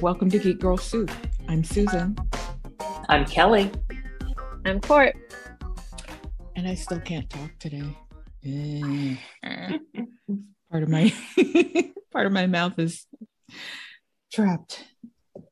Welcome 0.00 0.30
to 0.30 0.38
Geek 0.38 0.60
Girl 0.60 0.76
Soup. 0.76 1.10
I'm 1.48 1.64
Susan. 1.64 2.16
I'm 3.08 3.24
Kelly. 3.24 3.70
I'm 4.64 4.80
Cort. 4.80 5.14
And 6.56 6.66
I 6.68 6.74
still 6.74 7.00
can't 7.00 7.28
talk 7.30 7.50
today. 7.58 7.96
Part 10.70 10.82
of 10.82 10.88
my 10.88 11.14
part 12.12 12.26
of 12.26 12.32
my 12.32 12.46
mouth 12.46 12.78
is 12.78 13.06
trapped 14.32 14.84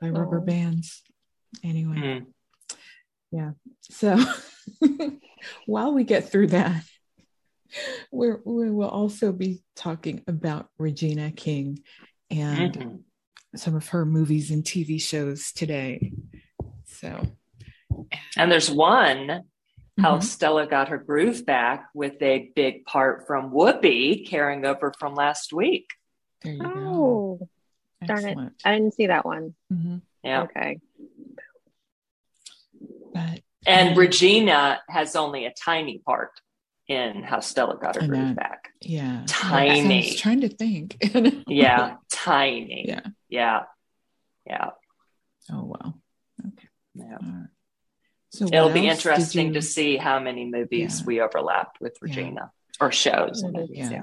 by 0.00 0.08
rubber 0.10 0.38
Oh. 0.40 0.44
bands. 0.44 1.02
Anyway, 1.62 1.96
Mm. 1.96 2.26
yeah. 3.30 3.50
So 3.82 4.18
while 5.66 5.92
we 5.94 6.04
get 6.04 6.28
through 6.30 6.48
that, 6.48 6.82
we're, 8.10 8.40
we 8.44 8.70
will 8.70 8.88
also 8.88 9.32
be 9.32 9.62
talking 9.76 10.22
about 10.26 10.68
Regina 10.78 11.30
King 11.30 11.78
and 12.30 12.74
Mhm. 12.74 13.00
Some 13.56 13.74
of 13.74 13.88
her 13.88 14.04
movies 14.04 14.50
and 14.50 14.64
TV 14.64 15.00
shows 15.00 15.52
today. 15.52 16.12
So, 16.86 17.36
And 18.36 18.50
there's 18.50 18.70
one 18.70 19.44
how 20.00 20.16
Mhm. 20.18 20.22
Stella 20.22 20.66
got 20.66 20.88
her 20.88 20.96
groove 20.98 21.44
back 21.44 21.88
with 21.94 22.20
a 22.22 22.50
big 22.56 22.86
part 22.86 23.26
from 23.26 23.52
Whoopi 23.52 24.26
carrying 24.26 24.64
over 24.64 24.92
from 24.98 25.14
last 25.14 25.52
week. 25.52 25.90
there 26.40 26.54
you 26.54 26.58
go. 26.60 26.68
Oh, 27.40 27.48
darn 28.06 28.24
it. 28.26 28.36
I 28.64 28.72
didn't 28.72 28.94
see 28.94 29.06
that 29.06 29.24
one. 29.24 29.54
Mhm. 29.72 30.02
Yeah. 30.24 30.42
Okay. 30.42 30.80
But 33.14 33.42
And 33.64 33.90
Mhm. 33.94 33.96
Regina 33.98 34.82
has 34.88 35.14
only 35.14 35.44
a 35.46 35.52
tiny 35.52 35.98
part 35.98 36.32
in 36.88 37.22
how 37.22 37.40
Stella 37.40 37.78
got 37.80 38.00
her 38.00 38.06
groove 38.06 38.34
back. 38.36 38.68
yeah, 38.80 39.22
Tiny. 39.26 40.04
I 40.04 40.06
was 40.08 40.20
trying 40.20 40.40
to 40.42 40.48
think. 40.48 40.96
Yeah, 41.48 41.96
tiny. 42.10 42.84
Yeah. 42.88 43.00
Yeah. 43.28 43.60
Yeah. 44.46 44.70
Oh 45.50 45.64
wow. 45.64 45.94
Okay. 46.46 46.68
yeah. 46.94 47.04
All 47.22 47.28
right. 47.28 47.48
So 48.30 48.46
It'll 48.46 48.70
be 48.70 48.88
interesting 48.88 49.48
you- 49.48 49.52
to 49.54 49.62
see 49.62 49.96
how 49.96 50.18
many 50.18 50.44
movies 50.46 51.00
Yeah. 51.00 51.06
we 51.06 51.20
overlapped 51.20 51.80
with 51.80 51.96
Yeah. 52.02 52.08
Regina 52.08 52.50
or 52.80 52.90
shows. 52.92 53.42
and 53.42 53.52
movies, 53.52 53.76
Yeah. 53.78 53.90
yeah. 53.90 54.02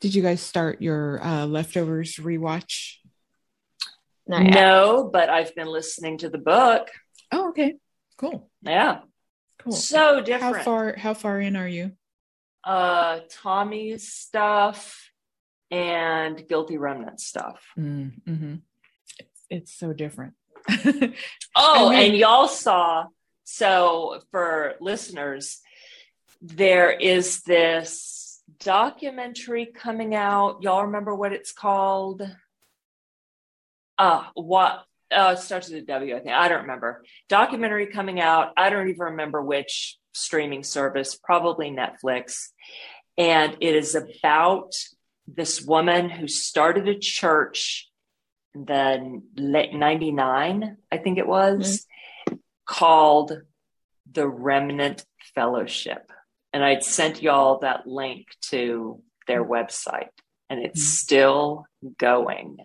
Did 0.00 0.14
you 0.14 0.22
guys 0.22 0.40
start 0.40 0.80
your 0.82 1.22
uh, 1.22 1.46
leftovers 1.46 2.16
rewatch? 2.16 2.94
Not 4.26 4.42
yet. 4.44 4.54
No, 4.54 5.08
but 5.12 5.28
I've 5.28 5.54
been 5.54 5.68
listening 5.68 6.18
to 6.18 6.28
the 6.28 6.38
book. 6.38 6.88
Oh, 7.30 7.50
okay. 7.50 7.74
Cool. 8.16 8.50
Yeah. 8.62 9.00
Cool. 9.58 9.72
So 9.72 10.20
different. 10.22 10.56
how 10.56 10.62
far? 10.62 10.94
How 10.96 11.14
far 11.14 11.40
in 11.40 11.54
are 11.56 11.68
you? 11.68 11.92
Uh 12.64 13.20
Tommy's 13.30 14.12
stuff 14.12 15.10
and 15.70 16.46
Guilty 16.48 16.78
Remnant 16.78 17.20
stuff. 17.20 17.62
Mm, 17.78 18.12
hmm 18.24 18.54
it's, 19.18 19.44
it's 19.50 19.72
so 19.74 19.92
different. 19.92 20.34
Oh, 21.56 21.90
and 21.90 22.16
y'all 22.16 22.48
saw 22.48 23.06
so 23.50 24.20
for 24.30 24.74
listeners, 24.80 25.60
there 26.42 26.92
is 26.92 27.40
this 27.42 28.42
documentary 28.60 29.66
coming 29.66 30.14
out. 30.14 30.62
Y'all 30.62 30.84
remember 30.84 31.14
what 31.14 31.32
it's 31.32 31.52
called? 31.52 32.22
Uh 33.96 34.24
what 34.34 34.84
uh 35.10 35.34
it 35.36 35.40
starts 35.40 35.70
with 35.70 35.82
a 35.82 35.86
W, 35.86 36.14
I 36.14 36.20
think. 36.20 36.34
I 36.34 36.48
don't 36.48 36.60
remember. 36.62 37.02
Documentary 37.28 37.86
coming 37.86 38.20
out. 38.20 38.52
I 38.56 38.70
don't 38.70 38.88
even 38.88 39.00
remember 39.00 39.42
which 39.42 39.96
streaming 40.18 40.62
service, 40.62 41.14
probably 41.16 41.70
Netflix. 41.70 42.48
And 43.16 43.56
it 43.60 43.74
is 43.74 43.94
about 43.94 44.74
this 45.26 45.62
woman 45.62 46.08
who 46.08 46.28
started 46.28 46.88
a 46.88 46.98
church 46.98 47.90
in 48.54 48.64
the 48.64 49.22
late 49.36 49.74
99, 49.74 50.76
I 50.90 50.96
think 50.96 51.18
it 51.18 51.26
was, 51.26 51.86
called 52.66 53.32
the 54.10 54.26
Remnant 54.26 55.04
Fellowship. 55.34 56.10
And 56.52 56.64
I'd 56.64 56.82
sent 56.82 57.22
y'all 57.22 57.58
that 57.58 57.86
link 57.86 58.26
to 58.50 59.02
their 59.26 59.44
website, 59.44 60.08
and 60.48 60.64
it's 60.64 60.82
Mhm. 60.82 60.96
still 60.96 61.66
going. 61.98 62.56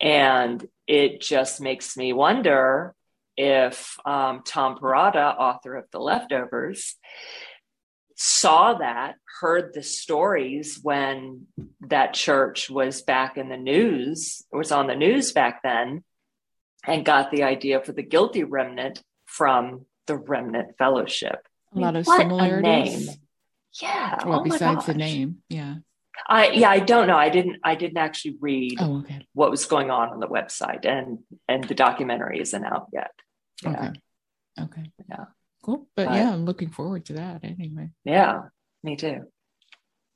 And 0.00 0.68
it 0.86 1.20
just 1.20 1.60
makes 1.60 1.96
me 1.96 2.12
wonder 2.12 2.94
if 3.38 3.96
um, 4.04 4.42
Tom 4.44 4.76
Perrotta, 4.76 5.36
author 5.38 5.76
of 5.76 5.84
The 5.92 6.00
Leftovers, 6.00 6.96
saw 8.16 8.74
that, 8.74 9.14
heard 9.40 9.72
the 9.72 9.82
stories 9.82 10.80
when 10.82 11.46
that 11.82 12.14
church 12.14 12.68
was 12.68 13.00
back 13.02 13.36
in 13.38 13.48
the 13.48 13.56
news, 13.56 14.42
was 14.52 14.72
on 14.72 14.88
the 14.88 14.96
news 14.96 15.30
back 15.32 15.62
then, 15.62 16.02
and 16.84 17.04
got 17.04 17.30
the 17.30 17.44
idea 17.44 17.80
for 17.80 17.92
the 17.92 18.02
guilty 18.02 18.42
remnant 18.42 19.02
from 19.26 19.86
the 20.08 20.16
Remnant 20.16 20.76
Fellowship. 20.78 21.46
a 21.76 21.78
lot 21.78 21.94
of 21.94 22.06
What 22.06 22.18
a 22.20 22.22
similarities. 22.22 23.06
name. 23.08 23.16
Yeah. 23.80 24.26
Well, 24.26 24.40
oh 24.40 24.42
besides 24.42 24.86
the 24.86 24.94
name, 24.94 25.42
yeah. 25.48 25.76
I 26.26 26.48
yeah, 26.50 26.70
I 26.70 26.80
don't 26.80 27.06
know. 27.06 27.16
I 27.16 27.28
didn't 27.28 27.58
I 27.62 27.76
didn't 27.76 27.98
actually 27.98 28.36
read 28.40 28.78
Oh, 28.80 28.98
okay. 29.00 29.24
what 29.34 29.52
was 29.52 29.66
going 29.66 29.90
on 29.92 30.08
on 30.08 30.18
the 30.18 30.26
website 30.26 30.84
and 30.84 31.18
and 31.46 31.62
the 31.62 31.74
documentary 31.76 32.40
isn't 32.40 32.64
out 32.64 32.86
yet. 32.92 33.12
Yeah. 33.62 33.70
Okay. 33.70 34.00
Okay. 34.60 34.92
Yeah. 35.08 35.24
Cool. 35.64 35.88
But 35.96 36.06
But- 36.06 36.14
yeah, 36.14 36.32
I'm 36.32 36.44
looking 36.44 36.70
forward 36.70 37.04
to 37.06 37.14
that 37.14 37.44
anyway. 37.44 37.90
Yeah, 38.04 38.42
me 38.82 38.96
too. 38.96 39.22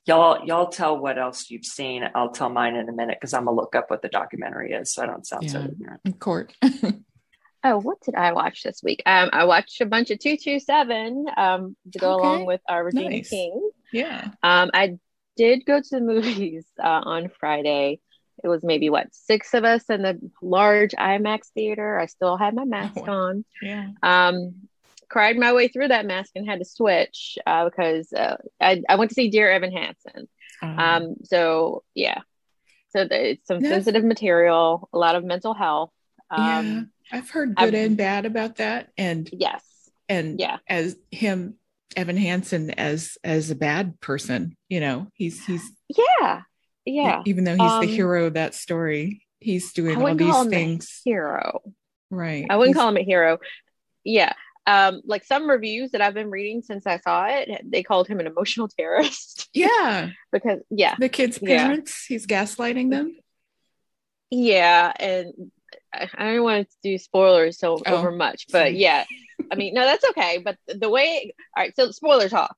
Y'all, 0.05 0.45
y'all 0.45 0.67
tell 0.69 0.99
what 0.99 1.17
else 1.17 1.49
you've 1.49 1.65
seen. 1.65 2.03
I'll 2.15 2.33
tell 2.33 2.49
mine 2.49 2.75
in 2.75 2.89
a 2.89 2.93
minute 2.93 3.19
because 3.21 3.35
I'm 3.35 3.45
gonna 3.45 3.57
look 3.57 3.77
up 3.77 3.89
what 3.89 4.03
the 4.03 4.09
documentary 4.09 4.73
is, 4.73 4.93
so 4.93 5.03
I 5.03 5.07
don't 5.07 5.25
sound 5.27 5.49
so 5.49 5.61
ignorant. 5.63 6.01
In 6.05 6.15
court. 6.15 6.53
Oh, 7.65 7.79
what 7.79 8.01
did 8.01 8.17
I 8.17 8.33
watch 8.33 8.65
this 8.65 8.81
week? 8.83 9.05
Um, 9.07 9.31
I 9.33 9.45
watched 9.45 9.81
a 9.81 9.87
bunch 9.87 10.11
of 10.11 10.19
227 10.19 11.27
um, 11.37 11.77
to 11.93 11.99
go 12.01 12.15
Okay. 12.15 12.27
along 12.27 12.45
with 12.45 12.61
our 12.69 12.85
Regina 12.85 13.09
Nice. 13.11 13.29
King. 13.31 13.71
yeah. 13.93 14.31
Um, 14.43 14.71
I 14.75 14.99
did 15.37 15.65
go 15.65 15.79
to 15.81 15.89
the 15.89 16.01
movies 16.01 16.67
uh, 16.83 17.03
on 17.05 17.31
Friday. 17.39 18.01
It 18.45 18.49
was 18.49 18.63
maybe 18.63 18.91
what 18.91 19.09
six 19.15 19.55
of 19.55 19.65
us 19.65 19.85
in 19.89 20.03
the 20.03 20.19
large 20.41 20.93
IMAX 20.93 21.47
theater. 21.55 21.99
I 21.99 22.07
still 22.07 22.37
had 22.37 22.55
my 22.55 22.65
mask 22.65 22.99
Oh. 22.99 23.11
on. 23.11 23.45
Yeah. 23.61 23.89
Um, 24.03 24.55
cried 25.09 25.37
my 25.37 25.53
way 25.53 25.69
through 25.69 25.89
that 25.89 26.07
mask 26.07 26.31
and 26.35 26.49
had 26.49 26.59
to 26.61 26.65
switch 26.65 27.37
uh, 27.47 27.67
because 27.67 28.13
uh, 28.15 28.37
I, 28.61 28.83
I 28.89 28.97
went 28.97 29.11
to 29.11 29.15
see 29.15 29.29
Dear 29.29 29.51
Evan 29.51 29.71
Hansen. 29.73 30.29
Um, 30.63 31.17
so 31.25 31.83
yeah, 31.95 32.21
so 32.91 33.05
the, 33.05 33.31
it's 33.33 33.47
some 33.49 33.61
sensitive 33.61 34.05
material, 34.05 34.89
a 34.93 34.99
lot 34.99 35.17
of 35.17 35.25
mental 35.25 35.55
health. 35.55 35.91
yeah. 36.31 36.59
Um, 36.61 36.91
I've 37.11 37.29
heard 37.29 37.57
good 37.57 37.75
I've- 37.75 37.77
and 37.79 37.97
bad 37.97 38.25
about 38.27 38.57
that. 38.57 38.91
And 38.97 39.29
yes, 39.33 39.63
and 40.09 40.39
yeah, 40.41 40.59
as 40.69 40.97
him 41.11 41.57
Evan 41.97 42.17
Hansen 42.17 42.71
as 42.71 43.19
as 43.25 43.51
a 43.51 43.55
bad 43.57 44.01
person, 44.01 44.57
you 44.69 44.81
know, 44.81 45.09
he's 45.15 45.45
he's 45.45 45.69
yeah, 45.89 46.43
yeah. 46.85 47.23
even 47.27 47.45
though 47.45 47.53
he's 47.57 47.61
Um, 47.61 47.81
the 47.81 47.93
hero 47.93 48.27
of 48.27 48.35
that 48.35 48.55
story, 48.55 49.27
he's 49.41 49.73
doing 49.73 49.93
I 49.93 49.97
all 49.97 50.03
wouldn't 50.03 50.19
these 50.21 50.31
call 50.31 50.43
him 50.43 50.49
a 50.49 50.51
things. 50.51 51.01
hero. 51.05 51.63
Right. 52.11 52.47
I 52.51 52.57
wouldn't 52.57 52.75
He's- 52.77 52.83
call 52.83 52.89
him 52.91 52.97
a 52.99 53.03
hero. 53.05 53.39
Yeah. 54.05 54.33
Um, 54.67 55.03
like 55.05 55.25
some 55.25 55.49
reviews 55.51 55.91
that 55.91 56.01
I've 56.01 56.15
been 56.15 56.31
reading 56.31 56.63
since 56.63 56.87
I 56.87 56.99
saw 56.99 57.27
it, 57.27 57.49
they 57.65 57.83
called 57.83 58.07
him 58.07 58.21
an 58.21 58.27
emotional 58.29 58.69
terrorist 58.79 59.49
Yeah. 59.53 60.11
because 60.31 60.61
yeah, 60.71 60.95
The 60.99 61.09
kids' 61.09 61.39
Yeah. 61.43 61.65
parents, 61.67 62.05
he's 62.07 62.27
gaslighting 62.27 62.91
them. 62.91 63.17
yeah, 64.31 64.93
and 64.99 65.51
I 65.93 66.09
I 66.17 66.33
don't 66.35 66.43
want 66.45 66.69
to 66.71 66.77
do 66.83 66.97
spoilers 66.99 67.59
so 67.59 67.79
Oh, 67.87 67.97
over 67.97 68.11
much, 68.13 68.47
but 68.53 68.75
yeah, 68.75 69.05
I 69.51 69.57
mean, 69.57 69.75
no, 69.75 69.83
that's 69.85 70.05
okay. 70.11 70.39
But 70.39 70.57
the 70.67 70.89
way, 70.89 71.35
all 71.57 71.63
right, 71.63 71.75
so 71.77 71.91
spoiler 71.91 72.29
talk. 72.29 72.57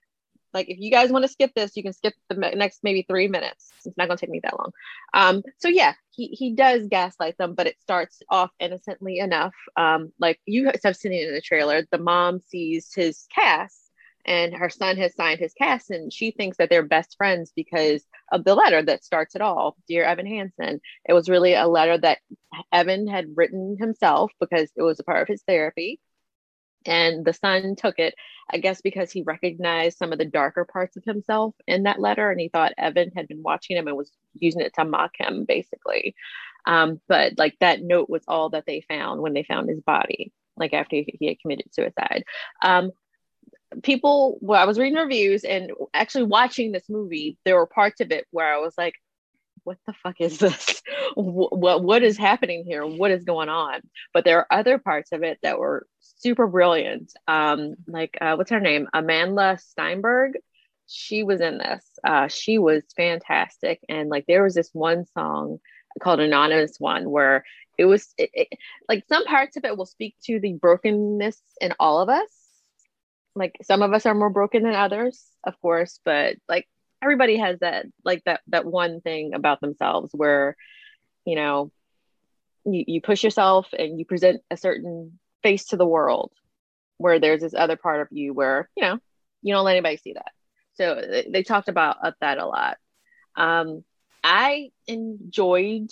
Like, 0.55 0.69
if 0.69 0.79
you 0.79 0.91
guys 0.91 1.11
want 1.11 1.25
to 1.25 1.29
skip 1.29 1.53
this, 1.55 1.77
you 1.77 1.83
can 1.83 1.93
skip 1.93 2.15
the 2.29 2.37
next 2.37 2.81
maybe 2.83 3.05
three 3.09 3.29
minutes. 3.29 3.73
It's 3.85 3.97
not 3.97 4.07
going 4.07 4.17
to 4.17 4.21
take 4.25 4.31
me 4.31 4.41
that 4.45 4.59
long. 4.59 4.71
Um, 5.13 5.43
so 5.59 5.69
yeah, 5.69 5.95
he 6.11 6.29
he 6.29 6.55
does 6.55 6.87
gaslight 6.87 7.37
them, 7.37 7.55
but 7.55 7.67
it 7.67 7.81
starts 7.81 8.23
off 8.31 8.51
innocently 8.61 9.19
enough. 9.19 9.55
Um, 9.77 10.13
like 10.19 10.41
you 10.47 10.71
have 10.83 10.97
seen 10.97 11.13
it 11.13 11.29
in 11.29 11.35
the 11.35 11.41
trailer, 11.41 11.85
the 11.91 11.99
mom 11.99 12.41
sees 12.41 12.93
his 12.95 13.27
cast, 13.35 13.91
and 14.25 14.55
her 14.55 14.71
son 14.71 14.97
has 14.97 15.15
signed 15.15 15.41
his 15.41 15.53
cast, 15.55 15.91
and 15.91 16.13
she 16.13 16.31
thinks 16.31 16.57
that 16.59 16.71
they're 16.71 16.83
best 16.83 17.17
friends 17.17 17.53
because 17.55 18.05
of 18.33 18.45
the 18.45 18.55
letter 18.55 18.83
that 18.83 19.05
starts 19.05 19.35
it 19.35 19.43
all. 19.43 19.77
Dear 19.89 20.05
Evan 20.05 20.27
Hansen, 20.27 20.81
it 21.05 21.13
was 21.13 21.29
really 21.29 21.55
a 21.55 21.67
letter 21.67 21.99
that 21.99 22.19
Evan 22.73 23.07
had 23.07 23.37
written 23.37 23.77
himself 23.79 24.33
because 24.41 24.71
it 24.77 24.83
was 24.83 25.01
a 25.01 25.05
part 25.05 25.23
of 25.23 25.29
his 25.29 25.43
therapy. 25.43 26.01
And 26.87 27.25
the 27.25 27.33
son 27.33 27.77
took 27.77 27.99
it, 27.99 28.15
I 28.51 28.59
guess, 28.59 28.81
because 28.81 29.11
he 29.11 29.23
recognized 29.23 29.99
some 29.99 30.13
of 30.13 30.19
the 30.19 30.25
darker 30.25 30.65
parts 30.65 30.97
of 30.97 31.05
himself 31.05 31.55
in 31.67 31.85
that 31.85 32.01
letter. 32.01 32.31
And 32.31 32.41
he 32.41 32.49
thought 32.49 32.73
Evan 32.79 33.11
had 33.17 33.29
been 33.29 33.43
watching 33.43 33.77
him 33.77 33.89
and 33.89 33.97
was 33.97 34.13
using 34.35 34.61
it 34.61 34.75
to 34.75 34.85
mock 34.85 35.13
him, 35.19 35.45
basically. 35.45 36.15
Um, 36.67 37.01
but 37.09 37.39
like 37.39 37.57
that 37.61 37.83
note 37.83 38.09
was 38.09 38.25
all 38.29 38.51
that 38.51 38.65
they 38.67 38.83
found 38.89 39.21
when 39.21 39.35
they 39.35 39.43
found 39.43 39.69
his 39.69 39.81
body, 39.81 40.33
like 40.57 40.73
after 40.73 40.97
he 40.97 41.27
had 41.27 41.41
committed 41.41 41.75
suicide. 41.75 42.25
Um, 42.63 42.93
people, 43.83 44.39
well, 44.41 44.61
I 44.61 44.67
was 44.67 44.79
reading 44.79 44.99
reviews 44.99 45.45
and 45.45 45.73
actually 45.93 46.25
watching 46.25 46.73
this 46.73 46.89
movie, 46.89 47.39
there 47.45 47.57
were 47.57 47.67
parts 47.67 48.01
of 48.01 48.11
it 48.11 48.27
where 48.31 48.55
I 48.55 48.59
was 48.59 48.75
like, 48.79 48.95
what 49.65 49.79
the 49.87 49.95
fuck 49.95 50.21
is 50.21 50.39
this? 50.39 50.83
what 51.15 51.83
what 51.83 52.03
is 52.03 52.19
happening 52.19 52.65
here? 52.65 52.87
What 52.87 53.11
is 53.11 53.25
going 53.25 53.49
on? 53.49 53.81
But 54.13 54.25
there 54.25 54.39
are 54.39 54.47
other 54.51 54.79
parts 54.79 55.13
of 55.13 55.23
it 55.23 55.39
that 55.43 55.59
were 55.59 55.87
super 56.25 56.47
brilliant. 56.47 57.13
Um, 57.29 57.75
like 57.87 58.17
uh, 58.21 58.35
what's 58.35 58.51
her 58.51 58.61
name? 58.61 58.89
Amanda 58.93 59.59
Steinberg. 59.61 60.39
She 60.87 61.23
was 61.23 61.41
in 61.41 61.59
this. 61.59 61.85
Uh, 62.03 62.29
she 62.29 62.59
was 62.59 62.83
fantastic, 62.97 63.81
and 63.89 64.09
like 64.09 64.25
there 64.27 64.43
was 64.43 64.55
this 64.55 64.71
one 64.73 65.05
song 65.13 65.59
called 66.01 66.21
Anonymous 66.21 66.77
One 66.81 67.09
where 67.09 67.45
it 67.79 67.85
was 67.85 68.13
it, 68.19 68.31
it, 68.33 68.49
like 68.89 69.05
some 69.09 69.25
parts 69.25 69.57
of 69.57 69.65
it 69.65 69.77
will 69.77 69.87
speak 69.87 70.17
to 70.25 70.41
the 70.41 70.55
brokenness 70.55 71.41
in 71.61 71.75
all 71.79 72.01
of 72.01 72.09
us. 72.09 72.31
Like 73.35 73.57
some 73.63 73.83
of 73.83 73.93
us 73.93 74.07
are 74.07 74.15
more 74.15 74.31
broken 74.31 74.63
than 74.63 74.75
others, 74.75 75.25
of 75.45 75.61
course, 75.61 76.01
but 76.05 76.37
like 76.49 76.67
everybody 77.03 77.37
has 77.37 77.59
that 77.61 77.87
like 78.05 78.25
that 78.25 78.41
that 78.49 78.65
one 78.65 79.01
thing 79.03 79.35
about 79.35 79.61
themselves 79.61 80.11
where 80.15 80.57
you 81.27 81.37
know 81.37 81.71
you, 82.65 82.85
you 82.87 83.01
push 83.01 83.23
yourself 83.23 83.69
and 83.79 83.99
you 83.99 84.07
present 84.07 84.41
a 84.51 84.57
certain 84.57 85.19
face 85.45 85.67
to 85.67 85.77
the 85.77 85.87
world 85.87 86.33
where 86.99 87.21
there's 87.21 87.43
this 87.43 87.55
other 87.55 87.77
part 87.77 88.01
of 88.01 88.09
you 88.11 88.35
where 88.35 88.69
you 88.77 88.83
know 88.83 88.99
you 89.43 89.55
don't 89.55 89.65
let 89.65 89.77
anybody 89.77 89.99
see 89.99 90.15
that. 90.15 90.33
So 90.75 90.97
they, 90.97 91.29
they 91.31 91.43
talked 91.45 91.69
about 91.69 91.99
that 92.21 92.39
a 92.39 92.47
lot. 92.47 92.79
Um 93.37 93.85
i 94.25 94.71
enjoyed 94.89 95.91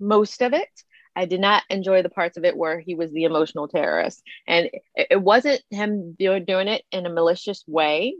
most 0.00 0.42
of 0.42 0.52
it. 0.52 0.68
I 1.14 1.26
did 1.26 1.40
not 1.40 1.62
enjoy 1.70 2.02
the 2.02 2.10
parts 2.10 2.36
of 2.36 2.44
it 2.44 2.56
where 2.56 2.80
he 2.80 2.94
was 2.94 3.12
the 3.12 3.24
emotional 3.24 3.68
terrorist. 3.68 4.22
And 4.46 4.70
it, 4.94 5.06
it 5.10 5.22
wasn't 5.22 5.62
him 5.70 6.14
doing, 6.18 6.44
doing 6.44 6.68
it 6.68 6.82
in 6.90 7.06
a 7.06 7.12
malicious 7.12 7.62
way. 7.66 8.16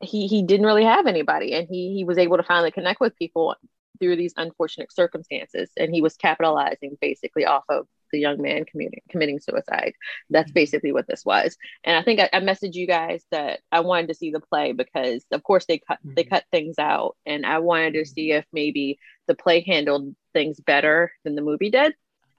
He 0.00 0.26
he 0.26 0.42
didn't 0.42 0.66
really 0.66 0.84
have 0.84 1.06
anybody 1.06 1.54
and 1.54 1.66
he 1.68 1.94
he 1.94 2.04
was 2.04 2.18
able 2.18 2.36
to 2.36 2.42
finally 2.44 2.70
connect 2.70 3.00
with 3.00 3.16
people 3.16 3.56
through 4.00 4.16
these 4.16 4.34
unfortunate 4.36 4.92
circumstances 4.92 5.70
and 5.76 5.92
he 5.92 6.00
was 6.00 6.16
capitalizing 6.16 6.96
basically 7.00 7.44
off 7.44 7.64
of 7.68 7.86
the 8.10 8.18
young 8.18 8.40
man 8.40 8.64
committing 8.64 9.00
committing 9.10 9.38
suicide 9.38 9.94
that's 10.30 10.50
mm-hmm. 10.50 10.54
basically 10.54 10.92
what 10.92 11.06
this 11.08 11.24
was 11.24 11.56
and 11.84 11.96
i 11.96 12.02
think 12.02 12.20
I, 12.20 12.28
I, 12.32 12.40
messaged 12.40 12.74
you 12.74 12.86
guys 12.86 13.24
that 13.30 13.60
i 13.72 13.80
wanted 13.80 14.08
to 14.08 14.14
see 14.14 14.30
the 14.30 14.40
play 14.40 14.72
because 14.72 15.24
of 15.30 15.42
course 15.42 15.66
they 15.66 15.78
cut 15.78 15.98
mm-hmm. 15.98 16.14
they 16.14 16.24
cut 16.24 16.44
things 16.50 16.78
out 16.78 17.16
and 17.26 17.44
i 17.46 17.58
wanted 17.58 17.94
to 17.94 18.04
see 18.04 18.32
if 18.32 18.44
maybe 18.52 18.98
the 19.26 19.34
play 19.34 19.60
handled 19.60 20.14
things 20.32 20.60
better 20.60 21.12
than 21.24 21.34
the 21.34 21.42
movie 21.42 21.70
did 21.70 21.94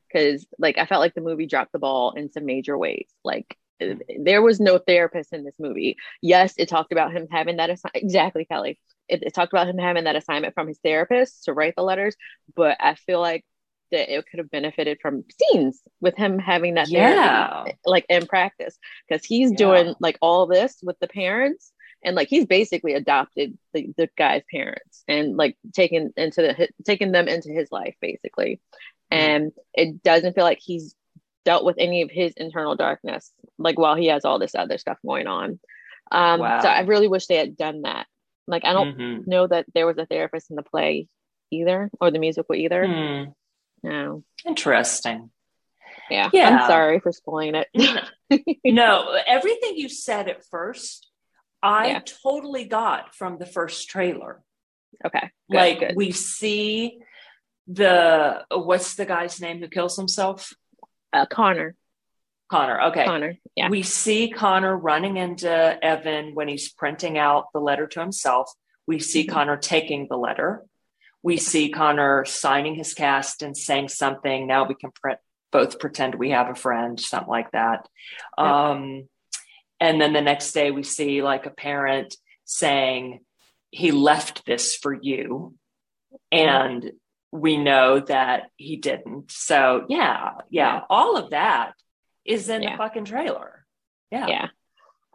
because 0.08 0.46
like 0.58 0.78
i 0.78 0.86
felt 0.86 1.02
like 1.02 1.16
the 1.16 1.22
movie 1.22 1.46
dropped 1.46 1.72
the 1.72 1.80
ball 1.80 2.14
in 2.16 2.32
some 2.32 2.46
major 2.46 2.78
ways 2.78 3.08
like 3.24 3.58
there 4.18 4.42
was 4.42 4.60
no 4.60 4.78
therapist 4.78 5.34
in 5.34 5.44
this 5.44 5.56
movie. 5.60 5.98
Yes, 6.22 6.54
it 6.58 6.70
talked 6.70 6.92
about 6.92 7.14
him 7.14 7.28
having 7.32 7.58
that 7.58 7.70
assi- 7.70 7.92
exactly, 7.94 8.46
Kelly. 8.46 8.80
It, 9.08 9.24
it, 9.24 9.34
talked 9.34 9.54
about 9.54 9.68
him 9.68 9.78
having 9.78 10.04
that 10.04 10.16
assignment 10.16 10.54
from 10.54 10.68
his 10.68 10.80
therapist 10.84 11.46
to 11.46 11.54
write 11.54 11.74
the 11.76 11.84
letters, 11.84 12.16
but 12.56 12.78
I 12.80 12.96
feel 12.96 13.20
like 13.20 13.44
that 13.92 14.14
it 14.14 14.26
could 14.30 14.40
have 14.40 14.52
benefited 14.52 15.00
from 15.02 15.24
scenes 15.40 15.82
with 16.02 16.16
him 16.16 16.40
having 16.40 16.76
that 16.76 16.90
yeah. 16.90 17.64
therapy, 17.64 17.78
like 17.86 18.06
in 18.10 18.26
practice, 18.26 18.78
because 19.08 19.26
he's 19.26 19.52
yeah. 19.52 19.58
doing 19.58 19.96
like 20.00 20.18
all 20.22 20.46
this 20.46 20.78
with 20.84 20.98
the 21.00 21.08
parents. 21.08 21.72
And 22.02 22.16
like 22.16 22.30
he's 22.30 22.46
basically 22.46 22.94
adopted 22.94 23.58
the, 23.74 23.90
the 23.98 24.10
guy's 24.18 24.44
parents 24.50 25.04
and 25.10 25.36
like 25.36 25.58
taken 25.74 26.14
into 26.16 26.42
the 26.42 26.70
taking 26.86 27.12
them 27.12 27.28
into 27.28 27.50
his 27.50 27.74
life 27.74 27.94
basically, 28.00 28.62
mm-hmm. 29.12 29.18
and 29.18 29.52
it 29.74 30.02
doesn't 30.02 30.34
feel 30.34 30.46
like 30.46 30.60
he's 30.62 30.96
dealt 31.44 31.66
with 31.66 31.76
any 31.78 32.02
of 32.02 32.10
his 32.10 32.32
internal 32.38 32.78
darkness, 32.78 33.34
like 33.58 33.78
while 33.78 33.96
he 33.96 34.06
has 34.08 34.24
all 34.24 34.40
this 34.40 34.56
other 34.56 34.78
stuff 34.78 34.98
going 35.06 35.28
on. 35.28 35.60
Um, 36.10 36.40
wow. 36.40 36.62
So 36.62 36.70
I 36.70 36.82
really 36.82 37.10
wish 37.10 37.26
they 37.28 37.36
had 37.36 37.58
done 37.58 37.82
that. 37.82 38.08
Like 38.48 38.64
I 38.64 38.72
don't 38.72 38.98
mm-hmm. 38.98 39.30
know 39.30 39.48
that 39.48 39.66
there 39.76 39.86
was 39.86 39.98
a 39.98 40.06
therapist 40.06 40.50
in 40.50 40.56
the 40.56 40.64
play 40.64 41.10
either, 41.52 41.90
or 42.00 42.12
the 42.12 42.20
musical 42.20 42.56
either. 42.56 42.86
Mm. 42.86 43.34
No. 43.84 44.24
Interesting. 44.46 45.32
Yeah. 46.10 46.30
yeah. 46.34 46.50
I'm 46.50 46.68
sorry 46.68 47.00
for 47.00 47.12
spoiling 47.12 47.56
it. 47.56 48.56
no, 48.66 49.18
everything 49.28 49.78
you 49.78 49.90
said 49.90 50.28
at 50.28 50.46
first, 50.46 51.08
I 51.62 51.88
yeah. 51.88 52.02
totally 52.24 52.66
got 52.66 53.16
from 53.16 53.38
the 53.38 53.46
first 53.46 53.90
trailer. 53.90 54.42
Okay. 55.06 55.32
Good, 55.50 55.58
like 55.58 55.80
good. 55.80 55.96
we 55.96 56.12
see 56.12 57.00
the 57.68 58.44
what's 58.50 58.96
the 58.96 59.06
guy's 59.06 59.40
name 59.40 59.60
who 59.60 59.68
kills 59.68 59.96
himself? 59.96 60.54
Uh, 61.14 61.26
Connor. 61.26 61.76
Connor. 62.50 62.82
Okay. 62.88 63.06
Connor. 63.06 63.36
Yeah. 63.56 63.70
We 63.70 63.84
see 63.84 64.30
Connor 64.30 64.76
running 64.76 65.18
into 65.18 65.50
Evan 65.84 66.34
when 66.34 66.48
he's 66.48 66.70
printing 66.70 67.18
out 67.18 67.46
the 67.54 67.60
letter 67.60 67.88
to 67.88 68.00
himself. 68.00 68.52
We 68.88 69.00
see 69.00 69.24
mm-hmm. 69.24 69.34
Connor 69.34 69.58
taking 69.58 70.08
the 70.10 70.18
letter. 70.18 70.66
We 71.22 71.38
see 71.38 71.70
Connor 71.70 72.26
signing 72.26 72.76
his 72.76 72.94
cast 72.94 73.42
and 73.42 73.56
saying 73.56 73.90
something. 73.90 74.48
Now 74.48 74.66
we 74.66 74.76
can 74.76 74.92
print, 74.92 75.20
both 75.52 75.80
pretend 75.80 76.16
we 76.16 76.32
have 76.32 76.50
a 76.50 76.56
friend, 76.56 77.00
something 77.00 77.30
like 77.30 77.52
that. 77.52 77.88
Um, 78.38 79.10
and 79.80 80.00
then 80.00 80.14
the 80.14 80.22
next 80.22 80.52
day 80.54 80.72
we 80.72 80.84
see 80.84 81.22
like 81.22 81.46
a 81.46 81.52
parent 81.52 82.16
saying, 82.46 83.20
he 83.72 83.92
left 83.92 84.46
this 84.46 84.76
for 84.76 84.94
you. 84.94 85.56
And 86.32 86.92
we 87.32 87.58
know 87.58 88.00
that 88.00 88.50
he 88.58 88.78
didn't. 88.78 89.32
So 89.32 89.86
yeah, 89.88 90.32
yeah, 90.50 90.76
yeah. 90.76 90.82
all 90.90 91.18
of 91.18 91.32
that 91.32 91.74
is 92.26 92.50
in 92.50 92.64
yeah. 92.64 92.72
the 92.72 92.78
fucking 92.78 93.06
trailer. 93.06 93.66
Yeah. 94.12 94.28
Yeah. 94.28 94.48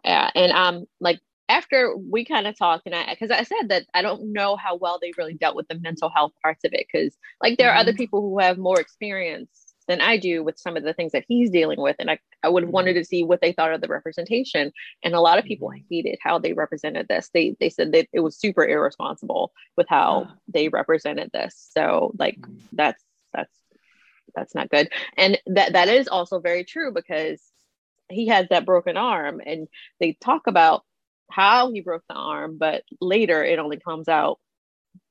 Yeah. 0.03 0.29
And 0.33 0.51
um 0.51 0.85
like 0.99 1.19
after 1.47 1.95
we 1.95 2.25
kind 2.25 2.47
of 2.47 2.57
talked 2.57 2.85
and 2.85 2.95
I 2.95 3.07
because 3.09 3.31
I 3.31 3.43
said 3.43 3.69
that 3.69 3.85
I 3.93 4.01
don't 4.01 4.33
know 4.33 4.55
how 4.55 4.75
well 4.75 4.99
they 5.01 5.11
really 5.17 5.35
dealt 5.35 5.55
with 5.55 5.67
the 5.67 5.79
mental 5.79 6.09
health 6.09 6.31
parts 6.41 6.63
of 6.63 6.73
it 6.73 6.87
because 6.91 7.15
like 7.41 7.57
there 7.57 7.69
mm-hmm. 7.69 7.77
are 7.77 7.79
other 7.79 7.91
mm-hmm. 7.91 7.97
people 7.97 8.21
who 8.21 8.39
have 8.39 8.57
more 8.57 8.79
experience 8.79 9.65
than 9.87 10.01
I 10.01 10.17
do 10.17 10.43
with 10.43 10.57
some 10.57 10.77
of 10.77 10.83
the 10.83 10.93
things 10.93 11.11
that 11.11 11.25
he's 11.27 11.49
dealing 11.49 11.79
with. 11.79 11.95
And 11.99 12.09
I, 12.09 12.19
I 12.43 12.49
would 12.49 12.63
have 12.63 12.71
wanted 12.71 12.91
mm-hmm. 12.91 13.01
to 13.01 13.05
see 13.05 13.23
what 13.23 13.41
they 13.41 13.51
thought 13.51 13.73
of 13.73 13.81
the 13.81 13.87
representation. 13.87 14.71
And 15.03 15.13
a 15.13 15.19
lot 15.19 15.37
of 15.37 15.45
people 15.45 15.69
mm-hmm. 15.69 15.85
hated 15.89 16.17
how 16.21 16.39
they 16.39 16.53
represented 16.53 17.07
this. 17.07 17.29
They 17.33 17.55
they 17.59 17.69
said 17.69 17.91
that 17.93 18.07
it 18.11 18.21
was 18.21 18.37
super 18.37 18.65
irresponsible 18.65 19.51
with 19.77 19.87
how 19.89 20.29
they 20.47 20.69
represented 20.69 21.29
this. 21.33 21.69
So 21.71 22.13
like 22.17 22.39
mm-hmm. 22.39 22.57
that's 22.73 23.03
that's 23.33 23.53
that's 24.35 24.55
not 24.55 24.69
good. 24.69 24.89
And 25.17 25.39
that 25.47 25.73
that 25.73 25.87
is 25.87 26.07
also 26.07 26.39
very 26.39 26.63
true 26.63 26.91
because 26.91 27.41
he 28.09 28.27
has 28.27 28.47
that 28.49 28.65
broken 28.65 28.97
arm 28.97 29.41
and 29.45 29.67
they 29.99 30.13
talk 30.13 30.47
about 30.47 30.83
how 31.29 31.71
he 31.71 31.81
broke 31.81 32.03
the 32.07 32.15
arm, 32.15 32.57
but 32.57 32.83
later 33.01 33.43
it 33.43 33.59
only 33.59 33.77
comes 33.77 34.07
out 34.07 34.39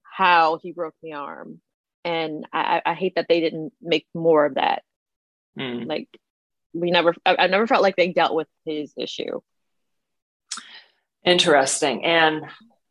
how 0.02 0.58
he 0.62 0.72
broke 0.72 0.94
the 1.02 1.14
arm 1.14 1.60
and 2.04 2.46
I, 2.52 2.82
I 2.84 2.94
hate 2.94 3.14
that 3.16 3.26
they 3.28 3.40
didn't 3.40 3.72
make 3.80 4.06
more 4.14 4.44
of 4.44 4.54
that. 4.54 4.82
Mm. 5.58 5.86
Like 5.86 6.08
we 6.72 6.90
never, 6.90 7.14
I, 7.24 7.36
I 7.38 7.46
never 7.46 7.66
felt 7.66 7.82
like 7.82 7.96
they 7.96 8.12
dealt 8.12 8.34
with 8.34 8.48
his 8.64 8.92
issue. 8.96 9.40
Interesting, 11.24 12.04
and 12.04 12.42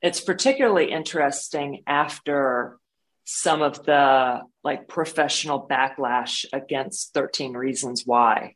it's 0.01 0.19
particularly 0.19 0.91
interesting 0.91 1.83
after 1.85 2.79
some 3.25 3.61
of 3.61 3.83
the 3.85 4.41
like 4.63 4.87
professional 4.87 5.67
backlash 5.67 6.45
against 6.51 7.13
13 7.13 7.53
reasons 7.53 8.03
why 8.05 8.53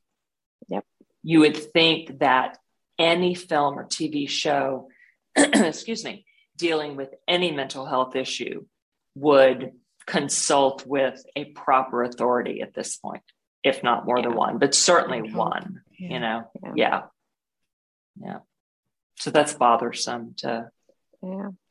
yep 0.68 0.84
you 1.24 1.40
would 1.40 1.56
think 1.56 2.20
that 2.20 2.58
any 3.00 3.36
film 3.36 3.78
or 3.78 3.86
tv 3.86 4.30
show 4.30 4.88
excuse 5.36 6.04
me 6.04 6.26
dealing 6.58 6.96
with 6.96 7.14
any 7.28 7.52
mental 7.52 7.86
health 7.86 8.16
issue 8.16 8.66
would 9.16 9.72
consult 10.06 10.86
with 10.86 11.24
a 11.36 11.46
proper 11.46 12.04
authority 12.04 12.62
at 12.62 12.74
this 12.74 12.98
point, 12.98 13.24
if 13.64 13.84
not 13.84 14.06
more 14.06 14.20
yeah. 14.20 14.24
than 14.24 14.36
one, 14.36 14.58
but 14.58 14.74
certainly 14.74 15.32
one, 15.32 15.82
yeah. 15.98 16.14
you 16.14 16.20
know? 16.20 16.52
Yeah. 16.64 16.72
yeah. 16.76 17.02
yeah. 18.22 18.38
So 19.16 19.32
that's 19.32 19.54
bothersome 19.54 20.36
to 20.38 20.70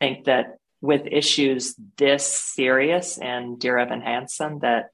think 0.00 0.24
that 0.24 0.58
with 0.80 1.06
issues 1.06 1.74
this 1.96 2.26
serious 2.26 3.18
and 3.18 3.58
Dear 3.58 3.78
Evan 3.78 4.02
Hansen 4.02 4.60
that 4.60 4.90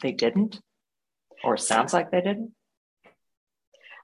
they 0.00 0.12
didn't, 0.12 0.60
or 1.44 1.56
sounds 1.56 1.92
like 1.92 2.10
they 2.10 2.20
didn't 2.20 2.52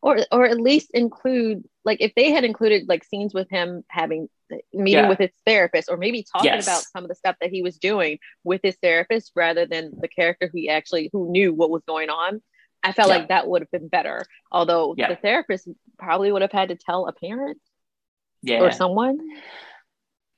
or 0.07 0.19
or 0.31 0.47
at 0.47 0.61
least 0.61 0.93
include 0.95 1.65
like 1.85 2.01
if 2.01 2.15
they 2.15 2.31
had 2.31 2.45
included 2.45 2.89
like 2.89 3.03
scenes 3.03 3.35
with 3.35 3.51
him 3.51 3.83
having 3.89 4.29
meeting 4.73 5.03
yeah. 5.03 5.09
with 5.09 5.19
his 5.19 5.33
therapist 5.45 5.89
or 5.91 5.97
maybe 5.97 6.25
talking 6.33 6.53
yes. 6.53 6.65
about 6.65 6.85
some 6.85 7.03
of 7.03 7.09
the 7.09 7.15
stuff 7.17 7.35
that 7.41 7.51
he 7.51 7.61
was 7.61 7.77
doing 7.77 8.21
with 8.45 8.61
his 8.63 8.77
therapist 8.81 9.33
rather 9.35 9.67
than 9.67 9.91
the 10.01 10.07
character 10.07 10.49
who 10.53 10.69
actually 10.69 11.11
who 11.13 11.33
knew 11.33 11.53
what 11.53 11.71
was 11.71 11.83
going 11.89 12.09
on 12.09 12.41
i 12.85 12.93
felt 12.93 13.09
yeah. 13.09 13.17
like 13.17 13.29
that 13.29 13.49
would 13.49 13.63
have 13.63 13.71
been 13.73 13.89
better 13.89 14.25
although 14.53 14.95
yeah. 14.97 15.09
the 15.09 15.17
therapist 15.17 15.69
probably 15.99 16.31
would 16.31 16.43
have 16.43 16.53
had 16.53 16.69
to 16.69 16.77
tell 16.77 17.09
a 17.09 17.13
parent 17.13 17.59
yeah. 18.43 18.61
or 18.61 18.71
someone 18.71 19.19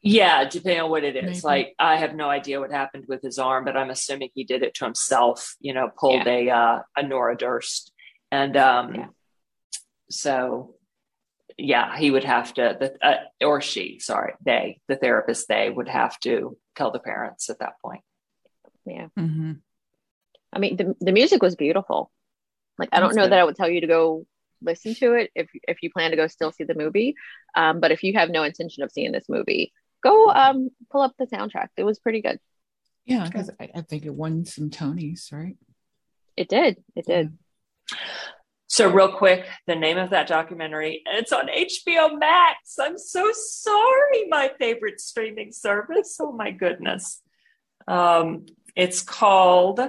yeah 0.00 0.48
depending 0.48 0.80
on 0.80 0.88
what 0.88 1.04
it 1.04 1.14
is 1.14 1.44
like 1.44 1.74
i 1.78 1.96
have 1.96 2.14
no 2.14 2.30
idea 2.30 2.58
what 2.58 2.70
happened 2.70 3.04
with 3.06 3.20
his 3.20 3.38
arm 3.38 3.66
but 3.66 3.76
i'm 3.76 3.90
assuming 3.90 4.30
he 4.34 4.44
did 4.44 4.62
it 4.62 4.72
to 4.72 4.86
himself 4.86 5.56
you 5.60 5.74
know 5.74 5.90
pulled 5.98 6.26
a 6.26 6.48
uh, 6.48 6.78
a 6.96 7.02
nora 7.02 7.36
durst 7.36 7.92
and 8.30 8.56
um 8.56 9.12
so 10.10 10.74
yeah, 11.56 11.96
he 11.96 12.10
would 12.10 12.24
have 12.24 12.54
to, 12.54 12.76
the, 12.78 13.06
uh, 13.06 13.16
or 13.40 13.60
she, 13.60 13.98
sorry, 13.98 14.34
they, 14.44 14.80
the 14.86 14.96
therapist, 14.96 15.48
they 15.48 15.68
would 15.68 15.88
have 15.88 16.18
to 16.20 16.56
tell 16.76 16.92
the 16.92 17.00
parents 17.00 17.50
at 17.50 17.58
that 17.58 17.80
point. 17.84 18.02
Yeah. 18.86 19.08
Mm-hmm. 19.18 19.52
I 20.52 20.58
mean, 20.58 20.76
the, 20.76 20.94
the 21.00 21.12
music 21.12 21.42
was 21.42 21.56
beautiful. 21.56 22.10
Like, 22.78 22.90
I 22.92 23.00
don't 23.00 23.08
That's 23.08 23.16
know 23.16 23.24
good. 23.24 23.32
that 23.32 23.38
I 23.40 23.44
would 23.44 23.56
tell 23.56 23.68
you 23.68 23.80
to 23.80 23.86
go 23.86 24.26
listen 24.60 24.94
to 24.94 25.14
it 25.14 25.30
if 25.36 25.48
if 25.68 25.82
you 25.82 25.90
plan 25.90 26.10
to 26.10 26.16
go 26.16 26.26
still 26.26 26.52
see 26.52 26.64
the 26.64 26.74
movie. 26.74 27.14
Um, 27.54 27.80
but 27.80 27.92
if 27.92 28.02
you 28.02 28.14
have 28.14 28.30
no 28.30 28.42
intention 28.42 28.82
of 28.82 28.90
seeing 28.90 29.12
this 29.12 29.28
movie, 29.28 29.72
go 30.02 30.30
um 30.30 30.70
pull 30.90 31.02
up 31.02 31.14
the 31.18 31.26
soundtrack. 31.26 31.68
It 31.76 31.84
was 31.84 31.98
pretty 31.98 32.22
good. 32.22 32.38
Yeah, 33.04 33.24
because 33.24 33.50
I, 33.60 33.70
I 33.74 33.80
think 33.82 34.04
it 34.04 34.14
won 34.14 34.44
some 34.44 34.70
Tonys, 34.70 35.32
right? 35.32 35.56
It 36.36 36.48
did. 36.48 36.82
It 36.94 37.06
did. 37.06 37.36
So, 38.70 38.90
real 38.90 39.12
quick, 39.12 39.46
the 39.66 39.74
name 39.74 39.96
of 39.96 40.10
that 40.10 40.26
documentary, 40.26 41.02
it's 41.06 41.32
on 41.32 41.48
HBO 41.48 42.18
Max. 42.18 42.78
I'm 42.78 42.98
so 42.98 43.32
sorry, 43.32 44.28
my 44.28 44.52
favorite 44.58 45.00
streaming 45.00 45.52
service. 45.52 46.18
Oh, 46.20 46.32
my 46.32 46.50
goodness. 46.50 47.22
Um, 47.86 48.44
it's 48.76 49.00
called 49.00 49.80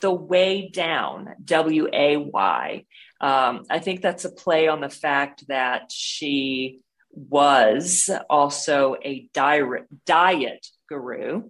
The 0.00 0.12
Way 0.12 0.68
Down, 0.68 1.34
W 1.44 1.88
A 1.92 2.18
Y. 2.18 2.84
Um, 3.20 3.64
I 3.68 3.80
think 3.80 4.00
that's 4.00 4.24
a 4.24 4.30
play 4.30 4.68
on 4.68 4.80
the 4.80 4.88
fact 4.88 5.48
that 5.48 5.90
she 5.90 6.82
was 7.12 8.08
also 8.30 8.94
a 9.04 9.28
diet, 9.34 9.88
diet 10.06 10.68
guru. 10.88 11.42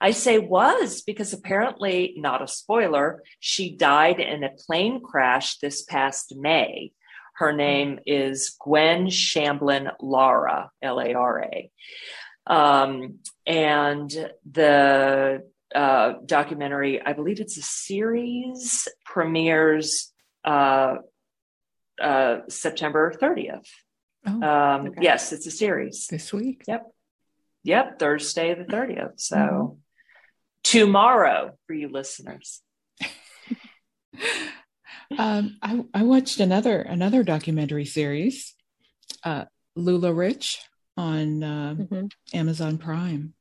I 0.00 0.10
say 0.10 0.38
was 0.38 1.02
because 1.02 1.32
apparently, 1.32 2.14
not 2.16 2.42
a 2.42 2.48
spoiler, 2.48 3.22
she 3.40 3.74
died 3.76 4.20
in 4.20 4.44
a 4.44 4.50
plane 4.50 5.00
crash 5.02 5.58
this 5.58 5.82
past 5.82 6.34
May. 6.36 6.92
Her 7.36 7.52
name 7.52 8.00
is 8.06 8.56
Gwen 8.60 9.06
Shamblin 9.08 9.92
Lara, 10.00 10.70
L 10.82 11.00
A 11.00 11.14
R 11.14 11.42
A. 11.44 11.70
Um, 12.46 13.18
and 13.46 14.10
the 14.50 15.42
uh, 15.74 16.12
documentary, 16.24 17.02
I 17.04 17.12
believe 17.12 17.40
it's 17.40 17.58
a 17.58 17.62
series, 17.62 18.88
premieres 19.04 20.12
uh, 20.44 20.96
uh, 22.00 22.38
September 22.48 23.12
30th. 23.20 23.66
Oh, 24.26 24.42
Um, 24.42 24.86
Okay. 24.88 25.00
Yes, 25.02 25.32
it's 25.32 25.46
a 25.46 25.50
series. 25.50 26.06
this 26.08 26.32
week. 26.32 26.62
Yep, 26.68 26.86
Yep, 27.64 27.98
Thursday 27.98 28.54
the 28.54 28.64
30th. 28.64 29.18
So 29.20 29.36
Mhm. 29.36 29.78
Tomorrow 30.70 31.56
for 31.66 31.74
you 31.74 31.88
listeners. 31.88 32.60
Um, 35.16 35.58
I, 35.62 35.84
I 35.94 36.02
watched 36.02 36.40
another 36.40 36.80
another 36.82 37.22
documentary 37.22 37.84
series, 37.84 38.54
uh, 39.22 39.44
LuLaRich 39.78 40.56
on 40.96 41.44
uh, 41.44 41.74
Mhm. 41.78 42.10
Amazon 42.34 42.76
Prime, 42.76 43.32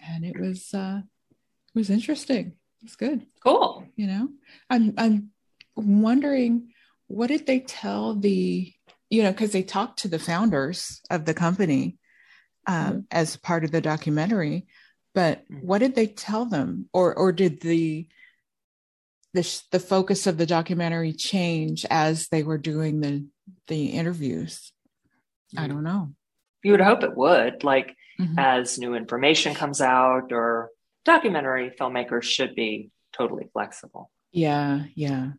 and 0.00 0.24
it 0.24 0.40
was 0.40 0.72
uh, 0.72 1.02
it 1.34 1.78
was 1.78 1.90
interesting. 1.90 2.54
It's 2.82 2.96
good. 2.96 3.26
Cool. 3.44 3.84
You 3.96 4.06
know, 4.06 4.28
I'm 4.70 4.94
I'm 4.96 5.30
wondering 5.76 6.72
what 7.06 7.26
did 7.26 7.46
they 7.46 7.60
tell 7.60 8.14
the 8.14 8.72
you 9.10 9.22
know 9.22 9.30
because 9.30 9.52
they 9.52 9.62
talked 9.62 9.98
to 10.00 10.08
the 10.08 10.18
founders 10.18 11.02
of 11.10 11.26
the 11.26 11.34
company 11.34 11.98
um, 12.66 13.06
as 13.10 13.36
part 13.36 13.64
of 13.64 13.72
the 13.72 13.82
documentary, 13.82 14.66
but 15.14 15.44
Mhm. 15.48 15.62
what 15.62 15.78
did 15.78 15.94
they 15.94 16.06
tell 16.06 16.44
them, 16.44 16.88
or 16.92 17.14
or 17.16 17.32
did 17.32 17.60
the 17.60 18.08
the 19.32 19.62
the 19.72 19.80
focus 19.80 20.26
of 20.26 20.36
the 20.38 20.46
documentary 20.46 21.12
change 21.12 21.84
as 21.90 22.28
they 22.28 22.42
were 22.42 22.58
doing 22.58 23.00
the 23.00 23.26
the 23.68 23.86
interviews? 23.86 24.72
I 25.56 25.66
don't 25.68 25.84
know. 25.84 26.14
You 26.62 26.72
would 26.72 26.80
hope 26.80 27.02
it 27.04 27.16
would, 27.16 27.62
like 27.62 27.94
Mhm. 28.18 28.34
as 28.38 28.78
new 28.78 28.94
information 28.94 29.54
comes 29.54 29.80
out, 29.80 30.32
or 30.32 30.70
documentary 31.04 31.70
filmmakers 31.78 32.22
should 32.24 32.54
be 32.54 32.90
totally 33.12 33.46
flexible. 33.52 34.10
Yeah, 34.32 34.84
yeah, 34.94 35.32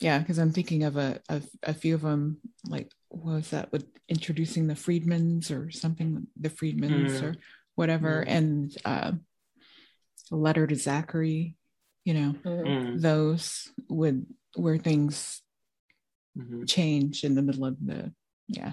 yeah. 0.00 0.18
Because 0.18 0.38
I'm 0.38 0.50
thinking 0.52 0.82
of 0.84 0.96
a, 0.96 1.20
a 1.28 1.42
a 1.62 1.74
few 1.74 1.94
of 1.94 2.02
them. 2.02 2.38
Like, 2.66 2.90
what 3.08 3.34
was 3.36 3.50
that 3.50 3.70
with 3.70 3.86
introducing 4.08 4.66
the 4.66 4.74
Friedmans 4.74 5.50
or 5.50 5.70
something? 5.70 6.26
The 6.40 6.48
Friedmans 6.50 7.20
Mm. 7.20 7.22
or 7.22 7.34
whatever, 7.74 8.24
Mm. 8.24 8.28
and 8.28 8.76
uh, 8.84 9.12
a 10.30 10.36
letter 10.36 10.66
to 10.66 10.74
Zachary. 10.76 11.56
You 12.04 12.14
know, 12.14 12.32
Mhm. 12.32 12.66
Mm, 12.66 13.00
those 13.00 13.70
would 13.88 14.26
where 14.56 14.76
things 14.78 15.40
mhm, 16.36 16.68
change 16.68 17.22
in 17.24 17.34
the 17.34 17.42
middle 17.42 17.64
of 17.64 17.76
the. 17.84 18.12
Yeah, 18.48 18.72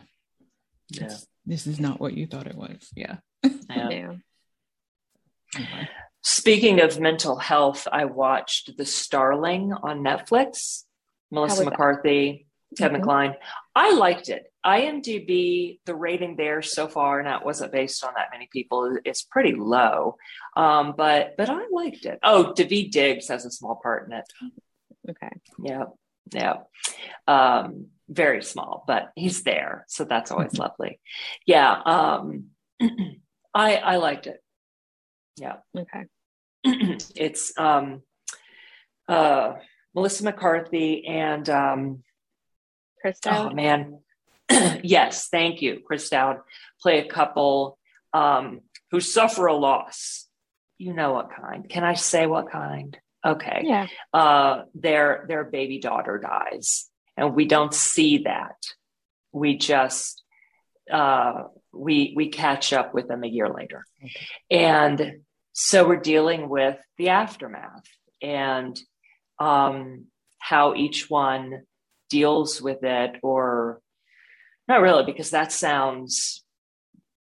Yeah. 0.89 1.03
It's- 1.05 1.25
This 1.45 1.65
is 1.67 1.79
not 1.79 1.99
what 1.99 2.13
you 2.15 2.27
thought 2.27 2.45
it 2.47 2.55
was. 2.55 2.91
Yeah. 2.95 3.17
yeah. 3.43 3.89
Yeah. 3.89 4.15
Anyway. 5.55 5.89
Speaking 6.21 6.79
of 6.81 6.99
mental 6.99 7.37
health, 7.37 7.87
I 7.91 8.05
watched 8.05 8.77
The 8.77 8.85
Starling 8.85 9.71
on 9.73 9.99
Netflix. 10.01 10.83
Melissa 11.31 11.55
was 11.55 11.59
that? 11.65 11.71
McCarthy, 11.71 12.47
Kevin 12.77 13.01
Mhm. 13.01 13.03
Kline. 13.03 13.35
I 13.75 13.93
liked 13.93 14.29
it. 14.29 14.48
IMDb, 14.65 15.79
the 15.85 15.95
rating 15.95 16.35
there 16.35 16.61
so 16.61 16.87
far, 16.87 17.19
and 17.19 17.27
that 17.27 17.45
wasn't 17.45 17.71
based 17.71 18.03
on 18.03 18.13
that 18.15 18.29
many 18.31 18.47
people, 18.51 18.97
it's 19.05 19.23
pretty 19.23 19.53
low. 19.55 20.17
Um, 20.55 20.95
but 20.97 21.35
but 21.37 21.49
I 21.49 21.67
liked 21.71 22.05
it. 22.05 22.19
Oh, 22.23 22.53
Daveed 22.55 22.91
Diggs 22.91 23.29
has 23.29 23.45
a 23.45 23.51
small 23.51 23.79
part 23.81 24.07
in 24.07 24.13
it. 24.13 24.25
Okay. 25.09 25.31
Yeah, 25.63 25.85
yeah. 26.33 26.55
Um, 27.27 27.87
very 28.09 28.43
small, 28.43 28.83
but 28.87 29.11
he's 29.15 29.43
there, 29.43 29.85
so 29.87 30.03
that's 30.03 30.31
always 30.31 30.57
lovely. 30.57 30.99
Yeah, 31.45 31.71
um, 31.71 32.47
I 33.53 33.75
I 33.77 33.95
liked 33.97 34.27
it. 34.27 34.43
Yeah 35.37 35.57
Okay. 35.75 36.05
it's 37.15 37.57
um, 37.57 38.01
uh, 39.07 39.53
Melissa 39.95 40.23
McCarthy 40.23 41.05
and 41.07 41.49
um, 41.49 42.03
Chris 43.01 43.19
oh 43.25 43.49
man, 43.51 43.99
yes, 44.83 45.27
thank 45.29 45.61
you, 45.61 45.81
Chris 45.85 46.11
O'Dowd 46.11 46.37
play 46.81 46.99
a 46.99 47.07
couple 47.07 47.77
um, 48.13 48.61
who 48.91 48.99
suffer 48.99 49.47
a 49.47 49.55
loss. 49.55 50.27
You 50.77 50.93
know 50.93 51.13
what 51.13 51.29
kind? 51.35 51.67
Can 51.69 51.83
I 51.83 51.93
say 51.95 52.25
what 52.25 52.49
kind? 52.51 52.97
Okay, 53.25 53.63
Yeah. 53.65 53.87
uh, 54.13 54.63
their 54.73 55.25
their 55.27 55.43
baby 55.43 55.79
daughter 55.79 56.17
dies, 56.19 56.89
and 57.17 57.35
we 57.35 57.45
don't 57.45 57.73
see 57.73 58.19
that. 58.19 58.55
We 59.33 59.57
just 59.57 60.23
uh, 60.89 61.43
we 61.73 62.13
we 62.15 62.29
catch 62.29 62.71
up 62.71 62.93
with 62.93 63.09
them 63.09 63.23
a 63.25 63.27
year 63.27 63.49
later, 63.49 63.85
and 64.49 65.19
so 65.51 65.85
we're 65.85 65.97
dealing 65.97 66.47
with 66.47 66.77
the 66.97 67.09
aftermath 67.09 67.83
and 68.21 68.79
um, 69.37 70.05
how 70.39 70.73
each 70.75 71.09
one 71.09 71.63
deals 72.09 72.61
with 72.61 72.83
it, 72.83 73.17
or 73.21 73.81
not 74.69 74.81
really, 74.81 75.03
because 75.03 75.31
that 75.31 75.51
sounds 75.51 76.45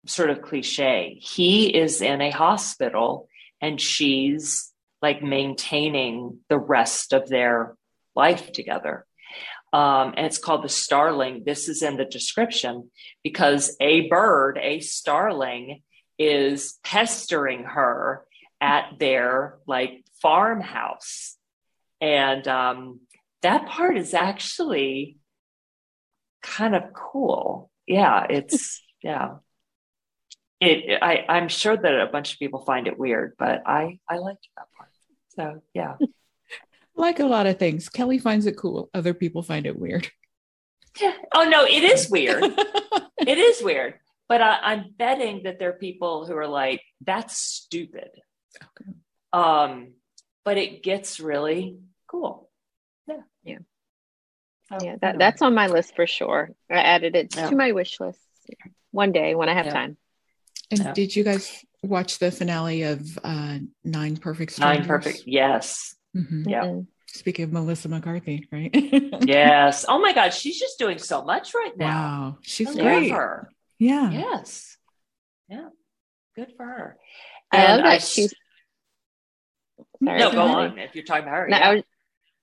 sort 0.05 0.29
of 0.29 0.41
cliche. 0.41 1.19
He 1.21 1.75
is 1.75 2.01
in 2.01 2.21
a 2.21 2.29
hospital, 2.29 3.27
and 3.59 3.81
she's 3.81 4.71
like 5.01 5.23
maintaining 5.23 6.39
the 6.49 6.59
rest 6.59 7.13
of 7.13 7.27
their 7.27 7.75
life 8.15 8.51
together. 8.51 9.05
Um, 9.73 10.13
and 10.17 10.25
it's 10.25 10.37
called 10.37 10.63
the 10.63 10.69
starling. 10.69 11.43
This 11.45 11.69
is 11.69 11.81
in 11.81 11.97
the 11.97 12.05
description 12.05 12.91
because 13.23 13.75
a 13.79 14.07
bird, 14.09 14.59
a 14.61 14.79
starling, 14.79 15.81
is 16.19 16.77
pestering 16.83 17.63
her 17.63 18.25
at 18.59 18.99
their 18.99 19.57
like 19.65 20.03
farmhouse. 20.21 21.37
And 21.99 22.47
um, 22.47 22.99
that 23.41 23.65
part 23.67 23.97
is 23.97 24.13
actually 24.13 25.17
kind 26.41 26.75
of 26.75 26.93
cool. 26.93 27.69
Yeah, 27.87 28.25
it's, 28.29 28.81
yeah. 29.03 29.35
It, 30.59 30.99
I, 31.01 31.25
I'm 31.27 31.47
sure 31.47 31.75
that 31.75 32.01
a 32.01 32.05
bunch 32.05 32.33
of 32.33 32.39
people 32.39 32.63
find 32.63 32.87
it 32.87 32.99
weird, 32.99 33.33
but 33.39 33.63
I, 33.65 33.99
I 34.07 34.17
liked 34.17 34.47
that 34.57 34.67
part. 34.77 34.89
So 35.29 35.61
yeah, 35.73 35.95
Like 36.95 37.19
a 37.19 37.25
lot 37.25 37.47
of 37.47 37.57
things, 37.57 37.89
Kelly 37.89 38.19
finds 38.19 38.45
it 38.45 38.57
cool. 38.57 38.89
Other 38.93 39.13
people 39.13 39.41
find 39.43 39.65
it 39.65 39.79
weird. 39.79 40.09
yeah. 40.99 41.13
Oh 41.33 41.45
no, 41.45 41.63
it 41.65 41.83
is 41.83 42.09
weird. 42.09 42.43
it 43.17 43.37
is 43.37 43.63
weird, 43.63 43.95
but 44.27 44.41
I, 44.41 44.59
I'm 44.61 44.93
betting 44.97 45.43
that 45.43 45.57
there 45.57 45.69
are 45.69 45.73
people 45.73 46.25
who 46.27 46.35
are 46.35 46.47
like, 46.47 46.81
"That's 46.99 47.37
stupid." 47.37 48.09
Okay. 48.57 48.91
Um, 49.31 49.93
but 50.43 50.57
it 50.57 50.83
gets 50.83 51.19
really 51.21 51.77
cool. 52.07 52.49
Yeah, 53.07 53.21
Yeah. 53.43 53.57
So, 54.71 54.85
Yeah. 54.85 54.93
you 54.93 54.97
That 55.01 55.13
know. 55.13 55.19
that's 55.19 55.41
on 55.41 55.53
my 55.53 55.67
list 55.67 55.95
for 55.95 56.07
sure. 56.07 56.49
I 56.69 56.75
added 56.81 57.15
it 57.15 57.35
Yeah. 57.35 57.49
to 57.49 57.55
my 57.55 57.71
wish 57.71 57.99
list 57.99 58.19
one 58.91 59.11
day 59.11 59.35
when 59.35 59.49
I 59.49 59.53
have 59.53 59.65
Yeah. 59.67 59.73
time. 59.73 59.97
And 60.69 60.79
Yeah. 60.79 60.93
did 60.93 61.15
you 61.15 61.23
guys 61.23 61.63
watch 61.83 62.19
the 62.19 62.31
finale 62.31 62.83
of 62.83 63.19
uh, 63.23 63.59
Nine 63.83 64.17
Perfect 64.17 64.59
nine 64.59 64.83
Strangers? 64.83 64.87
perfect. 65.05 65.23
Yes, 65.27 65.95
Mhm. 66.15 66.49
Yeah. 66.49 66.63
Mhm. 66.63 66.87
speaking 67.07 67.43
of 67.43 67.51
Melissa 67.51 67.89
McCarthy, 67.89 68.47
right? 68.51 68.69
yes. 69.27 69.85
Oh 69.87 69.99
my 69.99 70.13
God, 70.13 70.33
she's 70.33 70.57
just 70.59 70.79
doing 70.79 70.97
so 70.97 71.23
much 71.23 71.53
right 71.53 71.75
now. 71.77 71.85
Wow, 71.85 72.37
she's 72.41 72.69
I 72.69 72.81
great. 72.81 73.09
love 73.11 73.17
her. 73.19 73.51
Yeah. 73.79 74.11
Yes. 74.11 74.77
Yeah. 75.49 75.69
Good 76.35 76.53
for 76.55 76.65
her. 76.65 76.97
I 77.51 77.63
love 77.67 77.79
And 77.79 77.87
I 77.87 77.97
she's. 77.97 78.33
Sorry, 80.03 80.17
no, 80.19 80.29
go 80.31 80.35
go 80.37 80.41
on 80.43 80.79
if 80.79 80.95
you're 80.95 81.03
talking 81.03 81.23
about 81.23 81.35
her. 81.35 81.47
No, 81.49 81.57
yeah. 81.57 81.69
I 81.69 81.73
was, 81.75 81.83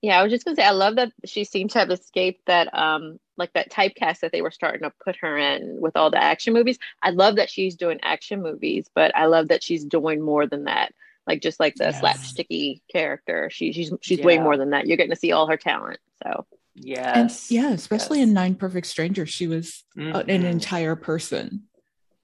yeah, 0.02 0.18
I 0.18 0.22
was 0.22 0.30
just 0.32 0.44
gonna 0.44 0.54
say 0.56 0.64
I 0.64 0.70
love 0.70 0.96
that 0.96 1.12
she 1.24 1.44
seemed 1.44 1.70
to 1.70 1.78
have 1.80 1.90
escaped 1.90 2.46
that 2.46 2.68
um 2.76 3.18
like 3.36 3.52
that 3.54 3.70
typecast 3.70 4.20
that 4.20 4.32
they 4.32 4.42
were 4.42 4.50
starting 4.50 4.82
to 4.82 4.92
put 5.04 5.16
her 5.16 5.36
in 5.36 5.80
with 5.80 5.96
all 5.96 6.10
the 6.10 6.22
action 6.22 6.52
movies. 6.52 6.78
I 7.02 7.10
love 7.10 7.36
that 7.36 7.50
she's 7.50 7.76
doing 7.76 7.98
action 8.02 8.42
movies, 8.42 8.86
but 8.94 9.14
I 9.16 9.26
love 9.26 9.48
that 9.48 9.62
she's 9.62 9.84
doing 9.84 10.20
more 10.22 10.46
than 10.46 10.64
that. 10.64 10.92
Like 11.26 11.42
just 11.42 11.60
like 11.60 11.74
the 11.76 11.84
Yes. 11.84 12.00
slapsticky 12.00 12.80
character, 12.90 13.48
she, 13.50 13.72
she's 13.72 13.92
she's 14.00 14.20
way 14.20 14.38
more 14.38 14.56
than 14.56 14.70
that. 14.70 14.86
You're 14.86 14.96
getting 14.96 15.10
to 15.10 15.16
see 15.16 15.32
all 15.32 15.46
her 15.46 15.56
talent. 15.56 15.98
So 16.22 16.46
And 16.76 17.30
yeah, 17.48 17.70
especially 17.70 18.18
Yes. 18.20 18.28
in 18.28 18.34
Nine 18.34 18.54
Perfect 18.54 18.86
Strangers, 18.86 19.28
she 19.30 19.46
was 19.46 19.84
uh, 19.98 20.22
an 20.28 20.42
entire 20.44 20.96
person. 20.96 21.64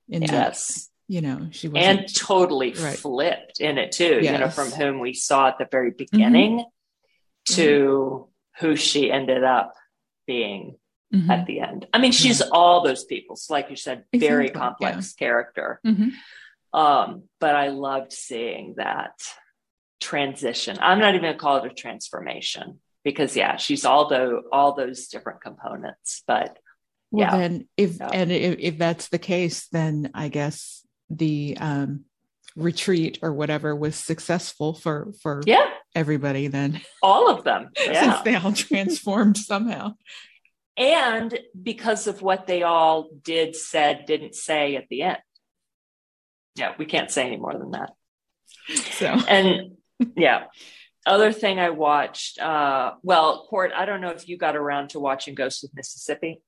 In 0.09 0.23
that, 0.23 0.33
Yes. 0.33 0.91
you 1.09 1.21
know, 1.23 1.49
she 1.51 1.69
was 1.69 1.85
And 1.85 2.15
totally 2.15 2.73
Right. 2.73 2.99
flipped 2.99 3.61
in 3.61 3.79
it 3.79 3.93
too, 3.93 4.21
you 4.21 4.33
know, 4.33 4.49
from 4.49 4.71
whom 4.71 5.01
we 5.01 5.13
saw 5.15 5.49
at 5.49 5.59
the 5.59 5.67
very 5.71 5.91
beginning 5.91 6.65
to 7.47 8.29
who 8.61 8.77
she 8.77 9.11
ended 9.11 9.45
up 9.45 9.75
being 10.27 10.77
Mm-hmm. 11.15 11.31
at 11.31 11.47
the 11.47 11.61
end. 11.61 11.87
I 11.93 11.99
mean, 11.99 12.11
she's 12.11 12.41
all 12.41 12.83
those 12.83 13.05
people. 13.05 13.37
So 13.37 13.53
like 13.55 13.71
you 13.71 13.77
said, 13.77 14.03
very 14.13 14.47
Exactly, 14.49 14.49
complex 14.61 15.13
character. 15.13 15.79
Mhm. 15.87 16.11
Um, 16.73 17.29
but 17.39 17.55
I 17.55 17.69
loved 17.69 18.13
seeing 18.13 18.75
that 18.79 19.13
transition. 20.01 20.77
I'm 20.81 20.99
not 20.99 21.15
even 21.15 21.23
gonna 21.27 21.39
call 21.39 21.59
it 21.65 21.71
a 21.71 21.75
transformation 21.75 22.81
because 23.05 23.37
yeah, 23.37 23.57
she's 23.57 23.85
all 23.85 24.09
the 24.09 24.43
all 24.51 24.75
those 24.75 25.07
different 25.07 25.41
components. 25.41 26.25
But 26.27 26.59
Well, 27.13 27.29
yeah. 27.31 27.37
then 27.39 27.69
if 27.77 27.99
Yeah. 28.01 28.11
and 28.13 28.33
if, 28.33 28.57
if 28.59 28.79
that's 28.79 29.09
the 29.09 29.19
case, 29.21 29.69
then 29.69 30.11
I 30.15 30.29
guess 30.29 30.85
the 31.11 31.57
um, 31.61 32.07
retreat 32.57 33.21
or 33.23 33.33
whatever 33.33 33.77
was 33.77 33.95
successful 33.95 34.75
for 34.75 35.13
for 35.23 35.43
yeah, 35.47 35.71
everybody. 35.95 36.49
Then 36.49 36.81
all 37.03 37.29
of 37.31 37.45
them. 37.45 37.71
Yeah. 37.79 38.01
since 38.13 38.23
they 38.23 38.35
all 38.35 38.53
transformed 38.53 39.37
somehow. 39.37 39.95
and 40.77 41.39
because 41.61 42.07
of 42.07 42.23
what 42.23 42.47
they 42.47 42.63
all 42.63 43.09
did, 43.23 43.55
said, 43.57 44.07
didn't 44.07 44.35
say 44.35 44.77
at 44.77 44.89
the 44.89 45.03
end. 45.03 45.19
Yeah, 46.57 46.73
we 46.79 46.87
can't 46.87 47.11
say 47.11 47.27
any 47.27 47.37
more 47.37 47.53
than 47.59 47.73
that. 47.73 47.91
So 48.93 49.07
And 49.29 49.77
yeah, 50.17 50.45
other 51.07 51.33
thing 51.33 51.59
I 51.59 51.71
watched, 51.71 52.39
uh, 52.41 52.95
well, 53.03 53.47
Cort, 53.51 53.73
I 53.77 53.85
don't 53.85 54.01
know 54.01 54.11
if 54.11 54.29
you 54.29 54.37
got 54.39 54.57
around 54.57 54.91
to 54.91 55.01
watching 55.01 55.35
Ghost 55.35 55.65
of 55.65 55.71
Mississippi. 55.75 56.41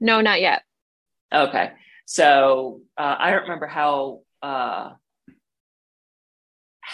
no, 0.00 0.20
not 0.20 0.40
yet. 0.40 0.62
Okay. 1.32 1.72
So 2.06 2.80
uh, 2.96 3.16
I 3.18 3.30
don't 3.30 3.42
remember 3.42 3.66
how 3.66 4.20
uh, 4.42 4.92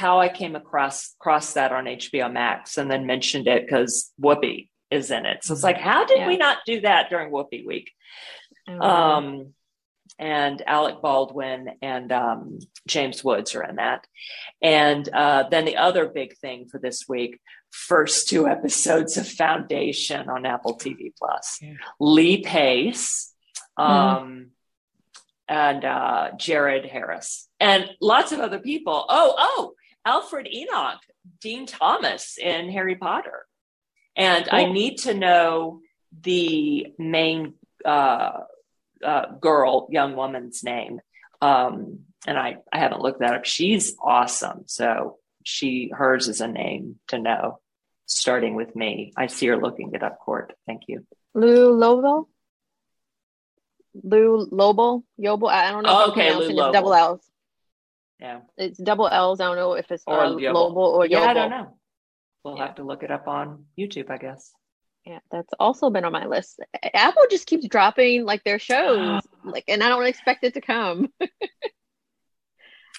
how 0.01 0.19
I 0.21 0.29
came 0.31 0.55
across 0.57 0.97
across 1.21 1.53
that 1.55 1.73
on 1.73 1.85
HBO 1.85 2.29
Max 2.33 2.79
and 2.79 2.91
then 2.91 3.07
mentioned 3.07 3.47
it 3.47 3.63
because 3.67 4.13
Whoopi 4.25 4.69
is 4.91 5.11
in 5.11 5.27
it. 5.27 5.45
So 5.45 5.53
it's 5.55 5.63
like, 5.63 5.77
how 5.91 6.05
did 6.05 6.19
Yeah. 6.19 6.27
we 6.29 6.37
not 6.37 6.59
do 6.67 6.81
that 6.89 7.11
during 7.11 7.31
Whoopi 7.31 7.61
week? 7.67 7.89
Um, 8.67 8.81
Um, 8.83 9.55
and 10.19 10.63
Alec 10.67 10.97
Baldwin 11.03 11.61
and 11.83 12.11
um, 12.13 12.59
James 12.87 13.23
Woods 13.25 13.55
are 13.55 13.63
in 13.63 13.77
that. 13.77 14.07
And 14.61 15.09
uh, 15.23 15.45
then 15.51 15.65
the 15.65 15.77
other 15.77 16.09
big 16.09 16.37
thing 16.39 16.67
for 16.71 16.79
this 16.79 17.05
week, 17.09 17.39
first 17.71 18.29
two 18.29 18.47
episodes 18.57 19.17
of 19.17 19.27
Foundation 19.29 20.29
on 20.29 20.45
Apple 20.47 20.77
TV 20.79 21.13
Plus. 21.19 21.59
Yeah. 21.63 21.75
Lee 22.01 22.43
Pace 22.43 23.33
um, 23.77 24.51
and 25.49 25.85
uh, 25.85 26.31
Jared 26.39 26.85
Harris 26.87 27.49
and 27.59 27.89
lots 28.01 28.33
of 28.33 28.41
other 28.41 28.59
people. 28.59 29.05
Oh, 29.09 29.35
oh, 29.39 29.75
Alfred 30.05 30.49
Enoch, 30.53 31.01
Dean 31.41 31.67
Thomas 31.67 32.39
in 32.39 32.71
Harry 32.71 32.97
Potter. 32.97 33.47
And 34.17 34.49
I 34.51 34.67
need 34.67 34.99
to 34.99 35.15
know 35.15 35.81
the 36.23 36.89
main 36.99 37.55
uh, 37.85 38.41
uh, 39.05 39.27
girl, 39.41 39.89
young 39.91 40.17
woman's 40.17 40.63
name. 40.65 41.01
Um, 41.41 42.01
and 42.27 42.39
I, 42.39 42.59
I 42.73 42.79
haven't 42.79 43.01
looked 43.01 43.21
that 43.21 43.35
up. 43.35 43.45
She's 43.45 43.95
awesome. 44.03 44.65
So 44.67 45.19
she, 45.45 45.91
hers 45.95 46.29
is 46.29 46.41
a 46.41 46.49
name 46.49 46.99
to 47.09 47.19
know, 47.19 47.61
starting 48.07 48.55
with 48.55 48.75
me. 48.77 49.13
I 49.17 49.29
see 49.29 49.47
her 49.47 49.57
looking 49.57 49.93
it 49.95 50.03
up, 50.03 50.19
Cort. 50.19 50.53
Thank 50.67 50.83
you. 50.89 51.07
Lou 51.35 51.73
Lobo. 51.73 52.29
Lou 54.03 54.47
Lobo, 54.51 55.05
Yobo. 55.19 55.49
I 55.49 55.71
don't 55.71 55.85
know. 55.85 55.91
Oh, 55.91 56.11
okay, 56.11 56.35
Lou 56.35 56.51
Lobo. 56.51 56.73
Double 56.73 56.95
L's. 56.95 57.21
Yeah. 58.21 58.41
It's 58.59 58.79
double 58.79 59.09
L's. 59.09 59.41
I 59.41 59.45
don't 59.47 59.57
know 59.57 59.73
if 59.75 59.91
it's 59.91 60.05
Or 60.07 60.21
uh, 60.21 60.31
Yobo. 60.31 60.55
Lobo 60.55 60.81
or 60.81 61.07
yeah, 61.07 61.21
Yobo. 61.21 61.27
I 61.27 61.35
don't 61.35 61.51
know. 61.51 61.77
We'll 62.45 62.57
Yeah. 62.57 62.67
have 62.67 62.75
to 62.77 62.83
look 62.85 63.03
it 63.03 63.11
up 63.11 63.29
on 63.29 63.65
YouTube, 63.79 64.11
I 64.11 64.19
guess. 64.19 64.53
Yeah, 65.07 65.21
that's 65.33 65.53
also 65.59 65.89
been 65.89 66.05
on 66.05 66.13
my 66.13 66.27
list. 66.27 66.61
Apple 66.93 67.23
just 67.31 67.47
keeps 67.47 67.67
dropping 67.67 68.25
like 68.25 68.45
their 68.45 68.59
shows, 68.59 69.23
like, 69.45 69.65
and 69.67 69.83
I 69.83 69.89
don't 69.89 70.07
expect 70.07 70.45
it 70.45 70.55
to 70.55 70.61
come. 70.61 71.11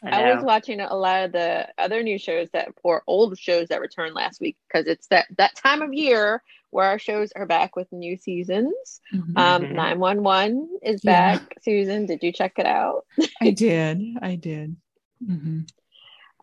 I 0.03 0.23
I, 0.23 0.33
was 0.33 0.43
watching 0.43 0.79
a 0.81 0.95
lot 0.95 1.25
of 1.25 1.31
the 1.31 1.67
other 1.77 2.01
new 2.01 2.17
shows 2.17 2.49
that, 2.53 2.69
or 2.81 3.03
old 3.05 3.37
shows 3.37 3.67
that 3.67 3.81
returned 3.81 4.15
last 4.15 4.41
week, 4.41 4.57
because 4.67 4.87
it's 4.87 5.05
that 5.07 5.27
that 5.37 5.55
time 5.55 5.83
of 5.83 5.93
year 5.93 6.41
where 6.71 6.87
our 6.87 6.97
shows 6.97 7.31
are 7.35 7.45
back 7.45 7.75
with 7.75 7.91
new 7.91 8.17
seasons. 8.17 8.73
Mhm. 9.13 9.37
Um, 9.37 9.61
Mhm. 9.65 9.71
nine 9.73 9.99
one 9.99 10.23
one 10.23 10.69
is 10.81 11.03
Yeah. 11.03 11.37
back. 11.37 11.55
Susan, 11.61 12.07
did 12.07 12.23
you 12.23 12.31
check 12.31 12.53
it 12.57 12.65
out? 12.65 13.05
I 13.41 13.51
did, 13.51 14.01
I 14.23 14.35
did. 14.35 14.75
Mhm. 15.23 15.69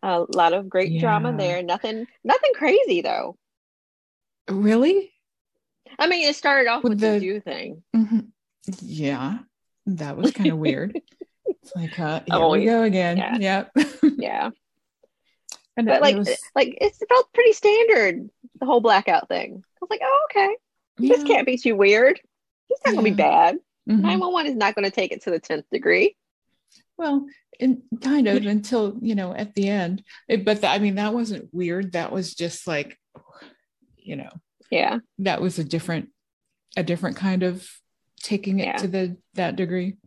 A 0.01 0.25
lot 0.33 0.53
of 0.53 0.69
great 0.69 0.99
drama 0.99 1.35
there. 1.35 1.61
Nothing, 1.61 2.07
nothing 2.23 2.51
crazy 2.55 3.01
though. 3.01 3.37
Really? 4.49 5.11
I 5.97 6.07
mean, 6.07 6.27
it 6.27 6.35
started 6.35 6.69
off 6.69 6.83
With 6.83 6.91
with 6.93 6.99
the, 7.01 7.11
the- 7.11 7.19
Jew 7.19 7.39
thing. 7.41 7.83
Mhm. 7.95 8.27
Yeah, 8.81 9.39
that 9.87 10.15
was 10.17 10.31
kind 10.31 10.51
of 10.51 10.57
weird. 10.65 10.99
It's 11.45 11.75
like, 11.75 11.99
uh, 11.99 12.19
here 12.25 12.35
Oh, 12.35 12.51
we 12.51 12.65
go 12.65 12.83
again. 12.83 13.17
yeah. 13.17 13.37
Yep. 13.37 13.71
Yeah, 14.17 14.49
and 15.77 15.87
but 15.87 15.97
it 15.97 16.01
like, 16.01 16.15
was- 16.15 16.37
like 16.55 16.77
it 16.79 16.93
felt 17.09 17.33
pretty 17.33 17.53
standard. 17.53 18.29
The 18.59 18.65
whole 18.65 18.81
blackout 18.81 19.27
thing. 19.27 19.63
I 19.65 19.77
was 19.81 19.89
like, 19.89 20.01
oh, 20.03 20.27
okay. 20.31 20.55
This 20.97 21.23
can't 21.23 21.45
be 21.45 21.57
too 21.57 21.75
weird. 21.75 22.19
It's 22.69 22.81
not 22.85 22.91
gonna 22.95 23.03
be 23.03 23.11
bad. 23.11 23.55
Mhm. 23.89 24.01
911 24.01 24.51
is 24.51 24.57
not 24.57 24.75
gonna 24.75 24.91
take 24.91 25.11
it 25.11 25.23
to 25.23 25.31
the 25.31 25.39
10th 25.39 25.63
degree. 25.71 26.15
Well, 26.97 27.25
in, 27.59 27.83
kind 28.01 28.27
of 28.27 28.45
until 28.45 28.97
you 29.01 29.15
know 29.15 29.33
at 29.33 29.53
the 29.55 29.67
end. 29.69 30.03
It- 30.27 30.45
but 30.45 30.61
th- 30.61 30.71
I 30.73 30.79
mean, 30.79 30.95
that 30.95 31.13
wasn't 31.13 31.53
weird. 31.53 31.91
That 31.93 32.11
was 32.11 32.33
just 32.33 32.65
like, 32.67 32.97
you 33.97 34.15
know, 34.15 34.29
Yeah. 34.71 34.99
that 35.19 35.41
was 35.41 35.59
a 35.59 35.63
different, 35.63 36.09
a 36.77 36.83
different 36.83 37.17
kind 37.17 37.43
of 37.43 37.69
taking 38.21 38.59
it 38.59 38.65
Yeah. 38.65 38.77
to 38.77 38.87
the 38.87 39.17
that 39.35 39.55
degree. 39.55 39.97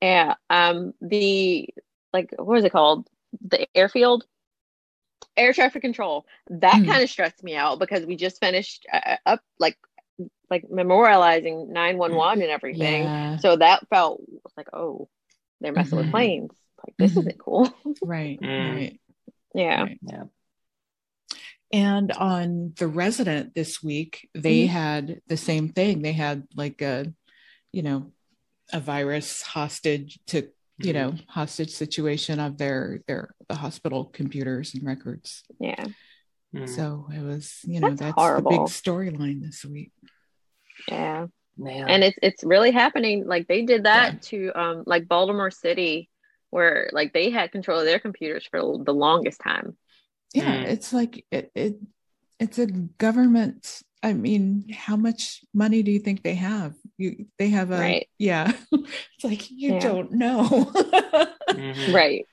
Yeah. 0.00 0.34
Um, 0.50 0.94
the 1.00 1.68
like 2.12 2.30
what 2.38 2.58
is 2.58 2.64
it 2.64 2.72
called? 2.72 3.08
The 3.48 3.66
airfield? 3.76 4.24
Air 5.36 5.52
traffic 5.52 5.80
control. 5.82 6.26
That 6.50 6.76
Hmm. 6.76 6.84
kind 6.90 7.02
of 7.02 7.08
stressed 7.10 7.42
me 7.42 7.54
out 7.56 7.78
because 7.78 8.04
we 8.04 8.16
just 8.16 8.38
finished 8.40 8.86
uh, 8.92 9.16
up 9.24 9.40
like 9.58 9.78
like 10.50 10.64
memorializing 10.68 11.68
911 11.68 12.42
and 12.42 12.50
everything. 12.50 13.04
Yeah, 13.04 13.38
So 13.38 13.56
that 13.56 13.88
felt 13.88 14.20
like, 14.56 14.68
oh, 14.74 15.08
they're 15.62 15.72
messing 15.72 15.98
with 15.98 16.06
Mhm. 16.08 16.10
planes. 16.10 16.50
Like 16.84 16.96
this 16.98 17.12
Mhm. 17.12 17.18
isn't 17.18 17.38
cool. 17.38 17.64
right, 18.02 18.40
Mm. 18.40 18.74
right. 18.74 19.00
yeah. 19.54 19.82
right. 19.82 19.98
Yeah. 20.02 20.24
And 21.72 22.12
on 22.12 22.74
the 22.76 22.86
resident 22.88 23.54
this 23.54 23.82
week, 23.82 24.28
they 24.34 24.66
Mhm. 24.66 24.68
had 24.68 25.22
the 25.26 25.36
same 25.38 25.70
thing. 25.70 26.02
They 26.02 26.12
had 26.12 26.46
like 26.54 26.82
a, 26.82 27.12
you 27.72 27.82
know, 27.82 28.12
a 28.72 28.80
virus 28.80 29.42
hostage 29.42 30.18
to, 30.26 30.50
you 30.78 30.92
know, 30.92 31.14
hostage 31.28 31.70
situation 31.70 32.40
of 32.40 32.58
their 32.58 33.02
their 33.06 33.34
the 33.48 33.54
hospital 33.54 34.04
computers 34.06 34.74
and 34.74 34.82
records. 34.84 35.44
Yeah. 35.60 35.86
Mhm. 36.54 36.68
So 36.68 37.08
it 37.14 37.20
was, 37.22 37.60
you 37.64 37.80
know, 37.80 37.94
That's 37.94 38.14
that's, 38.16 38.42
the 38.42 38.48
big 38.48 38.60
storyline 38.68 39.40
this 39.42 39.64
week. 39.64 39.92
Yeah. 40.88 41.28
Man. 41.62 41.88
and 41.88 42.04
it's 42.04 42.18
it's 42.22 42.44
really 42.44 42.70
happening 42.72 43.26
like 43.26 43.46
they 43.48 43.62
did 43.62 43.84
that 43.84 44.20
to 44.22 44.50
um 44.54 44.82
like 44.86 45.08
baltimore 45.08 45.50
city 45.50 46.08
where 46.50 46.90
like 46.92 47.12
they 47.12 47.30
had 47.30 47.52
control 47.52 47.78
of 47.80 47.86
their 47.86 47.98
computers 48.00 48.46
for 48.50 48.60
the 48.84 48.92
longest 48.94 49.40
time 49.40 49.76
Yeah, 50.34 50.56
Mm. 50.56 50.64
it's 50.64 50.92
like 50.92 51.24
it, 51.30 51.50
it 51.54 51.76
it's 52.40 52.58
a 52.58 52.66
government. 52.66 53.82
I 54.02 54.14
mean, 54.14 54.66
how 54.74 54.96
much 54.96 55.44
money 55.54 55.82
do 55.84 55.92
you 55.92 56.00
think 56.00 56.22
they 56.24 56.34
have? 56.34 56.74
You 56.98 57.26
they 57.38 57.50
have 57.50 57.70
a 57.70 57.78
Right. 57.78 58.08
yeah. 58.18 58.52
it's 58.72 59.22
like 59.24 59.48
you 59.50 59.72
Yeah. 59.74 59.80
don't 59.80 60.12
know. 60.12 60.48
Mhm. 61.50 61.92
right 61.94 62.26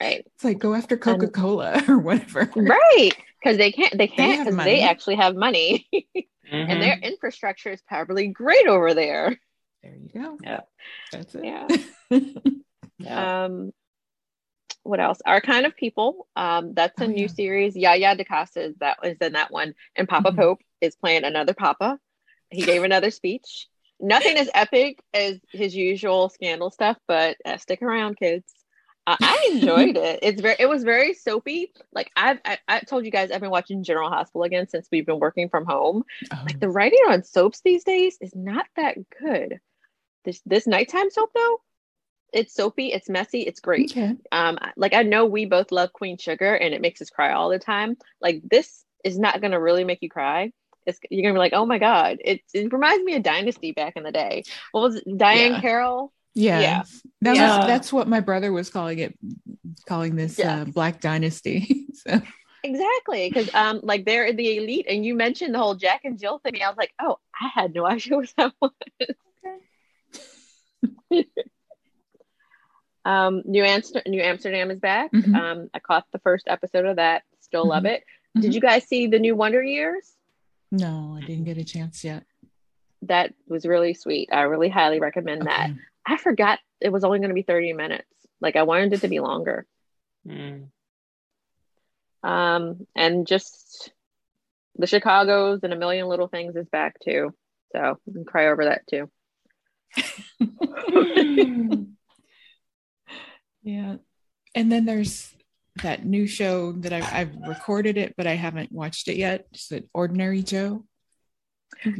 right 0.00 0.26
It's 0.34 0.44
like 0.44 0.58
go 0.58 0.74
after 0.74 0.96
Coca 0.96 1.28
Cola 1.28 1.82
or 1.88 1.98
whatever. 1.98 2.50
right 2.56 3.12
because 3.38 3.58
they 3.58 3.70
can't 3.72 3.96
they 3.96 4.08
can't 4.08 4.36
have 4.38 4.46
because 4.46 4.56
money. 4.56 4.70
they 4.72 4.80
actually 4.82 5.16
have 5.16 5.36
money 5.36 5.86
Mhm. 6.54 6.70
and 6.70 6.82
their 6.82 6.98
infrastructure 7.02 7.70
is 7.70 7.82
probably 7.82 8.28
great 8.28 8.66
over 8.66 8.94
there. 8.94 9.38
There 9.82 9.94
you 9.94 10.08
go. 10.22 10.38
Yeah. 10.42 10.60
That's 11.12 11.34
it. 11.34 11.44
Yeah. 11.44 11.68
yeah. 12.98 13.44
Um, 13.44 13.72
what 14.82 15.00
else? 15.00 15.18
Our 15.26 15.40
kind 15.40 15.66
of 15.66 15.76
people. 15.76 16.26
Um, 16.36 16.74
that's 16.74 17.00
a 17.00 17.04
Oh, 17.04 17.08
new 17.08 17.22
yeah. 17.22 17.26
series. 17.28 17.76
Yaya 17.76 18.16
DaCosta 18.16 18.62
is 18.62 18.76
that 18.80 18.98
is 19.02 19.16
in 19.20 19.32
that 19.32 19.50
one, 19.50 19.74
and 19.96 20.08
Papa 20.08 20.30
Mhm. 20.32 20.36
Pope 20.36 20.60
is 20.80 20.94
playing 20.96 21.24
another 21.24 21.54
Papa. 21.54 21.98
He 22.50 22.62
gave 22.62 22.82
another 22.84 23.10
speech. 23.10 23.68
Nothing 24.00 24.36
as 24.36 24.50
epic 24.54 25.00
as 25.14 25.38
his 25.52 25.74
usual 25.74 26.28
scandal 26.28 26.70
stuff, 26.70 26.98
but 27.08 27.36
uh, 27.44 27.56
stick 27.56 27.80
around, 27.82 28.16
kids. 28.18 28.52
I 29.06 29.50
enjoyed 29.52 29.96
it. 29.96 30.20
It's 30.22 30.40
very. 30.40 30.56
It 30.58 30.66
was 30.68 30.82
very 30.82 31.14
soapy. 31.14 31.72
Like 31.92 32.10
I've, 32.16 32.38
I, 32.44 32.58
I 32.66 32.80
told 32.80 33.04
you 33.04 33.10
guys, 33.10 33.30
I've 33.30 33.40
been 33.40 33.50
watching 33.50 33.84
General 33.84 34.08
Hospital 34.08 34.44
again 34.44 34.68
since 34.68 34.88
we've 34.90 35.06
been 35.06 35.20
working 35.20 35.48
from 35.48 35.66
home. 35.66 36.04
Oh, 36.32 36.42
Like 36.46 36.60
the 36.60 36.70
writing 36.70 37.00
on 37.08 37.22
soaps 37.22 37.60
these 37.60 37.84
days 37.84 38.16
is 38.20 38.34
not 38.34 38.66
that 38.76 38.96
good. 39.20 39.60
This 40.24 40.40
this 40.46 40.66
nighttime 40.66 41.10
soap 41.10 41.30
though, 41.34 41.60
it's 42.32 42.54
soapy, 42.54 42.92
it's 42.92 43.10
messy, 43.10 43.42
it's 43.42 43.60
great. 43.60 43.90
okay. 43.90 44.16
Um, 44.32 44.58
like 44.76 44.94
I 44.94 45.02
know 45.02 45.26
we 45.26 45.44
both 45.44 45.70
love 45.70 45.92
Queen 45.92 46.16
Sugar, 46.16 46.54
and 46.54 46.72
it 46.72 46.80
makes 46.80 47.02
us 47.02 47.10
cry 47.10 47.32
all 47.34 47.50
the 47.50 47.58
time. 47.58 47.96
Like 48.20 48.40
this 48.48 48.84
is 49.04 49.18
not 49.18 49.42
gonna 49.42 49.60
really 49.60 49.84
make 49.84 49.98
you 50.00 50.08
cry. 50.08 50.50
It's 50.86 50.98
you're 51.10 51.22
gonna 51.22 51.34
be 51.34 51.38
like, 51.38 51.52
oh 51.52 51.66
my 51.66 51.78
god, 51.78 52.18
it 52.24 52.40
it 52.54 52.72
reminds 52.72 53.04
me 53.04 53.16
of 53.16 53.22
Dynasty 53.22 53.72
back 53.72 53.96
in 53.96 54.02
the 54.02 54.12
day. 54.12 54.44
What 54.72 54.80
was 54.80 54.96
it? 54.96 55.04
Diane 55.18 55.52
Yeah. 55.52 55.60
Carroll? 55.60 56.12
Yeah. 56.34 56.60
Yeah. 56.60 56.82
That 57.22 57.36
Yeah. 57.36 57.58
was 57.58 57.66
that's 57.66 57.92
what 57.92 58.08
my 58.08 58.20
brother 58.20 58.52
was 58.52 58.68
calling 58.70 58.98
it, 58.98 59.16
calling 59.86 60.16
this 60.16 60.38
Yeah. 60.38 60.62
uh, 60.62 60.64
Black 60.64 61.00
Dynasty. 61.00 61.86
so 61.94 62.20
Exactly, 62.62 63.28
because 63.28 63.54
um, 63.54 63.80
like 63.82 64.06
they're 64.06 64.24
in 64.24 64.36
the 64.36 64.56
elite, 64.56 64.86
and 64.88 65.04
you 65.04 65.14
mentioned 65.14 65.54
the 65.54 65.58
whole 65.58 65.74
Jack 65.74 66.00
and 66.04 66.18
Jill 66.18 66.38
thing. 66.38 66.54
I 66.64 66.68
was 66.68 66.78
like, 66.78 66.92
oh, 67.00 67.18
I 67.38 67.48
had 67.54 67.74
no 67.74 67.84
idea 67.94 68.16
what 68.16 68.32
that 68.38 68.52
was. 68.60 68.70
Okay. 71.12 71.26
Um, 73.06 73.42
New 73.44 73.62
Amsterdam, 73.62 74.10
New 74.10 74.22
Amsterdam 74.22 74.70
is 74.70 74.80
back. 74.80 75.12
Mhm. 75.12 75.34
Um, 75.36 75.68
I 75.74 75.78
caught 75.78 76.06
the 76.12 76.18
first 76.20 76.48
episode 76.48 76.86
of 76.86 76.96
that. 76.96 77.22
Still 77.40 77.66
love 77.68 77.82
Mhm. 77.82 77.90
it. 77.96 78.04
Did 78.40 78.50
Mhm. 78.52 78.54
you 78.54 78.60
guys 78.62 78.88
see 78.88 79.06
the 79.08 79.18
new 79.18 79.36
Wonder 79.36 79.62
Years? 79.62 80.10
no, 80.72 81.14
I 81.16 81.20
didn't 81.24 81.44
get 81.44 81.58
a 81.58 81.64
chance 81.64 82.02
yet. 82.02 82.24
That 83.02 83.34
was 83.46 83.66
really 83.66 83.92
sweet. 83.92 84.30
I 84.32 84.40
really 84.42 84.70
highly 84.70 84.98
recommend 85.00 85.42
that. 85.42 85.70
Okay. 86.06 86.14
I 86.14 86.16
forgot 86.16 86.58
it 86.80 86.90
was 86.90 87.04
only 87.04 87.18
going 87.18 87.30
to 87.30 87.34
be 87.34 87.42
30 87.42 87.72
minutes. 87.72 88.08
Like 88.40 88.56
I 88.56 88.62
wanted 88.62 88.92
it 88.92 89.00
to 89.02 89.08
be 89.08 89.20
longer. 89.20 89.66
Mm. 90.26 90.68
Um, 92.22 92.86
and 92.94 93.26
just 93.26 93.92
the 94.76 94.86
Chicago's 94.86 95.60
and 95.62 95.72
a 95.72 95.78
million 95.78 96.08
little 96.08 96.28
things 96.28 96.56
is 96.56 96.68
back 96.68 96.96
too. 97.00 97.34
So 97.72 97.98
you 98.06 98.12
can 98.12 98.24
cry 98.24 98.48
over 98.48 98.64
that 98.64 98.86
too. 98.86 99.10
yeah. 103.62 103.96
And 104.54 104.72
then 104.72 104.84
there's 104.84 105.34
that 105.82 106.04
new 106.04 106.26
show 106.26 106.72
that 106.72 106.92
I, 106.92 107.20
I've 107.20 107.34
recorded 107.48 107.96
it, 107.96 108.14
but 108.16 108.26
I 108.26 108.34
haven't 108.34 108.70
watched 108.72 109.08
it 109.08 109.16
yet. 109.16 109.46
It's 109.52 109.68
the 109.68 109.84
Ordinary 109.92 110.42
Joe. 110.42 110.84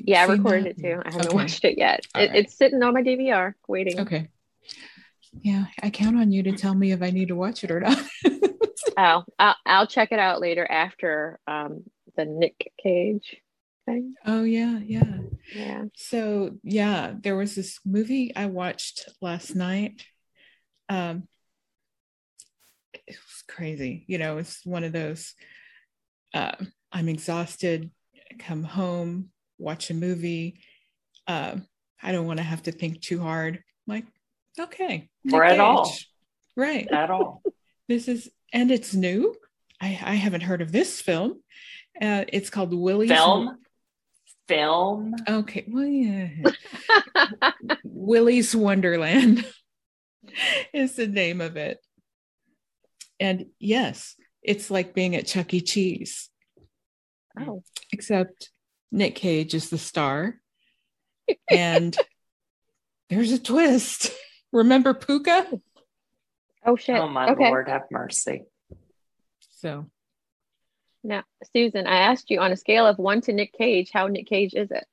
Yeah, 0.05 0.23
I 0.23 0.25
recorded 0.31 0.67
it 0.67 0.79
too. 0.81 1.01
I 1.05 1.11
haven't 1.11 1.29
Okay. 1.29 1.37
watched 1.37 1.65
it 1.65 1.79
yet. 1.79 2.01
It, 2.15 2.31
right. 2.31 2.37
It's 2.37 2.57
sitting 2.57 2.83
on 2.83 2.95
my 2.95 3.03
DVR 3.03 3.55
waiting. 3.69 4.01
Okay. 4.01 4.29
Yeah, 5.43 5.67
I 5.83 5.91
count 5.91 6.17
on 6.17 6.31
you 6.31 6.43
to 6.45 6.53
tell 6.53 6.75
me 6.75 6.93
if 6.93 7.03
I 7.03 7.11
need 7.11 7.29
to 7.29 7.35
watch 7.37 7.65
it 7.65 7.71
or 7.71 7.81
not. 7.81 7.99
Oh, 8.97 9.25
I'll, 9.39 9.57
I'll 9.67 9.87
check 9.89 10.13
it 10.13 10.21
out 10.21 10.41
later 10.41 10.65
after 10.71 11.41
um, 11.49 11.83
the 12.17 12.25
Nick 12.25 12.73
Cage 12.81 13.39
thing. 13.87 14.15
oh 14.25 14.45
yeah, 14.45 14.79
yeah. 14.79 15.19
Yeah. 15.53 15.85
So 15.97 16.59
yeah, 16.63 17.13
there 17.21 17.37
was 17.37 17.57
this 17.57 17.81
movie 17.85 18.35
I 18.37 18.47
watched 18.47 19.09
last 19.21 19.57
night. 19.57 20.05
Um, 20.89 21.27
it 22.93 23.17
was 23.17 23.45
crazy. 23.49 24.05
You 24.07 24.19
know, 24.19 24.39
it's 24.39 24.65
one 24.65 24.85
of 24.85 24.93
those. 24.93 25.35
Uh, 26.33 26.53
I'm 26.93 27.09
exhausted. 27.09 27.91
Come 28.39 28.63
home, 28.63 29.31
watch 29.59 29.91
a 29.91 29.95
movie. 29.95 30.61
Uh, 31.27 31.57
I 32.03 32.13
don't 32.13 32.27
want 32.27 32.39
to 32.39 32.45
have 32.45 32.63
to 32.65 32.73
think 32.73 33.01
too 33.01 33.21
hard. 33.21 33.63
like, 33.87 34.05
okay, 34.59 35.09
Or 35.33 35.45
at 35.45 35.61
all. 35.61 35.87
Cage. 35.87 36.11
Right. 36.57 36.89
At 36.91 37.11
all. 37.11 37.43
This 37.87 38.09
is 38.09 38.31
and 38.51 38.71
it's 38.71 38.95
new. 38.95 39.35
I 39.79 39.89
I 40.03 40.15
haven't 40.15 40.41
heard 40.41 40.63
of 40.63 40.73
this 40.73 41.03
film. 41.03 41.43
Uh, 42.01 42.25
it's 42.29 42.49
called 42.49 42.73
Willie's 42.73 43.11
Film. 43.11 43.59
Film. 44.49 45.15
Okay, 45.29 45.65
well, 45.69 45.85
yeah. 45.85 46.29
Willy's 47.85 48.57
Wonderland 48.57 49.45
is 50.73 50.97
the 50.97 51.07
name 51.07 51.43
of 51.43 51.59
it. 51.59 51.77
And 53.21 53.47
yes, 53.59 54.17
it's 54.43 54.71
like 54.71 54.95
being 54.95 55.15
at 55.15 55.27
Chuck 55.27 55.53
E. 55.53 55.61
Cheese, 55.61 56.31
oh, 57.39 57.63
except 57.93 58.51
Nick 58.93 59.15
Cage 59.15 59.55
is 59.55 59.71
the 59.71 59.79
star. 59.79 60.41
And 61.51 61.97
there's 63.11 63.33
a 63.33 63.39
twist. 63.39 64.11
Remember 64.53 64.95
Puka? 64.95 65.47
oh 66.67 66.77
shit. 66.77 66.97
Oh 66.97 67.09
my 67.09 67.31
okay. 67.31 67.49
Lord, 67.49 67.69
have 67.69 67.83
mercy. 67.91 68.45
So 69.51 69.87
Now, 71.03 71.25
Susan, 71.53 71.87
I 71.87 71.97
asked 71.99 72.31
you 72.31 72.41
on 72.41 72.53
a 72.53 72.57
scale 72.57 72.87
of 72.87 72.99
one 72.99 73.21
to 73.23 73.33
Nick 73.33 73.53
Cage, 73.53 73.91
how 73.93 74.07
Nick 74.07 74.27
Cage 74.27 74.55
is 74.55 74.71
it? 74.71 74.85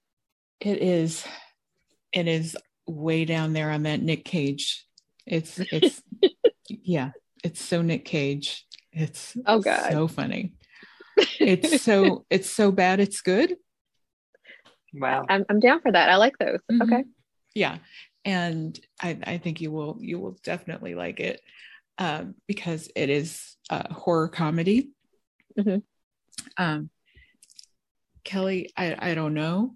it 0.60 0.78
is, 0.82 1.26
it 2.14 2.28
is 2.28 2.56
way 2.88 3.26
down 3.26 3.54
there 3.54 3.72
on 3.72 3.84
that 3.84 4.02
Nick 4.02 4.26
Cage. 4.26 4.86
It's, 5.26 5.60
it's, 5.60 6.02
yeah, 6.70 7.12
it's 7.44 7.62
so 7.64 7.82
Nick 7.82 8.06
Cage. 8.06 8.66
It's 8.92 9.36
Oh, 9.46 9.60
God. 9.60 9.92
so 9.92 10.08
funny. 10.08 10.54
It's 11.40 11.82
so, 11.82 12.26
it's 12.30 12.50
so 12.50 12.72
bad, 12.72 13.00
it's 13.00 13.22
good. 13.22 13.56
Wow. 14.94 15.26
I'm, 15.30 15.46
I'm 15.50 15.60
down 15.60 15.82
for 15.82 15.92
that. 15.92 16.10
I 16.10 16.16
like 16.18 16.38
those. 16.38 16.60
Mhm. 16.72 16.82
Okay. 16.84 17.04
yeah 17.56 17.78
and 18.24 18.80
i 19.02 19.18
i 19.24 19.38
think 19.40 19.60
you 19.62 19.72
will 19.72 19.98
you 20.00 20.20
will 20.20 20.38
definitely 20.44 20.94
like 20.96 21.20
it 21.20 21.42
um 21.98 22.36
because 22.48 22.90
it 22.96 23.10
is 23.10 23.58
a 23.72 23.92
horror 23.92 24.28
comedy 24.30 24.90
Mhm. 25.58 25.82
um 26.58 26.90
kelly 28.24 28.72
i 28.78 28.96
i 29.12 29.16
don't 29.16 29.34
know 29.34 29.76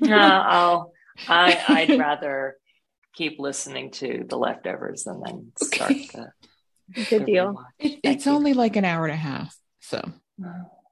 no, 0.00 0.16
I'll, 0.16 0.92
I, 1.28 1.62
I'd 1.68 1.98
rather 1.98 2.56
keep 3.14 3.38
listening 3.40 3.90
to 3.92 4.24
the 4.28 4.36
leftovers 4.36 5.06
and 5.06 5.22
then 5.24 5.52
start 5.56 5.90
Okay. 5.92 6.08
the, 6.14 7.04
Good 7.08 7.26
deal. 7.26 7.60
it, 7.78 7.98
it's 8.04 8.26
you. 8.26 8.32
only 8.32 8.52
like 8.54 8.76
an 8.76 8.84
hour 8.84 9.04
and 9.04 9.14
a 9.14 9.16
half 9.16 9.56
so 9.80 10.00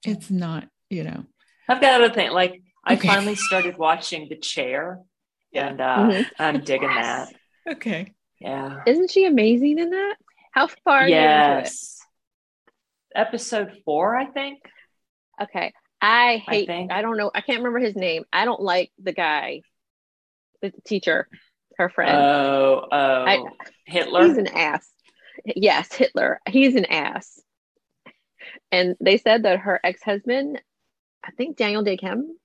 it's 0.05 0.31
not 0.31 0.68
you 0.90 1.05
know 1.05 1.25
I've 1.68 1.81
got 1.81 2.01
other 2.01 2.12
thing. 2.14 2.31
Like 2.33 2.62
I 2.87 2.94
Okay. 2.94 3.09
finally 3.09 3.35
started 3.35 3.77
watching 3.77 4.29
The 4.29 4.37
Chair, 4.37 5.01
Yeah. 5.53 5.68
and 5.68 5.81
uh, 5.81 5.96
Mhm. 6.09 6.27
I'm 6.38 6.61
digging 6.61 6.88
Yes. 6.90 7.33
that. 7.66 7.72
okay 7.77 8.14
Yeah. 8.38 8.83
Isn't 8.87 9.11
she 9.11 9.25
amazing 9.27 9.79
in 9.79 9.90
that? 9.90 10.16
How 10.53 10.68
far 10.68 11.01
are 11.01 11.09
you 11.09 11.16
into 11.16 11.27
it? 11.27 11.62
Yes. 11.64 11.99
Episode 13.14 13.72
four, 13.85 14.16
I 14.16 14.27
think. 14.27 14.61
Okay. 15.40 15.72
I 16.01 16.35
I 16.35 16.37
hate, 16.51 16.66
think. 16.66 16.92
I, 16.92 17.03
don't 17.03 17.16
know, 17.16 17.31
I 17.35 17.40
can't 17.40 17.59
remember 17.59 17.79
his 17.79 17.96
name. 17.96 18.25
I 18.33 18.44
don't 18.44 18.61
like 18.61 18.92
the 19.03 19.12
guy, 19.12 19.62
the 20.62 20.72
teacher, 20.85 21.29
her 21.79 21.88
friend. 21.88 22.16
Oh, 22.16 22.87
oh, 22.92 23.25
I- 23.25 23.44
Hitler. 23.87 24.29
He's 24.29 24.37
an 24.38 24.49
ass. 24.49 24.88
Yes, 25.44 25.92
Hitler. 25.92 26.40
He's 26.49 26.75
an 26.77 26.85
ass. 26.87 27.40
And 28.72 28.96
they 29.01 29.16
said 29.18 29.42
that 29.44 29.61
her 29.61 29.81
ex 29.83 30.03
husband, 30.03 30.61
I 31.25 31.31
think 31.33 31.57
Daniel 31.57 31.83
Dae 31.83 31.96
Kim, 31.96 32.37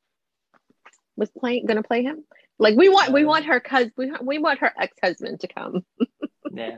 was 1.16 1.30
playing, 1.32 1.66
gonna 1.66 1.84
play 1.84 2.04
him. 2.04 2.24
Like 2.60 2.76
we 2.78 2.90
want, 2.90 3.12
we 3.12 3.26
want 3.26 3.46
her 3.46 3.60
cuz 3.60 3.90
we, 3.98 4.12
we 4.22 4.38
want 4.38 4.60
her 4.60 4.72
ex 4.80 4.96
husband 5.04 5.40
to 5.42 5.48
come, 5.48 5.86
yeah. 6.52 6.78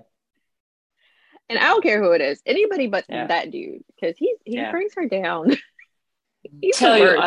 and 1.49 1.59
I 1.59 1.67
don't 1.67 1.83
care 1.83 2.01
who 2.01 2.11
it 2.11 2.21
is, 2.21 2.41
anybody 2.45 2.87
but 2.87 3.05
Yeah. 3.09 3.27
that 3.27 3.51
dude, 3.51 3.83
because 3.93 4.17
he 4.17 4.35
he 4.45 4.55
Yeah. 4.55 4.71
brings 4.71 4.93
her 4.95 5.07
down. 5.07 5.51
He's 6.61 6.77
Tell 6.77 6.97
you. 6.97 7.17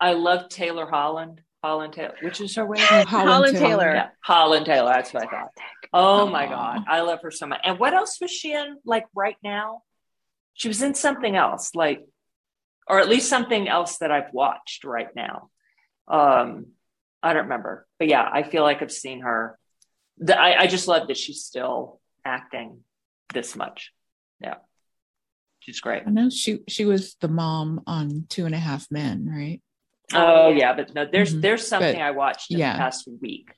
I 0.00 0.08
I 0.08 0.12
love 0.12 0.48
Taylor 0.48 0.86
Holland. 0.86 1.42
Holland 1.64 1.94
Taylor, 1.94 2.14
which 2.22 2.40
is 2.40 2.54
her 2.56 2.64
way. 2.64 2.76
Oh, 2.78 3.04
Holland 3.08 3.56
Taylor. 3.56 3.92
Yeah, 3.94 4.08
Holland 4.20 4.66
Taylor. 4.66 4.90
That's 4.90 5.12
what 5.12 5.24
I 5.24 5.30
thought. 5.30 5.50
Oh 5.92 6.26
my 6.28 6.46
god, 6.46 6.84
I 6.86 7.00
love 7.00 7.22
her 7.22 7.30
so 7.30 7.46
much. 7.46 7.60
And 7.64 7.78
what 7.78 7.92
else 7.92 8.20
was 8.20 8.30
she 8.30 8.52
in? 8.52 8.76
Like 8.84 9.06
right 9.14 9.36
now, 9.42 9.82
she 10.54 10.68
was 10.68 10.80
in 10.82 10.94
something 10.94 11.34
else, 11.34 11.74
like, 11.74 12.04
or 12.86 13.00
at 13.00 13.08
least 13.08 13.28
something 13.28 13.68
else 13.68 13.98
that 13.98 14.12
I've 14.12 14.32
watched 14.32 14.84
right 14.84 15.08
now. 15.16 15.50
Um, 16.08 16.66
I 17.22 17.32
don't 17.32 17.44
remember, 17.44 17.86
but 17.98 18.08
yeah, 18.08 18.28
I 18.32 18.42
feel 18.42 18.62
like 18.62 18.82
I've 18.82 18.92
seen 18.92 19.20
her. 19.22 19.58
The, 20.18 20.38
I 20.38 20.62
I 20.62 20.66
just 20.66 20.86
love 20.88 21.08
that 21.08 21.16
she's 21.16 21.42
still 21.44 22.00
acting 22.24 22.80
this 23.34 23.56
much. 23.56 23.92
Yeah, 24.40 24.56
She's 25.60 25.80
great. 25.80 26.04
I 26.06 26.10
know 26.10 26.30
she 26.30 26.60
she 26.68 26.84
was 26.84 27.16
the 27.20 27.28
mom 27.28 27.82
on 27.86 28.26
Two 28.28 28.46
and 28.46 28.54
a 28.54 28.58
Half 28.58 28.86
Men, 28.90 29.26
right? 29.28 29.60
Oh 30.14 30.50
yeah, 30.50 30.74
but 30.74 30.94
no, 30.94 31.04
there's 31.10 31.34
Mhm. 31.34 31.40
there's 31.42 31.66
something 31.66 31.96
But, 31.96 32.02
I 32.02 32.10
watched 32.12 32.50
in 32.52 32.58
yeah. 32.58 32.74
the 32.74 32.78
past 32.78 33.08
week. 33.20 33.50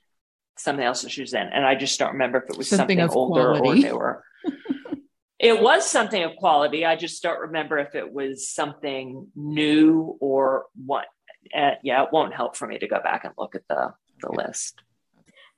Something 0.56 0.84
else 0.84 1.02
that 1.02 1.10
she 1.10 1.20
was 1.20 1.34
in, 1.34 1.46
and 1.46 1.64
I 1.66 1.74
just 1.74 1.98
don't 1.98 2.12
remember 2.12 2.38
if 2.38 2.50
it 2.50 2.56
was 2.56 2.68
Something 2.68 2.98
something, 2.98 3.00
of 3.00 3.14
older 3.16 3.58
quality. 3.58 3.86
or 3.88 3.92
newer. 3.92 4.24
it 5.38 5.62
was 5.62 5.88
something 5.88 6.22
of 6.22 6.34
quality. 6.36 6.84
I 6.84 6.96
just 6.96 7.22
don't 7.22 7.38
remember 7.40 7.78
if 7.78 7.94
it 7.94 8.10
was 8.12 8.48
something 8.48 9.28
new 9.36 10.16
or 10.20 10.66
what. 10.86 11.04
Uh, 11.54 11.72
yeah, 11.82 12.02
it 12.04 12.12
won't 12.12 12.34
help 12.34 12.56
for 12.56 12.66
me 12.66 12.78
to 12.78 12.88
go 12.88 13.00
back 13.00 13.24
and 13.24 13.34
look 13.38 13.54
at 13.54 13.66
the 13.68 13.94
the 14.20 14.32
list. 14.32 14.80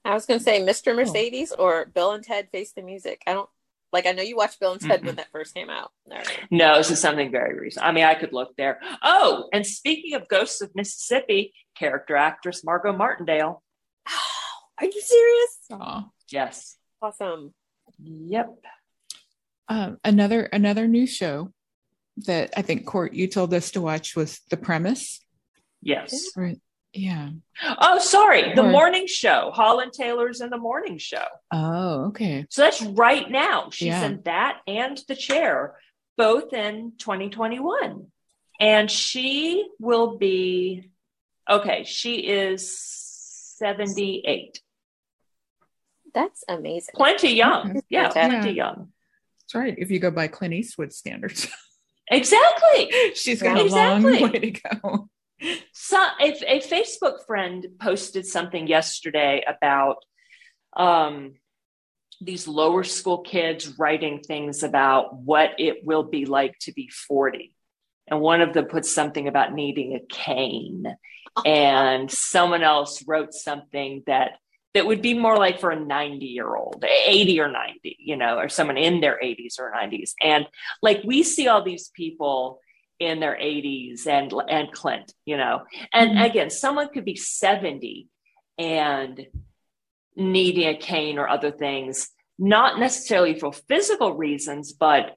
I 0.05 0.15
was 0.15 0.27
gonna 0.27 0.41
say 0.41 0.61
Mr. 0.61 0.95
Mercedes 0.95 1.53
or 1.53 1.87
Bill 1.87 2.13
and 2.13 2.25
Ted 2.25 2.49
Face 2.51 2.73
the 2.73 2.83
Music. 2.83 3.23
I 3.27 3.33
don't 3.35 3.49
like. 3.93 4.07
I 4.07 4.13
know 4.13 4.23
you 4.23 4.37
watched 4.37 4.61
Bill 4.61 4.73
and 4.73 4.81
Ted 4.81 5.05
when 5.05 5.17
that 5.17 5.31
first 5.33 5.55
came 5.55 5.69
out. 5.69 5.93
All 6.11 6.17
right. 6.17 6.41
No, 6.51 6.77
this 6.79 6.91
is 6.91 7.01
something 7.01 7.31
very 7.31 7.59
recent. 7.59 7.85
I 7.85 7.93
mean, 7.93 8.05
I 8.05 8.15
could 8.15 8.33
look 8.33 8.57
there. 8.57 8.81
Oh, 9.03 9.49
and 9.53 9.67
speaking 9.67 10.15
of 10.15 10.29
Ghosts 10.29 10.61
of 10.61 10.71
Mississippi, 10.75 11.53
character 11.77 12.17
actress 12.17 12.65
Margot 12.65 12.97
Martindale. 12.97 13.63
Are 14.79 14.87
you 14.87 15.01
serious? 15.01 15.59
Aw. 15.73 16.09
Yes. 16.31 16.77
Awesome. 17.03 17.53
Yep. 18.03 18.57
Um, 19.69 19.99
another 20.05 20.43
another 20.45 20.87
new 20.87 21.07
show 21.07 21.53
that 22.27 22.53
I 22.57 22.63
think 22.63 22.87
Cort 22.87 23.13
you 23.13 23.27
told 23.27 23.55
us 23.55 23.71
to 23.73 23.81
watch 23.81 24.17
was 24.17 24.41
The 24.51 24.57
Premise. 24.57 25.21
Yes. 25.83 26.31
Right. 26.37 26.61
Yeah. 26.93 27.31
Oh, 27.81 27.99
sorry. 28.01 28.55
The 28.55 28.65
Or- 28.65 28.71
morning 28.71 29.07
show. 29.07 29.53
Holland 29.55 29.93
Taylor's 29.93 30.41
in 30.41 30.51
the 30.51 30.59
morning 30.59 30.99
show. 30.99 31.25
Oh, 31.53 32.07
okay. 32.07 32.47
So 32.51 32.63
that's 32.63 32.83
right 32.83 33.31
now. 33.31 33.71
She's 33.71 33.87
Yeah. 33.89 34.05
in 34.07 34.23
that 34.25 34.61
and 34.67 35.01
the 35.09 35.15
chair, 35.15 35.77
both 36.17 36.53
in 36.53 36.93
2021. 36.99 38.11
And 38.59 38.91
she 38.91 39.69
will 39.79 40.19
be 40.19 40.91
okay, 41.49 41.85
she 41.85 42.17
is 42.27 42.77
78. 43.59 44.61
That's 46.13 46.45
amazing. 46.49 46.93
Plenty 46.95 47.35
young. 47.35 47.71
Okay. 47.71 47.81
Yeah, 47.89 48.11
Fantastic. 48.11 48.41
plenty 48.41 48.57
young. 48.57 48.93
That's 49.43 49.55
right. 49.55 49.75
If 49.79 49.91
you 49.91 49.99
go 50.01 50.11
by 50.11 50.27
Clint 50.29 50.55
Eastwood 50.55 50.93
standards, 50.93 51.47
Exactly. 52.11 52.91
she's 53.15 53.41
got 53.41 53.57
Yeah. 53.57 53.63
a 53.63 53.99
long 54.01 54.03
way 54.03 54.29
to 54.41 54.51
go. 54.51 55.09
So 55.73 55.97
a, 55.97 56.57
a 56.57 56.61
Facebook 56.61 57.25
friend 57.27 57.67
posted 57.81 58.27
something 58.27 58.67
yesterday 58.67 59.43
about 59.47 59.97
um, 60.77 61.35
these 62.21 62.47
lower 62.47 62.85
school 62.85 63.19
kids 63.19 63.79
writing 63.79 64.21
things 64.21 64.63
about 64.63 65.17
what 65.17 65.53
it 65.59 65.85
will 65.85 66.03
be 66.03 66.27
like 66.27 66.59
to 66.61 66.73
be 66.73 66.89
40. 66.89 67.55
And 68.09 68.21
one 68.21 68.41
of 68.41 68.53
them 68.53 68.67
put 68.67 68.85
something 68.85 69.29
about 69.29 69.55
needing 69.55 69.95
a 69.95 70.01
cane. 70.01 70.85
And 71.47 72.11
someone 72.11 72.63
else 72.63 73.05
wrote 73.07 73.33
something 73.33 74.03
that 74.07 74.33
that 74.75 74.87
would 74.87 75.03
be 75.03 75.15
more 75.15 75.37
like 75.37 75.59
for 75.59 75.71
a 75.71 75.81
90 75.81 76.27
year 76.27 76.55
old, 76.55 76.85
80 76.85 77.41
or 77.41 77.51
90, 77.51 77.97
you 77.99 78.17
know, 78.17 78.39
or 78.39 78.49
someone 78.49 78.77
in 78.77 79.01
their 79.01 79.19
80s 79.23 79.59
or 79.59 79.73
90s. 79.73 80.13
And 80.23 80.47
like 80.81 81.03
we 81.05 81.23
see 81.23 81.49
all 81.49 81.63
these 81.63 81.91
people 81.95 82.61
in 83.01 83.19
their 83.19 83.37
80s 83.37 84.07
and 84.07 84.33
and 84.49 84.71
Clint, 84.71 85.13
you 85.25 85.37
know. 85.37 85.65
And 85.93 86.13
Mhm. 86.13 86.25
again, 86.31 86.51
someone 86.51 86.91
could 86.91 87.05
be 87.07 87.17
70 87.17 88.09
and 88.59 89.27
needing 90.15 90.69
a 90.69 90.77
cane 90.77 91.19
or 91.19 91.29
other 91.29 91.51
things, 91.51 92.11
not 92.39 92.79
necessarily 92.79 93.39
for 93.39 93.53
physical 93.53 94.13
reasons, 94.15 94.73
but 94.73 95.17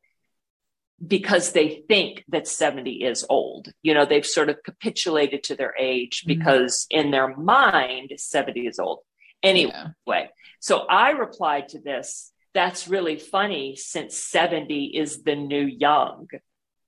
because 1.05 1.51
they 1.51 1.83
think 1.89 2.23
that 2.29 2.47
70 2.47 3.03
is 3.03 3.25
old. 3.29 3.73
You 3.81 3.93
know, 3.93 4.05
they've 4.05 4.25
sort 4.25 4.49
of 4.49 4.63
capitulated 4.63 5.43
to 5.43 5.55
their 5.55 5.75
age 5.77 6.23
Mhm. 6.23 6.27
because 6.27 6.87
in 6.89 7.11
their 7.11 7.35
mind, 7.35 8.13
70 8.15 8.67
is 8.67 8.79
old. 8.79 8.99
Anyway, 9.41 9.73
Yeah. 10.07 10.29
so 10.61 10.85
I 10.87 11.09
replied 11.11 11.67
to 11.69 11.79
this. 11.81 12.31
That's 12.53 12.87
really 12.87 13.17
funny 13.17 13.75
since 13.75 14.17
70 14.17 14.95
is 14.95 15.23
the 15.23 15.35
new 15.35 15.65
young. 15.65 16.29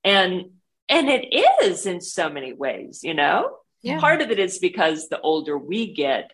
And 0.06 0.62
and 0.90 1.10
it 1.10 1.34
is 1.64 1.86
in 1.86 2.02
so 2.02 2.30
many 2.30 2.54
ways, 2.54 3.02
you 3.04 3.14
know? 3.14 3.58
Yeah. 3.82 4.00
Part 4.00 4.22
of 4.22 4.32
it 4.32 4.40
is 4.40 4.60
because 4.60 5.10
the 5.10 5.22
older 5.22 5.58
we 5.58 5.94
get, 5.94 6.32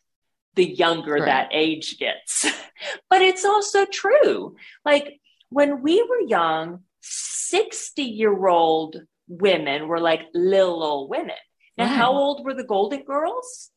the 0.56 0.66
younger 0.66 1.14
Right. 1.14 1.26
that 1.26 1.50
age 1.52 1.98
gets. 1.98 2.46
but 3.10 3.22
it's 3.22 3.46
also 3.46 3.86
true. 3.86 4.56
Like 4.86 5.20
when 5.50 5.82
we 5.82 6.02
were 6.04 6.22
young, 6.22 6.84
60 7.02 8.04
year 8.04 8.48
old 8.48 8.98
women 9.28 9.88
were 9.88 10.00
like 10.00 10.22
little 10.34 10.84
old 10.84 11.10
women. 11.10 11.36
Now, 11.78 11.86
Right. 11.86 11.96
how 11.96 12.14
old 12.14 12.46
were 12.46 12.54
the 12.54 12.64
Golden 12.66 13.04
Girls? 13.04 13.70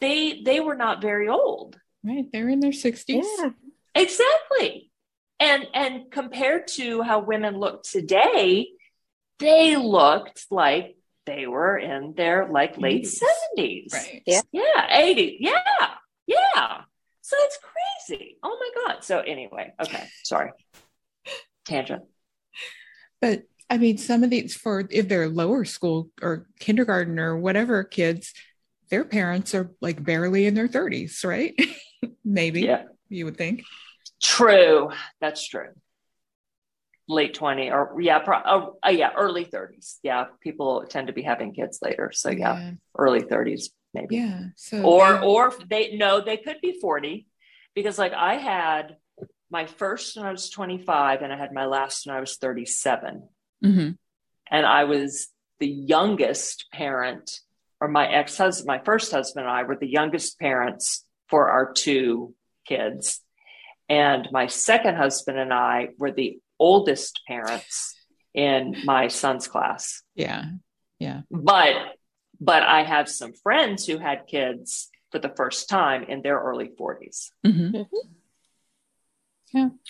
They 0.00 0.42
they 0.42 0.58
were 0.60 0.74
not 0.74 1.00
very 1.00 1.28
old. 1.28 1.78
Right. 2.02 2.26
They're 2.32 2.48
in 2.48 2.60
their 2.60 2.72
60s. 2.72 3.24
Yeah. 3.38 3.50
Exactly. 3.94 4.90
And 5.38 5.66
and 5.74 6.10
compared 6.10 6.66
to 6.78 7.02
how 7.02 7.20
women 7.20 7.58
look 7.58 7.82
today, 7.84 8.68
they 9.38 9.76
looked 9.76 10.46
like 10.50 10.96
they 11.26 11.46
were 11.46 11.78
in 11.78 12.14
their 12.16 12.48
like 12.48 12.78
late 12.78 13.04
70s. 13.04 13.92
Right. 13.92 14.22
Yeah. 14.26 14.40
Yeah, 14.52 14.98
80. 14.98 15.36
Yeah. 15.40 15.60
Yeah. 16.26 16.80
So 17.20 17.36
it's 17.40 17.58
crazy. 18.08 18.36
Oh 18.42 18.58
my 18.58 18.92
God. 18.92 19.04
So 19.04 19.20
anyway, 19.20 19.72
okay. 19.80 20.04
Sorry. 20.24 20.50
Tangent. 21.64 22.02
But 23.20 23.44
I 23.70 23.78
mean, 23.78 23.98
some 23.98 24.24
of 24.24 24.30
these 24.30 24.54
for 24.54 24.84
if 24.90 25.08
they're 25.08 25.28
lower 25.28 25.64
school 25.64 26.10
or 26.20 26.46
kindergarten 26.58 27.18
or 27.18 27.38
whatever 27.38 27.84
kids, 27.84 28.32
their 28.90 29.04
parents 29.04 29.54
are 29.54 29.70
like 29.80 30.02
barely 30.02 30.46
in 30.46 30.54
their 30.54 30.68
30s, 30.68 31.24
right? 31.24 31.54
Maybe 32.24 32.62
Yeah. 32.62 32.84
you 33.08 33.24
would 33.24 33.36
think. 33.36 33.62
True. 34.20 34.90
That's 35.20 35.46
true. 35.46 35.70
Late 37.12 37.34
20 37.34 37.70
or 37.70 38.00
yeah, 38.00 38.18
pro- 38.20 38.42
oh, 38.44 38.76
uh, 38.86 38.90
yeah, 38.90 39.10
early 39.16 39.44
30s. 39.44 39.98
Yeah. 40.02 40.26
People 40.40 40.84
tend 40.88 41.08
to 41.08 41.12
be 41.12 41.22
having 41.22 41.52
kids 41.52 41.78
later. 41.82 42.10
So 42.12 42.30
yeah, 42.30 42.72
early 42.96 43.20
30s 43.22 43.64
maybe. 43.94 44.16
Yeah. 44.16 44.40
So 44.56 44.82
or 44.82 45.12
they- 45.12 45.26
or 45.26 45.52
they 45.68 45.96
no 45.96 46.20
they 46.20 46.38
could 46.38 46.60
be 46.62 46.72
40 46.80 47.26
because 47.74 47.98
like 47.98 48.12
i 48.14 48.34
had 48.36 48.96
my 49.50 49.64
first 49.66 50.16
when 50.16 50.24
i 50.26 50.32
was 50.32 50.48
25 50.50 51.20
and 51.22 51.32
i 51.32 51.36
had 51.36 51.52
my 51.52 51.66
last 51.66 52.06
when 52.06 52.16
i 52.16 52.20
was 52.20 52.36
37 52.36 53.28
Mhm. 53.64 53.96
and 54.50 54.66
i 54.66 54.84
was 54.84 55.28
the 55.60 55.68
youngest 55.68 56.66
parent 56.72 57.40
or 57.80 57.88
my 57.88 58.06
ex-husband 58.20 58.66
my 58.66 58.80
first 58.84 59.12
husband 59.12 59.46
and 59.46 59.54
i 59.58 59.62
were 59.62 59.76
the 59.76 59.88
youngest 59.98 60.38
parents 60.38 61.04
for 61.28 61.50
our 61.50 61.72
two 61.72 62.34
kids 62.66 63.20
and 63.88 64.28
my 64.32 64.46
second 64.46 64.94
husband 64.96 65.38
and 65.38 65.52
i 65.52 65.88
were 65.98 66.12
the 66.12 66.38
oldest 66.68 67.12
parents 67.26 67.94
in 68.34 68.62
my 68.84 69.08
son's 69.08 69.46
class 69.48 70.02
yeah. 70.14 70.44
Yeah. 70.98 71.20
But 71.30 71.74
but 72.50 72.62
i 72.62 72.80
have 72.94 73.06
some 73.08 73.32
friends 73.44 73.78
who 73.86 73.96
had 73.98 74.18
kids 74.36 74.88
for 75.10 75.18
the 75.24 75.32
first 75.40 75.68
time 75.68 76.00
in 76.12 76.22
their 76.22 76.38
early 76.48 76.68
40s 76.80 77.18
Mhm. 77.44 77.86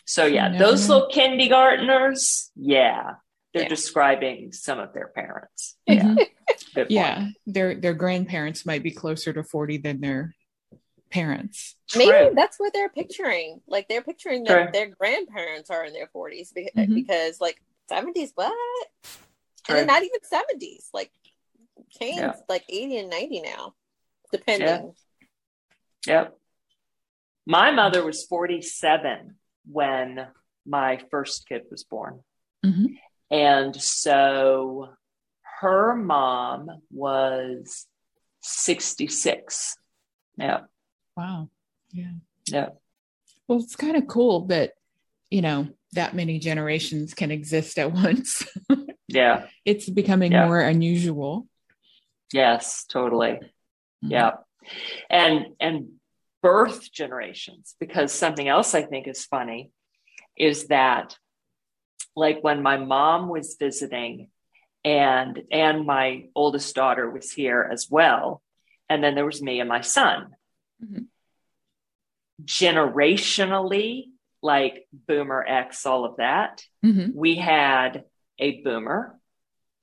so 0.05 0.27
yeah 0.27 0.47
You 0.47 0.53
never 0.53 0.65
those 0.65 0.89
know. 0.89 0.95
little 0.95 1.09
kindergartners 1.11 2.51
yeah 2.57 3.15
they're 3.53 3.65
Yeah. 3.65 3.69
describing 3.69 4.53
some 4.53 4.79
of 4.81 4.95
their 4.95 5.09
parents. 5.09 5.77
Good 5.87 6.89
point. 6.89 6.91
Yeah. 6.91 7.29
Their 7.47 7.75
their 7.85 7.93
grandparents 7.93 8.65
might 8.65 8.83
be 8.83 8.91
closer 8.91 9.31
to 9.35 9.45
40 9.45 9.77
than 9.77 10.01
their 10.01 10.35
parents. 11.13 11.77
Maybe 11.95 12.11
True. 12.11 12.33
that's 12.35 12.59
what 12.59 12.73
they're 12.73 12.89
picturing. 12.89 13.61
Like 13.67 13.87
they're 13.89 14.03
picturing 14.03 14.45
True. 14.47 14.57
that 14.57 14.73
their 14.73 14.89
grandparents 14.89 15.71
are 15.71 15.85
in 15.85 15.93
their 15.93 16.09
40s 16.09 16.53
because, 16.55 16.73
Mhm. 16.75 16.95
because 16.95 17.41
like 17.41 17.63
70s, 17.91 18.33
what? 18.35 18.53
True. 19.65 19.77
And 19.77 19.79
then 19.79 19.87
not 19.87 20.03
even 20.03 20.21
70s. 20.25 20.89
Like 20.93 21.13
canes 21.99 22.17
Yeah. 22.21 22.33
like 22.49 22.65
80 22.69 22.99
and 22.99 23.11
90 23.11 23.43
now, 23.43 23.75
depending. 24.33 24.95
Yep. 26.07 26.37
My 27.47 27.71
mother 27.71 28.05
was 28.05 28.25
47 28.27 29.37
when 29.71 30.29
my 30.65 30.97
first 31.11 31.47
kid 31.49 31.63
was 31.71 31.85
born. 31.85 32.25
Mhm. 32.65 32.99
And 33.31 33.81
so 33.81 34.95
her 35.61 35.95
mom 35.95 36.83
was 36.91 37.87
66. 38.41 39.77
Yeah. 40.37 40.63
Wow. 41.17 41.49
Yeah. 41.93 42.13
Yeah. 42.47 42.69
Well, 43.49 43.59
it's 43.61 43.77
kind 43.77 43.97
of 43.97 44.07
cool 44.07 44.47
that, 44.47 44.73
you 45.31 45.43
know, 45.43 45.69
that 45.93 46.15
many 46.15 46.39
generations 46.39 47.15
can 47.15 47.31
exist 47.31 47.79
at 47.79 47.93
once. 48.05 48.43
Yeah. 49.09 49.47
it's 49.65 49.89
becoming 49.91 50.33
Yeah. 50.33 50.47
more 50.47 50.61
unusual. 50.61 51.47
Yes, 52.33 52.85
totally. 52.85 53.33
Mhm. 54.03 54.11
Yeah. 54.11 54.31
And 55.11 55.49
and 55.61 55.93
birth 56.43 56.91
generations, 56.91 57.77
because 57.79 58.11
something 58.13 58.49
else 58.49 58.75
I 58.75 58.83
think 58.83 59.07
is 59.07 59.27
funny 59.27 59.71
is 60.37 60.69
that 60.69 61.17
like 62.17 62.43
when 62.43 62.63
my 62.63 62.79
mom 62.79 63.29
was 63.29 63.57
visiting 63.59 64.29
and 64.85 65.43
and 65.53 65.85
my 65.87 66.29
oldest 66.35 66.75
daughter 66.75 67.09
was 67.11 67.31
here 67.31 67.69
as 67.71 67.89
well 67.91 68.43
and 68.89 69.05
then 69.05 69.15
there 69.15 69.25
was 69.27 69.41
me 69.43 69.61
and 69.61 69.69
my 69.69 69.81
son 69.83 70.35
mm-hmm. 70.83 71.03
generationally 72.45 74.07
like 74.43 74.87
boomer 74.93 75.45
x 75.47 75.87
all 75.87 76.05
of 76.05 76.17
that 76.17 76.65
mm-hmm. 76.85 77.11
we 77.15 77.37
had 77.37 78.05
a 78.39 78.61
boomer 78.63 79.19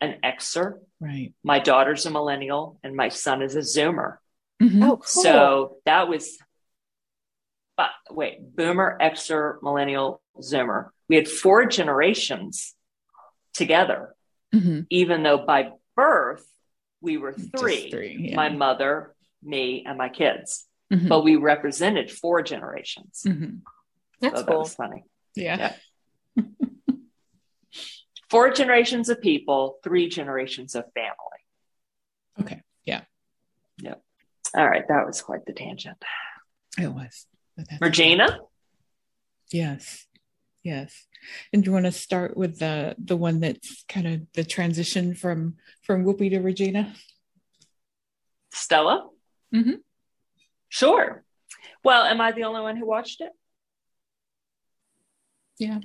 an 0.02 0.18
xer 0.24 0.80
right 1.00 1.34
my 1.44 1.60
daughter's 1.60 2.06
a 2.06 2.10
millennial 2.10 2.80
and 2.84 2.96
my 2.96 3.10
son 3.10 3.42
is 3.42 3.56
a 3.56 3.60
zoomer 3.60 4.18
mm-hmm. 4.62 4.84
oh, 4.84 4.98
cool. 4.98 5.24
so 5.24 5.78
that 5.86 6.08
was 6.08 6.38
but 7.78 7.92
wait 8.10 8.56
boomer 8.56 8.98
xer 9.02 9.62
millennial 9.62 10.22
zoomer 10.42 10.90
we 11.10 11.16
had 11.16 11.28
four 11.28 11.66
generations 11.66 12.76
together, 13.54 14.16
mm-hmm. 14.54 14.82
even 14.90 15.24
though 15.24 15.40
by 15.40 15.72
birth 15.96 16.46
we 17.02 17.18
were 17.18 17.34
three, 17.34 17.90
three 17.90 18.30
yeah. 18.30 18.36
my 18.36 18.50
mother, 18.50 19.16
me, 19.44 19.84
and 19.86 19.98
my 19.98 20.10
kids. 20.10 20.66
Mm-hmm. 20.92 21.08
But 21.08 21.24
we 21.24 21.36
represented 21.36 22.12
four 22.12 22.42
generations. 22.42 23.22
Mm-hmm. 23.26 23.58
That's 24.22 24.42
so 24.42 24.46
cool. 24.46 24.64
That 24.64 24.72
funny. 24.72 25.04
Yeah. 25.36 25.74
yeah. 26.36 26.44
four 28.30 28.52
generations 28.52 29.10
of 29.10 29.22
people, 29.22 29.80
three 29.84 30.10
generations 30.10 30.76
of 30.76 30.86
family. 30.94 31.12
Okay. 32.42 32.62
Yeah. 32.86 33.02
Yep. 33.82 34.02
All 34.56 34.68
right. 34.68 34.88
That 34.88 35.06
was 35.06 35.22
quite 35.22 35.46
the 35.46 35.54
tangent. 35.54 36.04
It 36.78 36.92
was. 36.92 37.26
Regina? 37.80 38.40
Yes. 39.52 40.06
Yes. 40.64 41.08
And 41.52 41.64
do 41.64 41.70
you 41.70 41.74
want 41.74 41.86
to 41.86 41.92
start 41.92 42.38
with 42.38 42.60
the 42.60 42.96
the 42.98 43.18
one 43.18 43.40
that's 43.40 43.84
kind 43.88 44.08
of 44.08 44.22
the 44.34 44.44
transition 44.44 45.16
from 45.16 45.56
from 45.84 46.06
Whoopi 46.06 46.30
to 46.32 46.40
Regina? 46.40 46.94
Stella? 48.52 49.08
Mm-hmm. 49.54 49.76
Sure. 50.70 51.24
Well, 51.84 52.04
am 52.04 52.22
I 52.22 52.32
the 52.32 52.44
only 52.44 52.62
one 52.62 52.78
who 52.78 52.86
watched 52.86 53.22
it? 53.22 53.32
Yeah. 55.58 55.80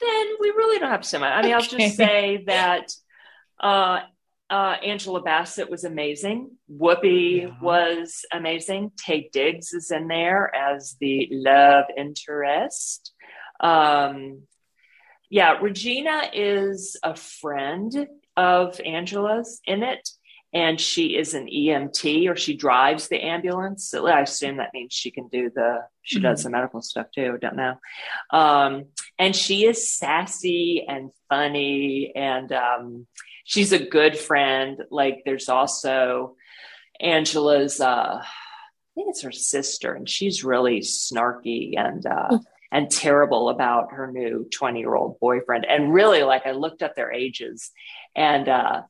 Then 0.00 0.26
we 0.40 0.48
really 0.50 0.78
don't 0.78 0.90
have 0.90 1.00
to 1.00 1.08
say 1.08 1.18
much. 1.18 1.32
I 1.32 1.42
mean, 1.42 1.46
okay. 1.46 1.54
I'll 1.54 1.60
just 1.62 1.96
say 1.96 2.44
that 2.46 2.92
uh, 3.60 4.00
uh, 4.50 4.76
Angela 4.84 5.22
Bassett 5.22 5.70
was 5.70 5.84
amazing. 5.84 6.50
Whoopi 6.70 7.42
yeah. 7.42 7.48
was 7.60 8.24
amazing. 8.32 8.92
Taye 8.96 9.30
Diggs 9.32 9.72
is 9.72 9.90
in 9.90 10.08
there 10.08 10.54
as 10.54 10.96
the 11.00 11.28
love 11.30 11.86
interest. 11.96 13.12
Um, 13.58 14.42
yeah, 15.30 15.58
Regina 15.60 16.30
is 16.32 16.96
a 17.02 17.16
friend 17.16 18.06
of 18.36 18.80
Angela's 18.80 19.60
in 19.64 19.82
it, 19.82 20.08
and 20.52 20.80
she 20.80 21.16
is 21.16 21.34
an 21.34 21.46
EMT 21.46 22.30
or 22.30 22.36
she 22.36 22.56
drives 22.56 23.08
the 23.08 23.20
ambulance. 23.20 23.92
I 23.92 24.20
assume 24.20 24.56
that 24.58 24.72
means 24.72 24.92
she 24.92 25.10
can 25.10 25.28
do 25.28 25.50
the 25.54 25.80
she 26.02 26.16
mm-hmm. 26.16 26.24
does 26.24 26.44
the 26.44 26.50
medical 26.50 26.82
stuff 26.82 27.08
too. 27.14 27.34
I 27.34 27.38
don't 27.38 27.56
know. 27.56 27.74
Um, 28.30 28.84
and 29.18 29.34
she 29.34 29.64
is 29.64 29.90
sassy 29.90 30.84
and 30.88 31.10
funny, 31.28 32.12
and 32.14 32.52
um, 32.52 33.06
she's 33.44 33.72
a 33.72 33.84
good 33.84 34.16
friend. 34.16 34.78
Like 34.90 35.22
there's 35.24 35.48
also 35.48 36.36
Angela's. 37.00 37.80
Uh, 37.80 38.20
I 38.22 38.94
think 38.94 39.10
it's 39.10 39.22
her 39.22 39.32
sister, 39.32 39.92
and 39.92 40.08
she's 40.08 40.44
really 40.44 40.80
snarky 40.80 41.74
and 41.76 42.06
uh, 42.06 42.28
hmm 42.28 42.36
and 42.72 42.90
terrible 42.90 43.48
about 43.48 43.92
her 43.92 44.10
new 44.10 44.48
20 44.52 44.80
year 44.80 44.94
old 44.94 45.20
boyfriend. 45.20 45.64
And 45.64 45.92
really, 45.92 46.22
like, 46.22 46.46
I 46.46 46.52
looked 46.52 46.82
up 46.82 46.94
their 46.94 47.12
ages, 47.12 47.70
and 48.14 48.48
uh, 48.48 48.82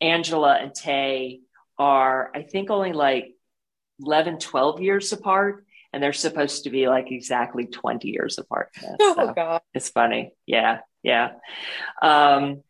Angela 0.00 0.56
and 0.60 0.72
Taye 0.72 1.40
are, 1.78 2.30
I 2.34 2.42
think, 2.42 2.70
only 2.70 2.92
like 2.92 3.34
11, 4.00 4.38
12 4.38 4.80
years 4.80 5.12
apart. 5.12 5.64
And 5.92 6.02
they're 6.02 6.12
supposed 6.12 6.64
to 6.64 6.70
be 6.70 6.86
like 6.86 7.10
exactly 7.10 7.66
20 7.66 8.08
years 8.08 8.38
apart. 8.38 8.70
Oh, 9.00 9.14
so 9.16 9.32
God. 9.32 9.62
It's 9.74 9.88
funny. 9.88 10.32
Yeah. 10.46 10.80
Yeah. 11.02 11.30
Um, 12.02 12.62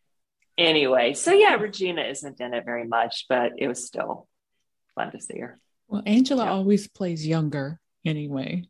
anyway, 0.57 1.14
so 1.14 1.33
yeah, 1.33 1.55
Regina 1.55 2.03
isn't 2.03 2.41
in 2.41 2.55
it 2.55 2.64
very 2.64 2.87
much, 2.87 3.27
but 3.29 3.53
it 3.59 3.67
was 3.67 3.85
still 3.85 4.29
fun 4.95 5.11
to 5.12 5.21
see 5.21 5.41
her. 5.41 5.59
Well, 5.88 6.03
Angela 6.07 6.45
yeah. 6.45 6.53
always 6.53 6.87
plays 6.87 7.27
younger 7.27 7.81
anyway. 8.05 8.64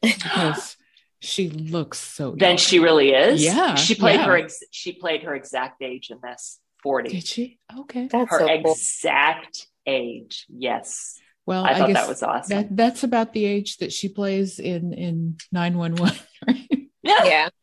Because 0.00 0.76
she 1.20 1.48
looks 1.48 1.98
so 1.98 2.28
young. 2.28 2.38
Then 2.38 2.56
she 2.58 2.78
really 2.78 3.10
is. 3.10 3.42
Yeah. 3.42 3.74
She 3.74 3.94
played 3.94 4.20
yeah. 4.20 4.26
her 4.26 4.36
ex- 4.36 4.62
she 4.70 4.92
played 4.92 5.22
her 5.22 5.34
exact 5.34 5.82
age 5.82 6.10
in 6.10 6.18
this. 6.22 6.58
40. 6.82 7.10
Did 7.10 7.26
she? 7.26 7.58
Okay. 7.80 8.08
That's 8.08 8.30
her 8.30 8.40
so 8.40 8.46
cool. 8.46 8.72
exact 8.72 9.66
age. 9.86 10.46
Yes. 10.48 11.18
Well, 11.46 11.64
I, 11.64 11.70
I 11.70 11.78
thought 11.78 11.92
that 11.92 12.08
was 12.08 12.22
awesome. 12.22 12.56
That, 12.56 12.76
that's 12.76 13.02
about 13.02 13.32
the 13.32 13.44
age 13.44 13.78
that 13.78 13.92
she 13.92 14.08
plays 14.08 14.58
in 14.58 14.92
in 14.92 15.36
911, 15.50 16.18
right? 16.46 16.68
Yeah. 17.02 17.48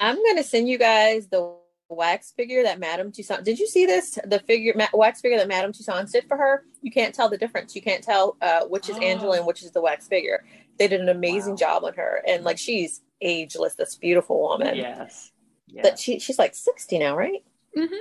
I'm 0.00 0.16
going 0.16 0.36
to 0.36 0.42
send 0.42 0.68
you 0.68 0.78
guys 0.78 1.28
the 1.28 1.54
wax 1.88 2.32
figure 2.32 2.64
that 2.64 2.80
Madame 2.80 3.12
Tussauds. 3.12 3.44
Did 3.44 3.58
you 3.58 3.68
see 3.68 3.86
this? 3.86 4.18
The 4.24 4.40
figure 4.40 4.72
ma- 4.76 4.88
wax 4.92 5.20
figure 5.20 5.38
that 5.38 5.48
Madame 5.48 5.72
Tussauds 5.72 6.10
did 6.10 6.26
for 6.26 6.36
her. 6.36 6.64
You 6.82 6.90
can't 6.90 7.14
tell 7.14 7.28
the 7.28 7.38
difference. 7.38 7.76
You 7.76 7.82
can't 7.82 8.02
tell 8.02 8.36
uh, 8.42 8.62
which 8.64 8.88
is 8.88 8.96
oh. 8.96 9.02
Angela 9.02 9.36
and 9.38 9.46
which 9.46 9.62
is 9.62 9.70
the 9.70 9.80
wax 9.80 10.08
figure. 10.08 10.44
They 10.78 10.88
did 10.88 11.00
an 11.00 11.08
amazing 11.08 11.52
wow. 11.52 11.56
job 11.56 11.84
on 11.84 11.94
her, 11.94 12.22
and 12.26 12.44
like 12.44 12.58
she's 12.58 13.00
ageless. 13.20 13.76
This 13.76 13.94
beautiful 13.94 14.40
woman. 14.40 14.76
Yes. 14.76 15.30
Yes. 15.76 15.82
But 15.82 15.98
she 15.98 16.18
she's 16.18 16.38
like 16.38 16.54
sixty 16.54 16.98
now, 16.98 17.16
right? 17.16 17.44
Mm-hmm. 17.76 17.94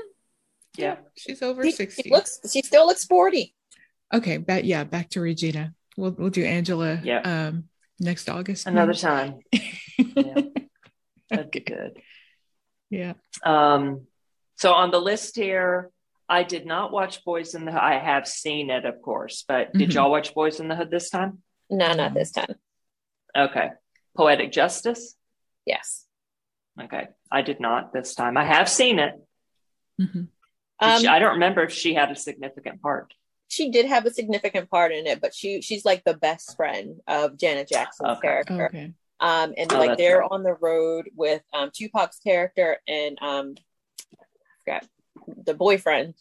Yeah. 0.78 0.98
she's 1.16 1.42
over 1.42 1.64
she, 1.64 1.72
sixty. 1.72 2.04
She 2.04 2.10
looks. 2.10 2.40
She 2.52 2.62
still 2.62 2.86
looks 2.86 3.06
forty. 3.06 3.54
Okay, 4.14 4.38
but 4.38 4.66
yeah, 4.66 4.84
back 4.84 5.10
to 5.12 5.22
Regina. 5.22 5.74
We'll 5.98 6.12
we'll 6.12 6.30
do 6.30 6.44
Angela. 6.44 7.00
Yeah. 7.04 7.20
Um, 7.22 7.66
next 8.00 8.30
August. 8.30 8.68
Another 8.68 8.94
maybe? 8.94 9.00
time. 9.00 9.40
yeah. 10.16 10.42
That'd 11.30 11.52
be 11.52 11.60
good. 11.60 12.00
Yeah. 12.90 13.14
Um, 13.44 14.08
so 14.58 14.74
on 14.74 14.92
the 14.92 15.00
list 15.00 15.36
here, 15.36 15.92
I 16.30 16.44
did 16.44 16.66
not 16.66 16.92
watch 16.92 17.24
Boys 17.24 17.56
in 17.56 17.66
the 17.66 17.72
Hood. 17.72 17.82
I 17.82 18.00
have 18.00 18.28
seen 18.28 18.70
it, 18.70 18.86
of 18.86 19.02
course, 19.02 19.44
but 19.48 19.74
did 19.74 19.90
mm-hmm. 19.90 19.98
y'all 19.98 20.12
watch 20.12 20.34
Boys 20.34 20.60
in 20.60 20.68
the 20.68 20.76
Hood 20.76 20.92
this 20.92 21.10
time? 21.10 21.42
No, 21.70 21.94
not 21.94 22.14
this 22.14 22.32
time. 22.32 22.56
Okay. 23.36 23.70
Poetic 24.16 24.52
Justice? 24.52 25.16
Yes. 25.66 26.05
Okay. 26.82 27.08
I 27.32 27.42
did 27.42 27.60
not 27.60 27.94
this 27.94 28.16
time. 28.16 28.38
I 28.38 28.46
have 28.46 28.70
seen 28.70 29.00
it. 29.00 29.14
Mm-hmm. 30.00 30.24
Um, 30.80 31.02
she, 31.02 31.08
I 31.08 31.20
don't 31.20 31.34
remember 31.34 31.64
if 31.64 31.72
she 31.72 31.94
had 31.94 32.12
a 32.12 32.16
significant 32.16 32.82
part. 32.82 33.14
She 33.48 33.70
did 33.70 33.86
have 33.86 34.06
a 34.06 34.12
significant 34.12 34.70
part 34.70 34.92
in 34.92 35.08
it, 35.08 35.22
but 35.22 35.34
she 35.34 35.62
she's 35.62 35.86
like 35.86 36.04
the 36.04 36.16
best 36.16 36.56
friend 36.56 37.00
of 37.08 37.38
Janet 37.38 37.70
Jackson's 37.70 38.18
okay. 38.18 38.28
character. 38.28 38.66
Okay. 38.66 38.92
Um, 39.20 39.54
and 39.58 39.72
oh, 39.72 39.80
like 39.80 39.98
they're 39.98 40.20
right. 40.20 40.32
on 40.32 40.44
the 40.44 40.56
road 40.56 41.10
with 41.16 41.42
um, 41.54 41.72
Tupac's 41.74 42.20
character 42.20 42.78
and 42.86 43.18
um, 43.22 43.56
I 44.20 44.26
forgot 44.66 44.86
the 45.46 45.54
boyfriend 45.54 46.16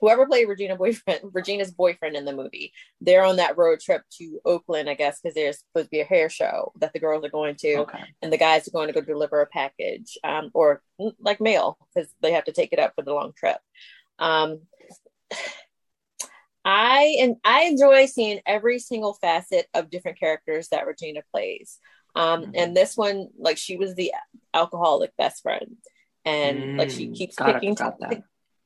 whoever 0.00 0.26
played 0.26 0.48
Regina 0.48 0.76
boyfriend, 0.76 1.20
Regina's 1.32 1.70
boyfriend 1.70 2.16
in 2.16 2.24
the 2.24 2.34
movie, 2.34 2.72
they're 3.00 3.24
on 3.24 3.36
that 3.36 3.56
road 3.56 3.80
trip 3.80 4.02
to 4.18 4.40
Oakland, 4.44 4.88
I 4.88 4.94
guess, 4.94 5.20
because 5.20 5.34
there's 5.34 5.60
supposed 5.60 5.86
to 5.86 5.90
be 5.90 6.00
a 6.00 6.04
hair 6.04 6.28
show 6.28 6.72
that 6.80 6.92
the 6.92 7.00
girls 7.00 7.24
are 7.24 7.30
going 7.30 7.56
to, 7.56 7.76
okay. 7.78 8.04
and 8.20 8.32
the 8.32 8.38
guys 8.38 8.66
are 8.66 8.72
going 8.72 8.88
to 8.88 8.94
go 8.94 9.00
deliver 9.00 9.40
a 9.40 9.46
package, 9.46 10.18
um, 10.24 10.50
or 10.54 10.82
like 11.20 11.40
mail 11.40 11.78
because 11.94 12.10
they 12.20 12.32
have 12.32 12.44
to 12.44 12.52
take 12.52 12.72
it 12.72 12.78
up 12.78 12.92
for 12.94 13.02
the 13.02 13.14
long 13.14 13.32
trip. 13.36 13.58
Um, 14.18 14.60
I 16.64 17.16
and 17.20 17.36
I 17.44 17.64
enjoy 17.64 18.06
seeing 18.06 18.40
every 18.46 18.78
single 18.78 19.14
facet 19.14 19.66
of 19.74 19.90
different 19.90 20.18
characters 20.18 20.68
that 20.68 20.86
Regina 20.86 21.22
plays. 21.32 21.78
Um, 22.14 22.42
mm-hmm. 22.42 22.50
and 22.54 22.76
this 22.76 22.96
one, 22.96 23.28
like 23.38 23.58
she 23.58 23.76
was 23.76 23.94
the 23.94 24.12
alcoholic 24.54 25.16
best 25.16 25.42
friend, 25.42 25.76
and 26.24 26.58
mm, 26.58 26.78
like 26.78 26.90
she 26.90 27.08
mm, 27.08 27.16
keeps 27.16 27.36
picking 27.36 27.74
toxic, 27.74 28.22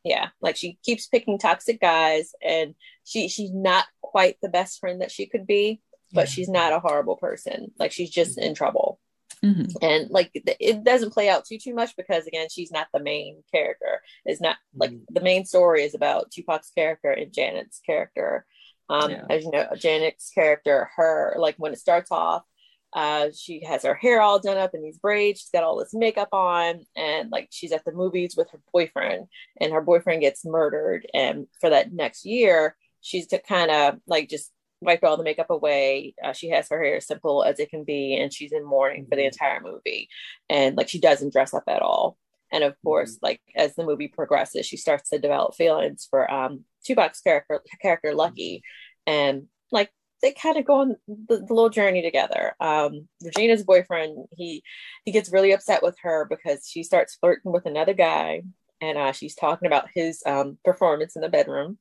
yeah 0.07 0.29
like 0.41 0.57
she 0.57 0.79
keeps 0.85 1.09
picking 1.09 1.39
toxic 1.39 1.81
guys 1.81 2.33
and 2.43 2.75
she 3.05 3.29
she's 3.29 3.53
not 3.53 3.87
quite 4.01 4.37
the 4.41 4.49
best 4.49 4.79
friend 4.79 5.01
that 5.01 5.11
she 5.11 5.27
could 5.27 5.47
be 5.47 5.81
but 6.13 6.23
yeah. 6.23 6.27
she's 6.27 6.49
not 6.49 6.73
a 6.73 6.79
horrible 6.81 7.17
person 7.17 7.73
like 7.79 7.93
she's 7.93 8.11
just 8.11 8.39
in 8.39 8.55
trouble 8.55 9.01
mm-hmm. 9.45 9.67
and 9.83 10.09
like 10.11 10.31
it 10.35 10.85
doesn't 10.85 11.13
play 11.13 11.29
out 11.29 11.45
too 11.45 11.59
too 11.59 11.75
much 11.75 11.97
because 11.97 12.27
again 12.27 12.47
she's 12.51 12.71
not 12.71 12.87
the 12.95 13.01
main 13.01 13.43
character 13.53 14.01
it's 14.25 14.41
not 14.41 14.57
like 14.75 14.91
mm-hmm. 14.91 15.15
the 15.15 15.21
main 15.21 15.45
story 15.45 15.83
is 15.83 15.95
about 15.95 16.31
tupac's 16.31 16.71
character 16.71 17.11
and 17.11 17.33
janet's 17.33 17.81
character 17.85 18.47
um 18.89 19.11
yeah. 19.11 19.25
as 19.29 19.45
you 19.45 19.51
know 19.51 19.67
janet's 19.77 20.31
character 20.31 20.89
her 20.95 21.35
like 21.39 21.57
when 21.59 21.73
it 21.73 21.81
starts 21.81 22.13
off 22.13 22.45
uh, 22.93 23.29
she 23.37 23.63
has 23.65 23.83
her 23.83 23.95
hair 23.95 24.21
all 24.23 24.39
done 24.39 24.57
up 24.57 24.75
in 24.75 24.83
these 24.83 24.99
braids. 24.99 25.41
She's 25.41 25.51
got 25.51 25.65
all 25.65 25.77
this 25.79 25.95
makeup 25.95 26.29
on, 26.33 26.81
and 26.97 27.31
like 27.31 27.49
she's 27.51 27.73
at 27.73 27.85
the 27.85 27.93
movies 27.93 28.35
with 28.37 28.51
her 28.51 28.61
boyfriend, 28.73 29.27
and 29.61 29.73
her 29.73 29.83
boyfriend 29.83 30.23
gets 30.23 30.45
murdered. 30.45 31.07
And 31.13 31.47
for 31.61 31.71
that 31.71 31.93
next 31.93 32.25
year, 32.25 32.77
she's 33.01 33.27
to 33.29 33.39
kind 33.39 33.71
of 33.71 33.99
like 34.07 34.29
just 34.29 34.53
wipe 34.81 35.03
all 35.05 35.17
the 35.17 35.25
makeup 35.25 35.51
away. 35.51 36.15
Uh, 36.23 36.33
she 36.33 36.49
has 36.51 36.69
her 36.69 36.83
hair 36.83 36.97
as 36.97 37.07
simple 37.07 37.43
as 37.45 37.59
it 37.61 37.71
can 37.71 37.85
be, 37.85 38.17
and 38.17 38.33
she's 38.33 38.53
in 38.53 38.65
mourning 38.65 39.07
for 39.09 39.17
the 39.17 39.23
Mhm. 39.23 39.27
entire 39.33 39.61
movie. 39.61 40.09
And 40.49 40.77
like 40.77 40.89
she 40.89 41.01
doesn't 41.01 41.33
dress 41.33 41.55
up 41.55 41.65
at 41.67 41.83
all. 41.83 42.17
And 42.53 42.63
of 42.65 42.77
course, 42.85 43.19
like 43.23 43.41
as 43.57 43.75
the 43.75 43.85
movie 43.85 44.09
progresses, 44.09 44.67
she 44.67 44.77
starts 44.77 45.11
to 45.11 45.19
develop 45.19 45.55
feelings 45.55 46.07
for 46.09 46.31
um 46.33 46.65
Tupac's 46.85 47.21
character 47.21 47.63
character 47.83 48.15
Lucky, 48.15 48.63
and 49.07 49.49
like 49.73 49.91
they 50.23 50.33
kind 50.33 50.57
of 50.57 50.65
go 50.65 50.81
on 50.81 50.97
the, 51.07 51.39
the 51.39 51.55
little 51.55 51.69
journey 51.69 52.03
together. 52.03 52.55
Um, 52.61 53.09
Regina's 53.23 53.65
boyfriend 53.65 54.27
he 54.37 54.63
he 55.05 55.13
gets 55.13 55.33
really 55.33 55.53
upset 55.53 55.83
with 55.83 55.97
her 56.03 56.27
because 56.29 56.69
she 56.69 56.83
starts 56.83 57.17
flirting 57.17 57.53
with 57.53 57.67
another 57.67 57.95
guy, 57.95 58.43
and 58.81 58.99
uh, 58.99 59.13
she's 59.13 59.35
talking 59.35 59.67
about 59.67 59.89
his 59.95 60.23
um 60.27 60.59
performance 60.65 61.17
in 61.17 61.23
the 61.23 61.29
bedroom, 61.29 61.79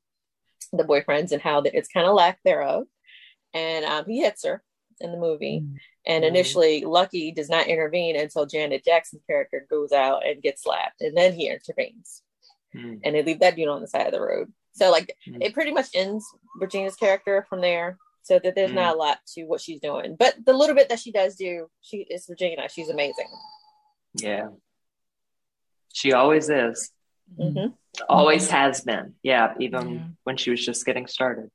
the 0.73 0.83
boyfriends, 0.83 1.31
and 1.31 1.41
how 1.41 1.61
that 1.61 1.75
it's 1.77 1.89
kind 1.89 2.07
of 2.07 2.13
lack 2.13 2.39
thereof. 2.43 2.83
And 3.53 3.85
um, 3.85 4.05
he 4.05 4.21
hits 4.21 4.43
her 4.45 4.61
in 4.99 5.11
the 5.11 5.17
movie. 5.17 5.61
Mm. 5.61 5.75
And 6.07 6.23
initially, 6.23 6.83
Lucky 6.85 7.31
does 7.31 7.49
not 7.49 7.67
intervene 7.67 8.15
until 8.15 8.45
Janet 8.45 8.85
Jackson's 8.85 9.23
character 9.27 9.65
goes 9.69 9.91
out 9.91 10.25
and 10.25 10.41
gets 10.43 10.63
slapped, 10.63 11.01
and 11.01 11.15
then 11.17 11.33
he 11.33 11.49
intervenes, 11.49 12.21
Mm. 12.75 12.99
and 13.03 13.15
they 13.15 13.23
leave 13.23 13.39
that 13.39 13.55
dude 13.55 13.69
on 13.69 13.81
the 13.81 13.87
side 13.87 14.05
of 14.05 14.11
the 14.11 14.21
road. 14.21 14.51
So, 14.73 14.91
like, 14.91 15.15
Mm. 15.27 15.41
it 15.41 15.53
pretty 15.53 15.71
much 15.71 15.87
ends 15.95 16.25
Regina's 16.59 16.95
character 16.97 17.45
from 17.49 17.61
there. 17.61 17.97
So 18.25 18.39
that 18.39 18.55
there's 18.55 18.71
Mm. 18.71 18.81
not 18.81 18.95
a 18.95 18.97
lot 18.97 19.19
to 19.35 19.43
what 19.45 19.61
she's 19.61 19.79
doing, 19.79 20.15
but 20.17 20.33
the 20.43 20.51
little 20.53 20.75
bit 20.75 20.89
that 20.89 20.99
she 20.99 21.11
does 21.11 21.35
do, 21.35 21.69
she 21.81 21.97
is 21.97 22.25
Regina. 22.27 22.67
She's 22.69 22.89
amazing. 22.89 23.27
Yeah. 24.15 24.47
She 25.93 26.11
always 26.11 26.49
is. 26.49 26.91
Mm-hmm. 27.39 27.73
Always 28.09 28.49
has 28.49 28.81
been. 28.81 29.13
Yeah. 29.21 29.53
Even 29.59 29.89
Yeah. 29.93 30.01
when 30.23 30.37
she 30.37 30.49
was 30.49 30.65
just 30.65 30.83
getting 30.87 31.05
started. 31.05 31.51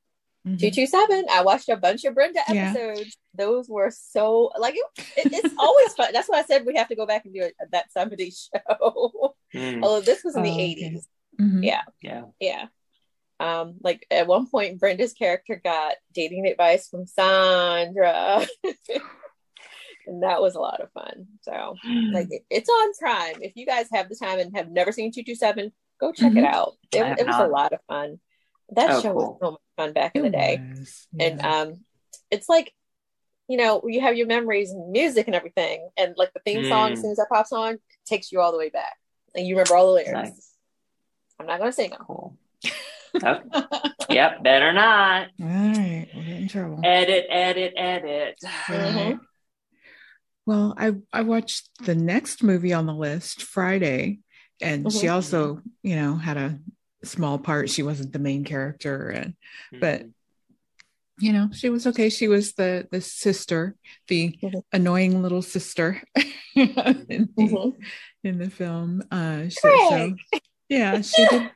Mhm. 0.47 0.59
Two 0.59 0.71
two 0.71 0.87
seven. 0.87 1.25
I 1.29 1.43
watched 1.43 1.67
a 1.67 1.75
bunch 1.75 2.05
of 2.05 2.15
Brenda 2.15 2.39
Yeah. 2.49 2.71
episodes. 2.71 3.17
Those 3.35 3.67
were 3.69 3.91
so 3.91 4.51
like 4.57 4.75
it, 4.75 4.85
it- 5.17 5.33
it's 5.33 5.53
always 5.59 5.93
fun. 5.93 6.13
That's 6.13 6.29
why 6.29 6.39
I 6.39 6.43
said 6.43 6.65
we 6.65 6.75
have 6.77 6.87
to 6.87 6.95
go 6.95 7.05
back 7.05 7.25
and 7.25 7.33
do 7.33 7.43
a, 7.43 7.51
that 7.73 7.91
somebody 7.91 8.31
show. 8.45 9.35
Mm. 9.53 9.83
Although 9.83 10.01
this 10.01 10.23
was 10.23 10.37
in 10.37 10.43
the 10.43 10.49
Oh, 10.49 10.53
okay. 10.53 10.63
eighties. 10.63 11.07
Mhm. 11.39 11.63
Yeah. 11.65 11.81
Yeah. 12.01 12.23
Yeah. 12.39 12.67
Um, 13.41 13.75
like 13.81 14.05
at 14.11 14.27
one 14.27 14.47
point, 14.47 14.79
Brenda's 14.79 15.13
character 15.13 15.59
got 15.63 15.95
dating 16.13 16.45
advice 16.47 16.87
from 16.87 17.07
Sandra, 17.07 18.45
and 20.07 20.23
that 20.23 20.41
was 20.41 20.55
a 20.55 20.59
lot 20.59 20.81
of 20.81 20.91
fun. 20.91 21.25
So, 21.41 21.77
like, 22.11 22.27
it- 22.29 22.45
it's 22.49 22.69
on 22.69 22.93
Prime. 22.99 23.41
If 23.41 23.53
you 23.55 23.65
guys 23.65 23.87
have 23.93 24.09
the 24.09 24.15
time 24.15 24.39
and 24.39 24.55
have 24.55 24.69
never 24.69 24.91
seen 24.91 25.11
Two 25.11 25.23
Two 25.23 25.35
Seven, 25.35 25.71
go 25.99 26.11
check 26.11 26.33
it 26.35 26.43
Mhm. 26.43 26.53
out. 26.53 26.73
It, 26.91 27.19
it 27.19 27.25
was 27.27 27.35
a 27.37 27.47
lot 27.47 27.73
of 27.73 27.79
fun. 27.87 28.19
That 28.75 28.91
Oh, 28.91 29.01
show 29.01 29.13
cool. 29.13 29.21
was 29.31 29.37
so 29.41 29.51
much 29.51 29.61
fun 29.77 29.93
back 29.93 30.15
in 30.15 30.21
the 30.21 30.27
It 30.29 30.31
day, 30.31 30.61
and 31.19 31.41
um, 31.41 31.85
it's 32.29 32.47
like. 32.49 32.73
You 33.47 33.57
know, 33.57 33.81
you 33.85 33.99
have 33.99 34.15
your 34.15 34.27
memories 34.27 34.71
and 34.71 34.91
music 34.93 35.27
and 35.27 35.35
everything, 35.35 35.89
and 35.97 36.13
like 36.15 36.31
the 36.33 36.39
theme 36.45 36.63
song, 36.63 36.93
as 36.93 36.99
Mm. 36.99 37.01
soon 37.01 37.11
as 37.11 37.17
that 37.17 37.27
pops 37.29 37.51
on, 37.51 37.79
takes 38.05 38.31
you 38.31 38.39
all 38.39 38.53
the 38.53 38.57
way 38.57 38.69
back, 38.69 38.95
and 39.35 39.45
you 39.45 39.55
remember 39.55 39.75
all 39.75 39.87
the 39.87 39.93
lyrics. 39.93 40.11
Nice. 40.13 40.53
I'm 41.37 41.47
not 41.47 41.59
gonna 41.59 41.73
sing 41.73 41.89
them. 41.89 41.99
Cool. 42.07 42.37
Okay. 43.15 43.39
yep. 44.09 44.43
Better 44.43 44.71
not. 44.73 45.27
All 45.41 45.47
right, 45.47 46.07
we'll 46.13 46.23
get 46.25 46.37
in 46.37 46.47
trouble. 46.47 46.79
Edit, 46.83 47.25
edit, 47.29 47.73
edit. 47.77 48.35
Mhm. 48.67 49.19
Well, 50.45 50.73
I 50.77 50.93
I 51.13 51.21
watched 51.21 51.69
the 51.85 51.95
next 51.95 52.43
movie 52.43 52.73
on 52.73 52.85
the 52.85 52.93
list 52.95 53.43
Friday, 53.43 54.19
and 54.61 54.91
she 54.91 55.07
Mhm. 55.07 55.13
also, 55.13 55.61
you 55.83 55.95
know, 55.95 56.15
had 56.15 56.37
a 56.37 56.59
small 57.03 57.37
part. 57.37 57.69
She 57.69 57.83
wasn't 57.83 58.13
the 58.13 58.19
main 58.19 58.43
character, 58.43 59.09
and 59.09 59.35
But- 59.79 60.05
you 61.19 61.31
know, 61.33 61.49
she 61.53 61.69
was 61.69 61.85
okay. 61.85 62.09
She 62.09 62.27
was 62.27 62.53
the 62.53 62.87
the 62.91 63.01
sister, 63.01 63.75
the 64.07 64.35
Mhm. 64.41 64.63
annoying 64.73 65.21
little 65.21 65.43
sister 65.43 66.01
in, 66.55 66.73
the, 66.73 67.27
Mhm. 67.37 67.75
in 68.23 68.37
the 68.39 68.49
film. 68.49 69.03
Uh, 69.11 69.49
so, 69.49 69.69
so 69.89 70.15
yeah, 70.69 71.01
she 71.01 71.25
did 71.27 71.51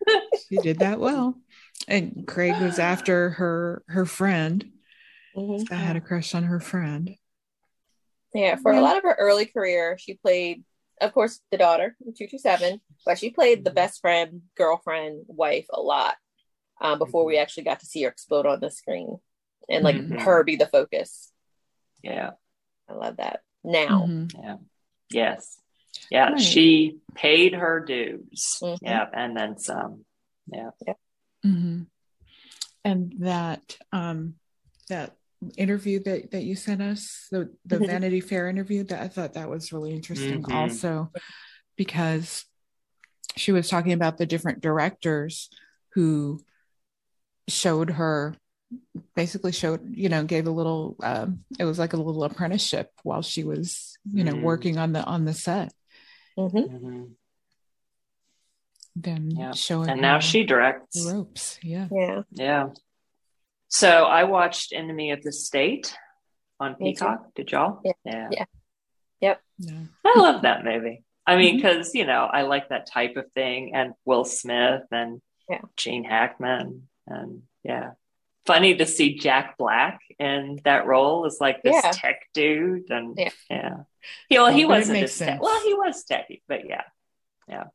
she 0.49 0.57
did 0.57 0.79
that 0.79 0.99
well. 0.99 1.39
And 1.87 2.25
Craig 2.27 2.59
was 2.61 2.79
after 2.79 3.31
her 3.31 3.83
her 3.87 4.05
friend. 4.05 4.71
Mhm. 5.35 5.71
I 5.71 5.75
had 5.75 5.95
a 5.95 6.01
crush 6.01 6.33
on 6.33 6.43
her 6.43 6.59
friend. 6.59 7.15
Yeah, 8.33 8.55
for 8.57 8.73
Yeah. 8.73 8.79
a 8.79 8.81
lot 8.81 8.97
of 8.97 9.03
her 9.03 9.15
early 9.17 9.45
career, 9.45 9.97
she 9.97 10.15
played, 10.15 10.63
of 10.99 11.13
course, 11.13 11.41
the 11.51 11.57
daughter, 11.57 11.95
227, 11.99 12.81
but 13.05 13.17
she 13.19 13.29
played 13.29 13.63
the 13.63 13.71
best 13.71 14.01
friend, 14.01 14.43
girlfriend, 14.55 15.25
wife 15.27 15.67
a 15.69 15.79
lot 15.81 16.15
um, 16.81 16.99
before 16.99 17.23
we 17.23 17.37
actually 17.37 17.63
got 17.63 17.79
to 17.79 17.85
see 17.85 18.01
her 18.03 18.09
explode 18.09 18.45
on 18.45 18.59
the 18.59 18.69
screen 18.71 19.19
and 19.69 19.83
like 19.83 19.95
Mhm. 19.95 20.19
her 20.21 20.43
be 20.43 20.55
the 20.55 20.67
focus. 20.67 21.31
Yeah. 22.01 22.31
I 22.87 22.93
love 22.93 23.17
that. 23.17 23.41
Now, 23.63 24.05
Mhm. 24.05 24.33
Yeah. 24.33 24.57
Yes. 25.09 25.61
Yeah. 26.09 26.31
Right. 26.31 26.41
She 26.41 26.99
paid 27.13 27.53
her 27.53 27.79
dues. 27.79 28.59
Mhm. 28.61 28.79
Yeah. 28.81 29.09
And 29.13 29.35
then 29.35 29.57
some. 29.57 30.05
Yeah. 30.47 30.71
Hmm 31.45 31.81
And 32.83 33.13
that 33.19 33.77
um 33.91 34.35
that 34.89 35.15
interview 35.57 36.01
that 36.03 36.31
that 36.31 36.43
you 36.43 36.55
sent 36.55 36.81
us, 36.81 37.27
the 37.31 37.53
the 37.65 37.77
Mhm. 37.79 37.87
Vanity 37.87 38.21
Fair 38.21 38.47
interview, 38.47 38.83
that 38.85 39.01
I 39.01 39.07
thought 39.07 39.33
that 39.33 39.49
was 39.49 39.71
really 39.71 39.93
interesting 39.93 40.43
Mhm. 40.43 40.55
also 40.55 41.11
because 41.75 42.45
she 43.35 43.51
was 43.51 43.69
talking 43.69 43.93
about 43.93 44.17
the 44.17 44.25
different 44.25 44.61
directors 44.61 45.49
who 45.93 46.39
showed 47.47 47.91
her 47.91 48.35
basically 49.15 49.51
showed 49.51 49.81
you 49.95 50.09
know 50.09 50.23
gave 50.23 50.47
a 50.47 50.51
little 50.51 50.95
um 51.03 51.43
it 51.59 51.65
was 51.65 51.77
like 51.77 51.93
a 51.93 51.97
little 51.97 52.23
apprenticeship 52.23 52.89
while 53.03 53.21
she 53.21 53.43
was 53.43 53.97
you 54.11 54.23
know 54.23 54.33
Mhm. 54.35 54.41
working 54.41 54.77
on 54.79 54.93
the 54.93 55.03
on 55.03 55.25
the 55.25 55.33
set 55.33 55.71
Mhm. 56.37 57.15
Then 58.95 59.31
Yeah. 59.31 59.51
showing 59.53 59.89
And 59.89 60.01
now 60.01 60.19
she 60.19 60.45
directs. 60.45 61.05
ropes 61.05 61.59
yeah 61.61 61.87
yeah, 61.91 62.21
Yeah. 62.31 62.69
So 63.67 64.05
I 64.05 64.23
watched 64.23 64.71
Enemy 64.73 65.11
of 65.11 65.21
the 65.21 65.31
State 65.33 65.95
on 66.59 66.75
Me 66.79 66.93
too. 66.93 66.99
Peacock. 66.99 67.33
Did 67.35 67.51
y'all? 67.51 67.81
Yeah. 67.83 68.29
Yeah. 68.31 68.45
Yeah. 69.19 69.35
no. 69.59 69.87
I 70.05 70.19
love 70.19 70.43
that 70.43 70.63
movie. 70.63 71.03
I 71.27 71.35
mean, 71.35 71.55
mm-hmm. 71.57 71.67
because, 71.67 71.95
you 71.95 72.05
know, 72.05 72.25
I 72.31 72.43
like 72.43 72.69
that 72.69 72.85
type 72.85 73.17
of 73.17 73.31
thing 73.33 73.73
and 73.73 73.93
Will 74.05 74.23
Smith 74.25 74.83
and 74.91 75.21
Yeah. 75.49 75.61
Gene 75.75 76.03
Hackman. 76.05 76.87
And 77.07 77.43
yeah. 77.63 77.91
Funny 78.45 78.75
to 78.75 78.85
see 78.85 79.15
Jack 79.17 79.57
Black 79.57 79.99
in 80.19 80.59
that 80.63 80.85
role 80.85 81.25
as 81.25 81.39
like 81.41 81.63
this 81.63 81.75
Yeah. 81.83 81.91
tech 81.91 82.29
dude. 82.33 82.89
And 82.91 83.17
Yeah. 83.17 83.29
yeah. 83.49 83.77
He, 84.29 84.37
well, 84.37 84.53
he 84.53 84.63
but 84.63 84.71
it 84.73 84.77
wasn't 84.79 84.99
makes 84.99 85.19
as 85.19 85.27
tech. 85.27 85.41
Well, 85.41 85.61
he 85.63 85.73
was 85.73 86.03
techy, 86.03 86.43
but 86.47 86.65
yeah, 86.67 86.83
yeah. 87.49 87.65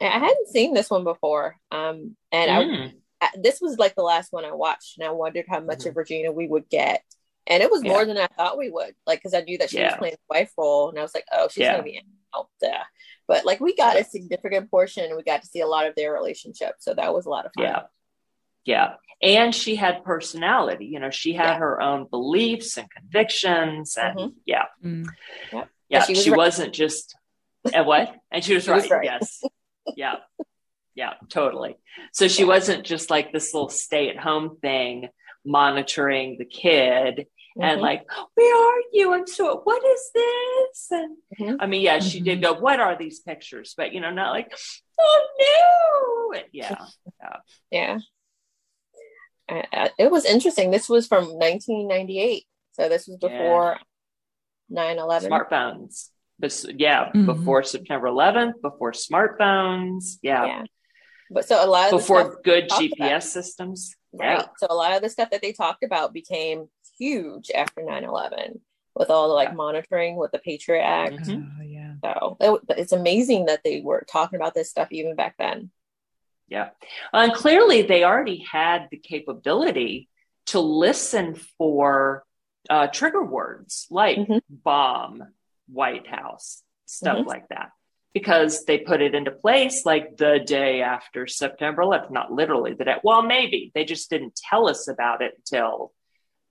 I 0.00 0.18
hadn't 0.18 0.48
seen 0.48 0.72
this 0.74 0.90
one 0.90 1.04
before. 1.04 1.56
Um, 1.70 2.16
and 2.32 2.50
Mm. 2.50 2.92
I, 3.20 3.28
this 3.36 3.60
was 3.60 3.78
like 3.78 3.94
the 3.94 4.02
last 4.02 4.32
one 4.32 4.44
I 4.46 4.52
watched, 4.52 4.98
and 4.98 5.06
I 5.06 5.10
wondered 5.10 5.44
how 5.48 5.60
much 5.60 5.80
Mhm. 5.80 5.90
of 5.90 5.96
Regina 5.96 6.32
we 6.32 6.46
would 6.48 6.68
get, 6.70 7.04
and 7.46 7.62
it 7.62 7.70
was 7.70 7.82
more 7.82 7.98
Yeah. 8.00 8.04
than 8.04 8.18
I 8.18 8.26
thought 8.28 8.56
we 8.56 8.70
would. 8.70 8.94
Like, 9.06 9.18
because 9.18 9.34
I 9.34 9.42
knew 9.42 9.58
that 9.58 9.70
she 9.70 9.82
was 9.82 9.92
playing 9.98 10.14
the 10.14 10.34
wife 10.34 10.52
role, 10.56 10.88
and 10.88 10.98
I 10.98 11.02
was 11.02 11.14
like, 11.14 11.26
oh, 11.32 11.48
she's 11.48 11.62
Yeah. 11.62 11.72
gonna 11.72 11.82
be 11.82 11.96
in. 11.96 12.04
Oh, 12.32 12.48
duh. 12.62 12.84
But 13.26 13.44
like, 13.44 13.60
we 13.60 13.74
got 13.76 13.96
Yeah. 13.96 14.02
a 14.02 14.04
significant 14.04 14.70
portion, 14.70 15.04
and 15.04 15.16
we 15.16 15.22
got 15.22 15.42
to 15.42 15.48
see 15.48 15.60
a 15.60 15.66
lot 15.66 15.86
of 15.86 15.94
their 15.96 16.12
relationship, 16.12 16.76
so 16.78 16.94
that 16.94 17.12
was 17.12 17.26
a 17.26 17.30
lot 17.30 17.44
of 17.44 17.52
fun. 17.54 17.64
Yeah. 17.64 17.82
Yeah. 18.64 18.94
And 19.22 19.54
she 19.54 19.76
had 19.76 20.02
personality. 20.04 20.86
You 20.86 20.98
know, 21.00 21.10
she 21.10 21.34
had 21.34 21.44
Yeah. 21.54 21.58
her 21.58 21.80
own 21.80 22.06
beliefs 22.06 22.78
and 22.78 22.90
convictions. 22.90 23.96
And 23.98 24.18
Mhm. 24.18 24.34
yeah. 24.46 24.66
Mm. 24.82 25.06
Yeah. 25.88 26.04
She 26.04 26.14
She, 26.14 26.30
right. 26.30 26.36
wasn't 26.38 26.72
just 26.72 27.14
a 27.74 27.82
what? 27.84 28.14
And 28.30 28.44
she 28.44 28.54
was, 28.54 28.64
She 28.64 28.70
right. 28.70 28.82
was 28.82 28.90
right. 28.90 29.04
Yes. 29.04 29.42
Yeah. 29.96 30.16
Yeah, 30.94 31.14
totally. 31.28 31.76
So 32.12 32.28
she 32.28 32.44
wasn't 32.44 32.84
just 32.84 33.10
like 33.10 33.32
this 33.32 33.54
little 33.54 33.68
stay 33.70 34.08
at 34.10 34.18
home 34.18 34.58
thing 34.60 35.08
monitoring 35.44 36.36
the 36.38 36.44
kid 36.44 37.26
and 37.60 37.78
Mhm. 37.78 37.82
like, 37.82 38.06
where 38.34 38.56
are 38.56 38.80
you? 38.92 39.14
I'm 39.14 39.26
so, 39.26 39.60
what 39.64 39.82
is 39.84 40.10
this? 40.14 40.88
And 40.90 41.16
Mhm. 41.38 41.56
I 41.60 41.66
mean, 41.66 41.80
yeah, 41.80 41.98
she 42.00 42.20
Mhm. 42.20 42.24
did 42.24 42.42
go, 42.42 42.52
what 42.52 42.78
are 42.80 42.96
these 42.96 43.20
pictures? 43.20 43.74
But, 43.76 43.92
you 43.92 44.00
know, 44.00 44.10
not 44.10 44.30
like, 44.32 44.52
oh 44.98 45.28
no. 46.32 46.40
Yeah. 46.52 46.76
yeah. 47.70 47.98
Uh, 49.48 49.88
it 49.98 50.10
was 50.10 50.24
interesting. 50.24 50.70
This 50.70 50.88
was 50.88 51.06
from 51.06 51.24
1998, 51.38 52.44
so 52.72 52.88
this 52.88 53.06
was 53.08 53.18
Yeah. 53.20 53.28
before 53.28 53.78
9/11. 54.70 55.30
smartphones. 55.30 56.10
This, 56.40 56.66
yeah, 56.76 57.10
Mhm. 57.14 57.26
before 57.26 57.62
September 57.62 58.06
11th, 58.06 58.60
before 58.62 58.92
smartphones, 58.92 60.18
yeah, 60.22 60.46
Yeah. 60.46 60.64
But 61.32 61.46
so 61.46 61.64
a 61.64 61.66
lot 61.66 61.92
of 61.92 62.00
before 62.00 62.40
good 62.42 62.68
talked 62.68 62.82
GPS 62.82 63.32
systems. 63.32 63.94
Right. 64.12 64.40
Yeah, 64.40 64.46
So 64.58 64.66
a 64.68 64.74
lot 64.74 64.92
of 64.96 65.02
the 65.02 65.08
stuff 65.08 65.30
that 65.30 65.42
they 65.42 65.52
talked 65.52 65.84
about 65.84 66.12
became 66.12 66.68
huge 66.98 67.52
after 67.52 67.82
9-11 67.82 68.60
with 68.96 69.10
all 69.10 69.28
the 69.28 69.34
like 69.34 69.50
Yeah. 69.50 69.54
monitoring 69.54 70.16
with 70.16 70.32
the 70.32 70.40
Patriot 70.40 70.82
Act. 70.82 71.28
Mhm. 71.28 71.48
Oh, 71.60 71.62
yeah 71.62 71.94
So 72.02 72.36
it, 72.40 72.78
it's 72.78 72.92
amazing 72.92 73.46
that 73.46 73.62
they 73.62 73.80
were 73.80 74.04
talking 74.08 74.38
about 74.40 74.54
this 74.54 74.70
stuff 74.70 74.88
even 74.90 75.14
back 75.14 75.36
then. 75.38 75.70
Yeah. 76.48 76.70
And 77.12 77.32
clearly 77.32 77.82
they 77.82 78.02
already 78.02 78.38
had 78.38 78.88
the 78.90 78.96
capability 78.96 80.08
to 80.46 80.58
listen 80.58 81.36
for 81.58 82.24
uh, 82.68 82.88
trigger 82.88 83.24
words 83.24 83.86
like 83.90 84.18
mm-hmm. 84.18 84.38
bomb, 84.48 85.22
White 85.72 86.06
House, 86.06 86.62
stuff 86.86 87.18
mm-hmm. 87.18 87.28
like 87.28 87.48
that, 87.48 87.70
because 88.14 88.64
they 88.64 88.78
put 88.78 89.02
it 89.02 89.14
into 89.14 89.30
place 89.30 89.84
like 89.84 90.16
the 90.16 90.40
day 90.44 90.82
after 90.82 91.26
September 91.26 91.82
11th, 91.82 92.10
not 92.10 92.32
literally 92.32 92.74
the 92.74 92.84
day. 92.84 92.96
Well, 93.02 93.22
maybe 93.22 93.70
they 93.74 93.84
just 93.84 94.10
didn't 94.10 94.36
tell 94.36 94.68
us 94.68 94.88
about 94.88 95.22
it 95.22 95.34
until 95.36 95.92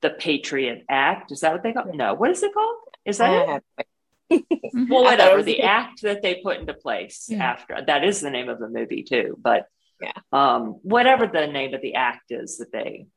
the 0.02 0.10
Patriot 0.10 0.86
Act. 0.90 1.32
Is 1.32 1.42
that 1.42 1.54
what 1.54 1.64
they 1.64 1.74
call? 1.74 1.94
No, 1.94 2.14
what 2.14 2.32
is 2.32 2.44
it 2.44 2.54
called? 2.54 2.78
Is 3.06 3.18
that 3.18 3.62
it? 3.80 3.88
well, 4.90 5.04
whatever 5.04 5.42
the 5.42 5.64
act 5.64 6.04
that 6.04 6.22
they 6.22 6.36
put 6.36 6.58
into 6.58 6.74
place 6.74 7.28
yeah. 7.30 7.44
after 7.44 7.78
that 7.86 8.04
is 8.04 8.22
the 8.22 8.30
name 8.30 8.48
of 8.48 8.60
the 8.60 8.70
movie 8.70 9.04
too. 9.04 9.38
But 9.42 9.66
yeah, 10.02 10.12
um, 10.32 10.80
whatever 10.84 11.28
the 11.28 11.48
name 11.48 11.74
of 11.74 11.82
the 11.82 11.96
act 11.96 12.32
is 12.32 12.58
that 12.58 12.72
they 12.72 13.08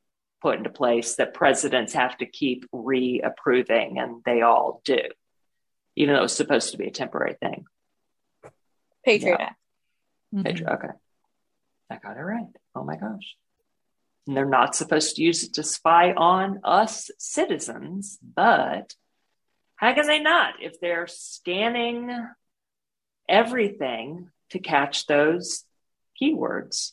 put 0.40 0.58
into 0.58 0.70
place 0.70 1.16
that 1.16 1.34
presidents 1.34 1.92
have 1.92 2.16
to 2.18 2.26
keep 2.26 2.64
reapproving, 2.72 4.02
and 4.02 4.22
they 4.24 4.42
all 4.42 4.80
do, 4.84 5.00
even 5.96 6.14
though 6.14 6.24
it's 6.24 6.32
supposed 6.32 6.72
to 6.72 6.78
be 6.78 6.86
a 6.86 6.90
temporary 6.90 7.34
thing. 7.34 7.64
Patriot 9.04 9.36
yeah. 9.38 9.46
Act. 9.46 9.56
Mm-hmm. 10.34 10.42
Patriot. 10.44 10.72
Okay, 10.72 10.88
I 11.90 11.96
got 11.96 12.16
it 12.16 12.20
right. 12.20 12.46
Oh 12.74 12.84
my 12.84 12.96
gosh. 12.96 13.36
And 14.26 14.36
they're 14.36 14.46
not 14.46 14.76
supposed 14.76 15.16
to 15.16 15.22
use 15.22 15.42
it 15.42 15.54
to 15.54 15.64
spy 15.64 16.12
on 16.12 16.60
us 16.62 17.10
citizens, 17.18 18.18
but 18.22 18.94
how 19.76 19.94
can 19.94 20.06
they 20.06 20.20
not 20.20 20.62
if 20.62 20.78
they're 20.80 21.08
scanning 21.08 22.08
everything 23.28 24.30
to 24.50 24.60
catch 24.60 25.06
those 25.06 25.64
keywords? 26.22 26.92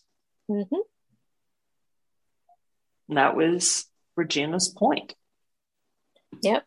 Mm-hmm. 0.49 0.75
And 3.09 3.17
that 3.17 3.35
was 3.35 3.85
Regina's 4.15 4.69
point. 4.69 5.13
Yep. 6.41 6.65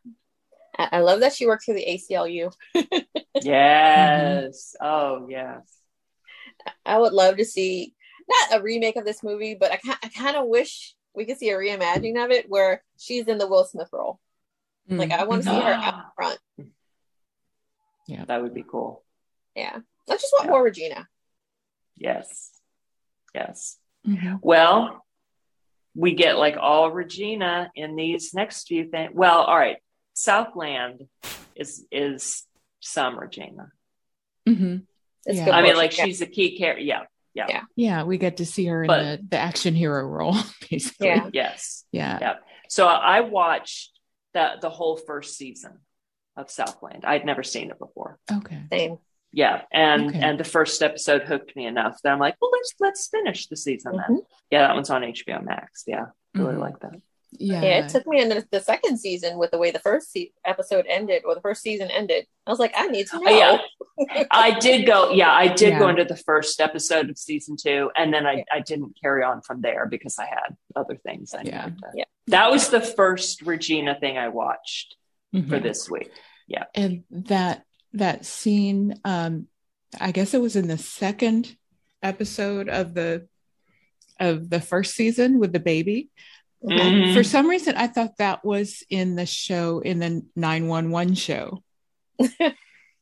I 0.78 1.00
love 1.00 1.20
that 1.20 1.34
she 1.34 1.46
worked 1.46 1.64
for 1.64 1.74
the 1.74 1.84
ACLU. 1.86 2.52
yes. 3.42 4.74
Mm-hmm. 4.80 4.86
Oh, 4.86 5.26
yes. 5.28 5.60
I 6.86 6.98
would 6.98 7.12
love 7.12 7.36
to 7.36 7.44
see 7.44 7.94
not 8.28 8.58
a 8.58 8.62
remake 8.62 8.96
of 8.96 9.04
this 9.04 9.22
movie, 9.22 9.54
but 9.54 9.72
I, 9.72 9.78
I 10.02 10.08
kind 10.08 10.36
of 10.36 10.46
wish 10.46 10.94
we 11.14 11.24
could 11.24 11.38
see 11.38 11.50
a 11.50 11.56
reimagining 11.56 12.22
of 12.24 12.30
it 12.30 12.48
where 12.48 12.82
she's 12.98 13.26
in 13.26 13.38
the 13.38 13.46
Will 13.46 13.64
Smith 13.64 13.88
role. 13.92 14.18
Mm-hmm. 14.88 14.98
Like 14.98 15.12
I 15.12 15.24
want 15.24 15.44
to 15.44 15.50
see 15.50 15.54
her 15.54 15.72
out 15.72 16.14
front. 16.16 16.38
Yeah, 18.06 18.24
that 18.24 18.42
would 18.42 18.54
be 18.54 18.64
cool. 18.68 19.04
Yeah, 19.54 19.78
I 20.08 20.12
just 20.12 20.32
want 20.32 20.46
yeah. 20.46 20.50
more 20.50 20.64
Regina. 20.64 21.08
Yes, 21.96 22.50
yes. 23.34 23.76
Mm-hmm. 24.06 24.36
Well, 24.40 25.04
we 25.94 26.14
get 26.14 26.38
like 26.38 26.56
all 26.58 26.90
Regina 26.90 27.70
in 27.76 27.96
these 27.96 28.34
next 28.34 28.66
few 28.66 28.90
things. 28.90 29.12
Well, 29.14 29.42
all 29.42 29.56
right, 29.56 29.76
Southland 30.14 31.06
is 31.54 31.84
is 31.90 32.44
some 32.80 33.18
Regina. 33.18 33.70
Mm-hmm. 34.48 34.76
Yeah. 35.26 35.50
I 35.50 35.62
mean, 35.62 35.76
like 35.76 35.92
she's 35.92 36.20
a 36.20 36.26
key 36.26 36.58
character. 36.58 36.82
Yeah, 36.82 37.02
yeah, 37.34 37.46
yeah. 37.48 37.62
Yeah, 37.76 38.02
we 38.04 38.18
get 38.18 38.38
to 38.38 38.46
see 38.46 38.66
her 38.66 38.82
in 38.82 38.88
but, 38.88 39.02
the, 39.02 39.28
the 39.30 39.38
action 39.38 39.74
hero 39.74 40.04
role, 40.04 40.36
basically. 40.70 41.08
Yeah. 41.08 41.30
Yes. 41.32 41.84
Yeah. 41.92 42.18
Yeah. 42.20 42.34
So 42.68 42.86
I 42.86 43.20
watched 43.20 43.90
the 44.34 44.52
the 44.60 44.70
whole 44.70 44.96
first 44.96 45.36
season 45.36 45.78
of 46.36 46.50
Southland. 46.50 47.04
I'd 47.04 47.24
never 47.24 47.42
seen 47.42 47.70
it 47.70 47.78
before. 47.78 48.18
Okay. 48.30 48.62
Same. 48.72 48.98
Yeah, 49.34 49.62
and 49.72 50.08
okay. 50.08 50.20
and 50.20 50.38
the 50.38 50.44
first 50.44 50.82
episode 50.82 51.22
hooked 51.22 51.56
me 51.56 51.64
enough 51.64 51.98
that 52.02 52.12
I'm 52.12 52.18
like, 52.18 52.36
well, 52.40 52.50
let's 52.50 52.74
let's 52.80 53.08
finish 53.08 53.46
the 53.46 53.56
season 53.56 53.92
mm-hmm. 53.92 54.14
then. 54.14 54.22
Yeah, 54.50 54.66
that 54.66 54.74
one's 54.74 54.90
on 54.90 55.02
HBO 55.02 55.42
Max. 55.42 55.84
Yeah, 55.86 56.06
really 56.34 56.52
mm-hmm. 56.52 56.60
like 56.60 56.80
that. 56.80 57.00
Yeah. 57.38 57.62
yeah, 57.62 57.84
it 57.84 57.88
took 57.88 58.06
me 58.06 58.20
into 58.20 58.46
the 58.50 58.60
second 58.60 58.98
season 58.98 59.38
with 59.38 59.50
the 59.50 59.58
way 59.58 59.70
the 59.70 59.78
first 59.78 60.12
se- 60.12 60.32
episode 60.44 60.84
ended 60.88 61.22
or 61.24 61.34
the 61.34 61.40
first 61.40 61.62
season 61.62 61.90
ended. 61.90 62.26
I 62.46 62.50
was 62.50 62.58
like, 62.58 62.74
I 62.76 62.88
need 62.88 63.06
to 63.08 63.20
know. 63.20 63.30
yeah, 63.30 64.26
I 64.30 64.58
did 64.58 64.86
go. 64.86 65.12
Yeah, 65.12 65.32
I 65.32 65.48
did 65.48 65.70
yeah. 65.70 65.78
go 65.78 65.88
into 65.88 66.04
the 66.04 66.16
first 66.16 66.60
episode 66.60 67.08
of 67.08 67.16
season 67.16 67.56
two, 67.56 67.90
and 67.96 68.12
then 68.12 68.26
I, 68.26 68.44
I 68.52 68.60
didn't 68.60 68.98
carry 69.00 69.24
on 69.24 69.40
from 69.40 69.62
there 69.62 69.86
because 69.86 70.18
I 70.18 70.26
had 70.26 70.56
other 70.76 70.96
things. 70.96 71.32
I 71.34 71.42
yeah, 71.42 71.70
yeah. 71.94 72.04
That 72.26 72.50
was 72.50 72.68
the 72.68 72.80
first 72.80 73.42
Regina 73.42 73.98
thing 73.98 74.18
I 74.18 74.28
watched 74.28 74.96
mm-hmm. 75.34 75.48
for 75.48 75.58
this 75.58 75.88
week. 75.88 76.10
Yeah, 76.46 76.64
and 76.74 77.04
that 77.10 77.64
that 77.94 78.26
scene. 78.26 79.00
Um, 79.04 79.46
I 80.00 80.12
guess 80.12 80.34
it 80.34 80.40
was 80.40 80.56
in 80.56 80.68
the 80.68 80.78
second 80.78 81.54
episode 82.02 82.68
of 82.68 82.94
the 82.94 83.26
of 84.20 84.50
the 84.50 84.60
first 84.60 84.94
season 84.94 85.38
with 85.38 85.52
the 85.52 85.60
baby 85.60 86.10
Mm-hmm. 86.64 87.14
For 87.14 87.24
some 87.24 87.48
reason, 87.48 87.76
I 87.76 87.88
thought 87.88 88.18
that 88.18 88.44
was 88.44 88.82
in 88.88 89.16
the 89.16 89.26
show, 89.26 89.80
in 89.80 89.98
the 89.98 90.22
911 90.36 91.14
show. 91.14 91.62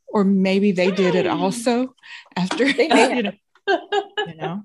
or 0.08 0.24
maybe 0.24 0.72
they 0.72 0.90
did 0.90 1.14
it 1.14 1.26
also 1.26 1.94
after, 2.36 2.66
you 2.66 3.22
know. 3.22 3.32
You 3.68 4.34
know? 4.36 4.62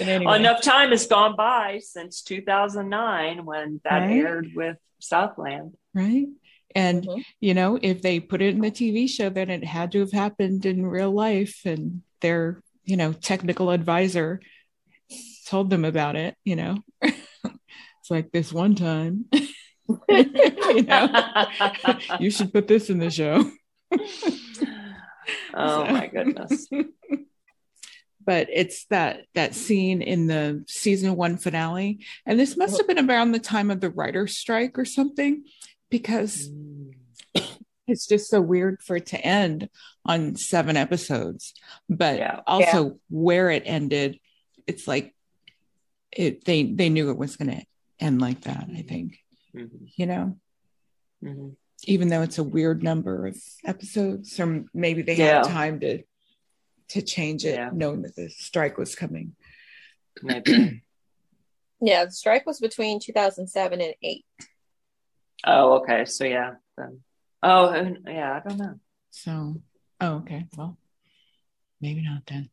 Anyway. 0.00 0.36
Enough 0.36 0.62
time 0.62 0.90
has 0.90 1.06
gone 1.06 1.36
by 1.36 1.80
since 1.82 2.22
2009 2.22 3.44
when 3.44 3.80
that 3.84 4.00
right? 4.00 4.10
aired 4.10 4.52
with 4.54 4.76
Southland. 4.98 5.76
Right. 5.94 6.26
And, 6.74 7.04
mm-hmm. 7.04 7.20
you 7.40 7.54
know, 7.54 7.78
if 7.80 8.02
they 8.02 8.20
put 8.20 8.42
it 8.42 8.54
in 8.54 8.60
the 8.60 8.70
TV 8.70 9.08
show, 9.08 9.30
then 9.30 9.50
it 9.50 9.64
had 9.64 9.92
to 9.92 10.00
have 10.00 10.12
happened 10.12 10.66
in 10.66 10.86
real 10.86 11.10
life. 11.10 11.60
And 11.64 12.02
their, 12.20 12.62
you 12.84 12.96
know, 12.96 13.12
technical 13.12 13.70
advisor 13.70 14.40
told 15.46 15.70
them 15.70 15.84
about 15.84 16.16
it, 16.16 16.36
you 16.44 16.56
know. 16.56 16.78
It's 18.06 18.10
like 18.12 18.30
this 18.30 18.52
one 18.52 18.76
time, 18.76 19.24
you 19.32 20.82
know, 20.84 21.46
you 22.20 22.30
should 22.30 22.52
put 22.52 22.68
this 22.68 22.88
in 22.88 23.00
the 23.00 23.10
show. 23.10 23.50
oh 25.52 25.86
my 25.86 26.06
goodness. 26.06 26.68
but 28.24 28.46
it's 28.52 28.84
that 28.90 29.22
that 29.34 29.56
scene 29.56 30.02
in 30.02 30.28
the 30.28 30.62
season 30.68 31.16
one 31.16 31.36
finale 31.36 31.98
and 32.24 32.38
this 32.38 32.56
must 32.56 32.76
have 32.76 32.86
been 32.86 33.10
around 33.10 33.32
the 33.32 33.40
time 33.40 33.72
of 33.72 33.80
the 33.80 33.90
writer's 33.90 34.36
strike 34.36 34.78
or 34.78 34.84
something 34.84 35.42
because 35.90 36.48
mm. 36.48 36.92
it's 37.88 38.06
just 38.06 38.30
so 38.30 38.40
weird 38.40 38.80
for 38.84 38.94
it 38.94 39.06
to 39.06 39.20
end 39.20 39.68
on 40.04 40.36
seven 40.36 40.76
episodes 40.76 41.54
but 41.88 42.18
yeah. 42.18 42.40
also 42.46 42.84
yeah. 42.86 42.92
where 43.10 43.50
it 43.50 43.64
ended 43.66 44.20
it's 44.68 44.86
like 44.86 45.12
it 46.12 46.44
they 46.44 46.62
they 46.62 46.88
knew 46.88 47.10
it 47.10 47.18
was 47.18 47.36
going 47.36 47.50
to 47.50 47.66
end 48.00 48.20
like 48.20 48.42
that 48.42 48.68
i 48.74 48.82
think 48.82 49.18
mm-hmm. 49.54 49.84
you 49.96 50.06
know 50.06 50.36
mm-hmm. 51.22 51.48
even 51.84 52.08
though 52.08 52.22
it's 52.22 52.38
a 52.38 52.44
weird 52.44 52.82
number 52.82 53.26
of 53.26 53.36
episodes 53.64 54.38
or 54.38 54.64
maybe 54.74 55.02
they 55.02 55.16
yeah. 55.16 55.36
had 55.36 55.44
time 55.44 55.80
to 55.80 56.02
to 56.88 57.02
change 57.02 57.44
it 57.44 57.56
yeah. 57.56 57.70
knowing 57.72 58.02
that 58.02 58.14
the 58.14 58.28
strike 58.28 58.78
was 58.78 58.94
coming 58.94 59.34
yeah 61.80 62.04
the 62.04 62.10
strike 62.10 62.46
was 62.46 62.60
between 62.60 63.00
2007 63.00 63.80
and 63.80 63.94
8 64.02 64.24
oh 65.46 65.72
okay 65.78 66.04
so 66.04 66.24
yeah 66.24 66.54
then 66.76 67.00
oh 67.42 67.94
yeah 68.06 68.40
i 68.44 68.48
don't 68.48 68.58
know 68.58 68.74
so 69.10 69.56
oh 70.00 70.14
okay 70.16 70.46
well 70.56 70.78
maybe 71.80 72.02
not 72.02 72.22
then 72.26 72.48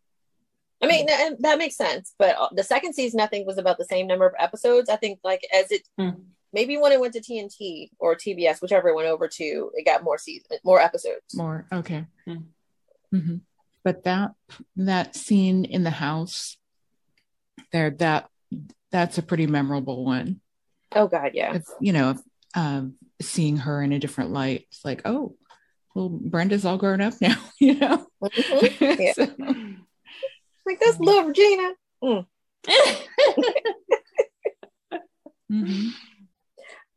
I 0.84 0.88
mean, 0.88 1.06
that, 1.06 1.36
that 1.40 1.58
makes 1.58 1.78
sense. 1.78 2.14
But 2.20 2.36
uh, 2.38 2.50
the 2.52 2.64
second 2.64 2.94
season, 2.94 3.20
I 3.20 3.28
think, 3.28 3.48
was 3.48 3.58
about 3.58 3.78
the 3.78 3.86
same 3.86 4.06
number 4.06 4.26
of 4.26 4.34
episodes. 4.38 4.90
I 4.90 4.98
think, 4.98 5.20
like, 5.24 5.42
as 5.54 5.72
it 5.72 5.88
mm. 6.00 6.20
maybe 6.52 6.78
when 6.78 6.92
it 6.92 7.00
went 7.00 7.14
to 7.14 7.22
TNT 7.22 7.90
or 8.00 8.16
TBS, 8.16 8.62
whichever 8.62 8.90
it 8.90 8.96
went 8.96 9.08
over 9.08 9.28
to, 9.28 9.72
it 9.76 9.86
got 9.86 10.04
more 10.04 10.18
season, 10.18 10.58
more 10.64 10.82
episodes. 10.82 11.34
More 11.34 11.66
okay. 11.72 12.06
Mm. 12.28 12.44
Mm-hmm. 13.14 13.36
But 13.84 14.04
that 14.04 14.32
that 14.76 15.16
scene 15.16 15.66
in 15.66 15.84
the 15.84 15.90
house 15.90 16.58
there, 17.72 17.92
that 17.92 18.30
that's 18.92 19.18
a 19.18 19.24
pretty 19.24 19.48
memorable 19.48 20.06
one. 20.06 20.42
Oh 20.96 21.08
God, 21.08 21.32
yeah. 21.34 21.56
If, 21.56 21.64
you 21.82 21.94
know, 21.94 22.16
um, 22.56 22.96
seeing 23.22 23.58
her 23.58 23.82
in 23.82 23.94
a 23.94 24.00
different 24.00 24.32
light, 24.32 24.68
it's 24.70 24.86
like, 24.86 25.02
oh, 25.06 25.36
well, 25.96 26.10
Brenda's 26.10 26.66
all 26.66 26.78
grown 26.78 27.02
up 27.02 27.14
now. 27.22 27.36
You 27.60 27.76
know. 27.76 28.08
Mm-hmm. 28.22 29.02
Yeah. 29.02 29.14
so, 29.14 29.28
like 30.66 30.80
that's 30.80 30.99
little 30.99 31.26
Regina. 31.26 31.74
Mm. 32.03 32.26
mm-hmm. 35.51 35.89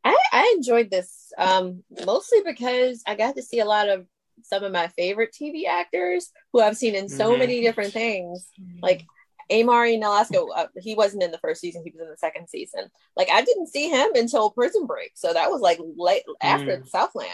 I, 0.03 0.17
I 0.31 0.53
enjoyed 0.55 0.89
this 0.89 1.31
um, 1.37 1.83
mostly 2.05 2.39
because 2.45 3.03
I 3.05 3.15
got 3.15 3.35
to 3.35 3.43
see 3.43 3.59
a 3.59 3.65
lot 3.65 3.89
of 3.89 4.05
some 4.43 4.63
of 4.63 4.71
my 4.71 4.87
favorite 4.89 5.35
TV 5.39 5.65
actors 5.67 6.31
who 6.53 6.61
I've 6.61 6.77
seen 6.77 6.95
in 6.95 7.09
so 7.09 7.31
mm-hmm. 7.31 7.39
many 7.39 7.61
different 7.61 7.93
things. 7.93 8.49
Like 8.81 9.03
Amaury 9.51 9.99
Nolasco, 10.01 10.47
uh, 10.55 10.67
he 10.79 10.95
wasn't 10.95 11.23
in 11.23 11.31
the 11.31 11.37
first 11.39 11.61
season; 11.61 11.83
he 11.83 11.91
was 11.91 12.01
in 12.01 12.09
the 12.09 12.17
second 12.17 12.47
season. 12.47 12.89
Like 13.15 13.29
I 13.31 13.41
didn't 13.41 13.67
see 13.67 13.89
him 13.89 14.11
until 14.15 14.51
Prison 14.51 14.85
Break, 14.85 15.11
so 15.15 15.33
that 15.33 15.49
was 15.49 15.61
like 15.61 15.79
late 15.97 16.23
after 16.41 16.77
mm. 16.77 16.87
Southland. 16.87 17.29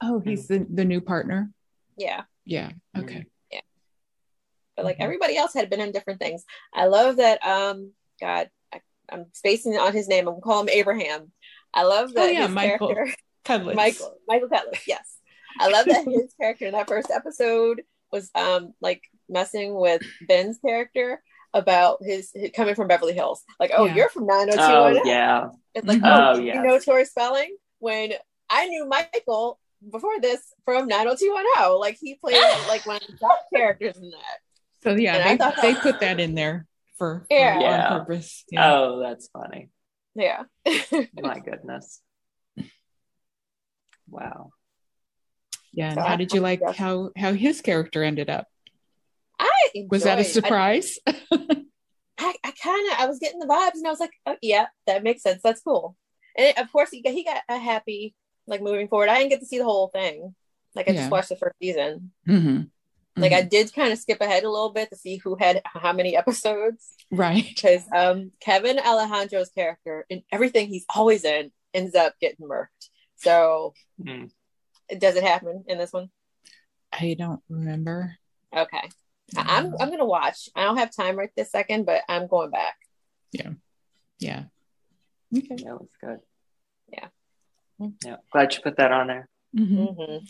Oh, 0.00 0.20
he's 0.20 0.48
the 0.48 0.66
the 0.68 0.84
new 0.84 1.00
partner. 1.00 1.50
Yeah. 1.96 2.22
Yeah. 2.44 2.70
Okay. 2.96 3.26
But 4.76 4.84
like 4.84 4.98
Mhm. 4.98 5.02
everybody 5.04 5.36
else 5.36 5.54
had 5.54 5.70
been 5.70 5.80
in 5.80 5.92
different 5.92 6.20
things. 6.20 6.44
I 6.72 6.86
love 6.86 7.16
that. 7.16 7.44
Um, 7.46 7.92
God, 8.20 8.50
I, 8.72 8.80
I'm 9.10 9.26
spacing 9.32 9.74
on 9.78 9.92
his 9.92 10.08
name. 10.08 10.26
I'm 10.28 10.40
call 10.40 10.60
him 10.60 10.68
Abraham. 10.68 11.32
I 11.72 11.82
love 11.84 12.12
that. 12.14 12.22
Oh, 12.24 12.26
yeah, 12.26 12.42
his 12.46 12.50
Michael. 12.50 12.94
character- 12.94 13.16
Michael 13.74 14.16
Michael 14.26 14.48
Cudlitz. 14.48 14.86
Yes, 14.86 15.18
I 15.60 15.68
love 15.68 15.86
that 15.86 16.04
his 16.04 16.32
character 16.40 16.66
in 16.66 16.72
that 16.72 16.88
first 16.88 17.10
episode 17.10 17.82
was 18.12 18.30
um 18.34 18.72
like 18.80 19.02
messing 19.28 19.74
with 19.74 20.02
Ben's 20.28 20.58
character 20.58 21.22
about 21.52 21.98
his, 22.02 22.30
his 22.34 22.50
coming 22.54 22.74
from 22.74 22.88
Beverly 22.88 23.12
Hills. 23.12 23.42
Like, 23.60 23.70
oh, 23.76 23.84
Yeah. 23.86 23.94
you're 23.94 24.08
from 24.08 24.26
90210. 24.26 25.02
Oh 25.02 25.08
yeah. 25.08 25.48
It's 25.74 25.86
like, 25.86 26.00
oh, 26.04 26.32
Oh, 26.34 26.38
you 26.38 26.60
know 26.60 26.78
Tori 26.80 27.04
Spelling? 27.04 27.56
When 27.78 28.12
I 28.50 28.66
knew 28.66 28.86
Michael 28.86 29.60
before 29.90 30.18
this 30.20 30.40
from 30.64 30.86
90210. 30.88 31.78
Like 31.78 31.96
he 32.00 32.14
played 32.16 32.40
like 32.68 32.86
one 32.86 32.96
of 32.96 33.02
the 33.06 33.16
top 33.18 33.44
characters 33.54 33.96
in 33.96 34.10
that. 34.10 34.38
So 34.84 34.94
yeah, 34.94 35.14
And 35.16 35.22
I 35.24 35.32
they, 35.32 35.36
thought 35.38 35.54
they 35.62 35.74
put 35.74 36.00
that 36.00 36.20
in 36.20 36.34
there 36.34 36.66
for, 36.98 37.20
for 37.20 37.26
Yeah. 37.34 37.58
Yeah. 37.60 37.88
on 37.88 38.00
purpose. 38.06 38.44
Yeah. 38.50 38.72
Oh, 38.74 39.00
that's 39.00 39.28
funny. 39.28 39.70
Yeah. 40.14 40.44
My 41.20 41.40
goodness. 41.40 42.00
Wow. 44.08 44.50
yeah. 45.72 45.86
And 45.88 45.94
So 45.96 46.00
how 46.02 46.14
I- 46.14 46.16
did 46.16 46.32
you 46.32 46.40
like 46.40 46.60
yeah. 46.60 46.72
how 46.72 47.10
how 47.16 47.32
his 47.32 47.60
character 47.60 48.02
ended 48.02 48.30
up? 48.30 48.46
I 49.38 49.50
Was 49.90 50.04
that 50.04 50.20
a 50.20 50.24
surprise? 50.24 50.98
I, 51.06 51.14
I, 52.18 52.34
I 52.44 52.50
kind 52.52 52.92
of 52.92 52.98
I 53.00 53.06
was 53.06 53.18
getting 53.18 53.40
the 53.40 53.46
vibes 53.46 53.74
and 53.74 53.86
I 53.86 53.90
was 53.90 53.98
like, 54.00 54.12
oh 54.26 54.36
yeah, 54.40 54.66
that 54.86 55.02
makes 55.02 55.22
sense. 55.22 55.40
That's 55.42 55.60
cool. 55.62 55.96
And 56.36 56.46
it- 56.48 56.58
of 56.58 56.70
course 56.70 56.90
he 56.90 57.02
got, 57.02 57.12
he 57.12 57.24
got 57.24 57.42
a 57.48 57.58
happy 57.58 58.14
like 58.46 58.60
moving 58.62 58.88
forward. 58.88 59.08
I 59.08 59.18
didn't 59.18 59.30
get 59.30 59.40
to 59.40 59.46
see 59.46 59.58
the 59.58 59.64
whole 59.64 59.88
thing. 59.88 60.34
Like 60.74 60.88
I 60.88 60.92
Yeah. 60.92 61.00
just 61.00 61.10
watched 61.10 61.30
the 61.30 61.36
first 61.36 61.56
season. 61.60 62.12
Mhm. 62.28 62.70
Like 63.16 63.32
I 63.32 63.42
Mhm. 63.42 63.50
did 63.50 63.72
kind 63.74 63.92
of 63.92 63.98
skip 63.98 64.20
ahead 64.20 64.42
a 64.44 64.50
little 64.50 64.70
bit 64.72 64.90
to 64.90 64.96
see 64.96 65.18
who 65.18 65.36
had 65.36 65.62
how 65.64 65.92
many 65.92 66.16
episodes 66.16 66.94
right. 67.10 67.44
because 67.54 67.84
um 67.94 68.32
Kevin 68.40 68.78
Alejandro's 68.78 69.50
character 69.50 70.04
in 70.08 70.22
everything 70.32 70.68
he's 70.68 70.84
always 70.94 71.24
in 71.24 71.52
ends 71.72 71.94
up 71.94 72.14
getting 72.20 72.46
murked. 72.48 72.90
So 73.16 73.74
Hmm. 74.02 74.26
does 74.98 75.14
it 75.16 75.22
happen 75.22 75.64
in 75.68 75.78
this 75.78 75.92
one? 75.92 76.10
I 76.92 77.14
don't 77.14 77.42
remember. 77.48 78.16
Okay. 78.54 78.88
I- 79.36 79.58
I'm 79.58 79.74
I'm 79.80 79.90
gonna 79.90 80.04
watch. 80.04 80.48
I 80.56 80.64
don't 80.64 80.76
have 80.78 80.94
time 80.94 81.16
right 81.16 81.30
this 81.36 81.50
second, 81.52 81.86
but 81.86 82.02
I'm 82.08 82.26
going 82.26 82.50
back. 82.50 82.76
yeah. 83.32 83.50
Yeah. 84.18 84.44
Okay. 85.36 85.56
That 85.56 85.80
was 85.80 85.88
good. 86.00 86.18
Yeah. 86.92 87.08
Yeah. 88.04 88.16
Glad 88.32 88.54
you 88.54 88.60
put 88.62 88.76
that 88.76 88.92
on 88.92 89.06
there. 89.08 89.28
Mhm. 89.56 89.94
hmm 89.96 90.24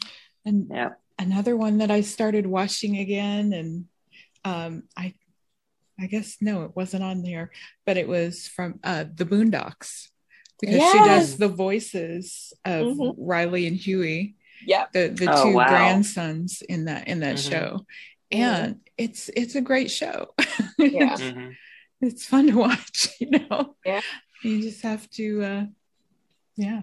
And 0.45 0.69
Yeah. 0.71 0.91
Another 1.19 1.57
one 1.57 1.79
that 1.79 1.91
I 1.91 2.01
started 2.03 2.47
watching 2.47 2.99
again, 2.99 3.53
and 3.53 3.85
um, 4.45 4.85
I, 4.97 5.15
I 5.99 6.07
guess 6.07 6.37
no, 6.41 6.65
it 6.65 6.75
wasn't 6.75 7.05
on 7.05 7.23
there, 7.23 7.51
but 7.87 7.97
it 7.97 8.09
was 8.09 8.49
from 8.49 8.81
uh, 8.85 9.05
the 9.15 9.25
Boondocks 9.25 10.09
because 10.61 10.91
she 10.91 10.99
does 11.05 11.37
the 11.37 11.49
voices 11.49 12.53
of 12.65 12.87
Mhm. 12.87 13.15
Riley 13.19 13.67
and 13.67 13.77
Huey, 13.77 14.37
yeah, 14.65 14.87
the 14.93 15.09
the 15.09 15.29
Oh, 15.31 15.43
two 15.45 15.55
wow. 15.55 15.69
grandsons 15.69 16.63
in 16.69 16.87
that 16.87 17.09
in 17.09 17.21
that 17.21 17.37
Mhm. 17.37 17.51
show, 17.51 17.87
and 18.31 18.81
it's 18.99 19.31
it's 19.37 19.55
a 19.55 19.61
great 19.61 19.91
show. 19.91 20.35
Yeah. 20.79 21.17
It's 22.01 22.27
fun 22.27 22.49
to 22.49 22.55
watch. 22.59 23.09
You 23.21 23.31
know, 23.31 23.77
Yeah. 23.87 24.01
you 24.43 24.61
just 24.61 24.83
have 24.83 25.09
to, 25.13 25.43
uh, 25.43 25.65
yeah. 26.57 26.83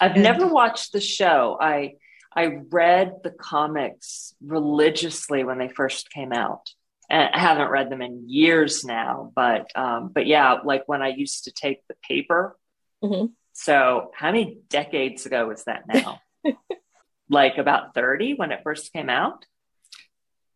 I've 0.00 0.14
And- 0.14 0.22
never 0.22 0.46
watched 0.46 0.92
the 0.92 1.00
show. 1.00 1.56
I 1.60 1.94
I 2.34 2.46
read 2.70 3.16
the 3.24 3.30
comics 3.32 4.34
religiously 4.40 5.42
when 5.42 5.58
they 5.58 5.68
first 5.68 6.10
came 6.12 6.32
out. 6.32 6.70
And 7.08 7.28
I 7.34 7.40
haven't 7.40 7.70
read 7.70 7.90
them 7.90 8.02
in 8.02 8.28
years 8.30 8.84
now, 8.84 9.32
but 9.34 9.66
um, 9.76 10.10
but 10.14 10.26
yeah, 10.26 10.58
like 10.64 10.84
when 10.86 11.02
I 11.02 11.08
used 11.08 11.44
to 11.44 11.52
take 11.52 11.80
the 11.88 11.96
paper. 12.08 12.56
Mhm. 13.02 13.32
So 13.52 14.12
how 14.14 14.30
many 14.30 14.58
decades 14.68 15.26
ago 15.26 15.48
was 15.48 15.64
that 15.64 15.88
now? 15.88 16.20
like 17.28 17.58
about 17.58 17.94
30 17.94 18.34
when 18.34 18.52
it 18.52 18.60
first 18.62 18.92
came 18.92 19.10
out? 19.10 19.44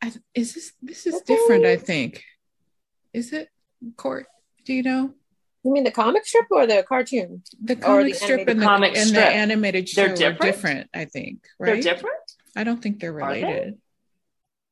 I, 0.00 0.12
is 0.34 0.54
this 0.54 0.72
this 0.80 1.06
is 1.06 1.20
different? 1.22 1.66
I 1.66 1.76
think. 1.76 2.22
Is 3.12 3.32
it 3.32 3.48
Cort? 3.96 4.26
Do 4.64 4.72
you 4.74 4.82
know 4.84 5.12
You 5.64 5.72
mean 5.72 5.84
the 5.84 5.90
comic 5.90 6.26
strip 6.26 6.46
or 6.50 6.66
the 6.66 6.84
cartoon? 6.86 7.42
the 7.62 7.74
comic 7.76 8.12
the 8.12 8.18
strip 8.18 8.46
and 8.48 8.60
the, 8.60 8.64
Comic 8.64 8.96
and 8.96 9.10
the 9.10 9.24
animated 9.24 9.88
show 9.88 10.02
They're 10.02 10.12
are 10.12 10.16
different? 10.16 10.40
different? 10.42 10.90
I 10.94 11.04
think. 11.06 11.44
Right. 11.58 11.82
They're 11.82 11.94
different? 11.94 12.16
I 12.56 12.64
don't 12.64 12.82
think 12.82 13.00
they're 13.00 13.18
Are 13.20 13.34
they? 13.34 13.42
related. 13.42 13.78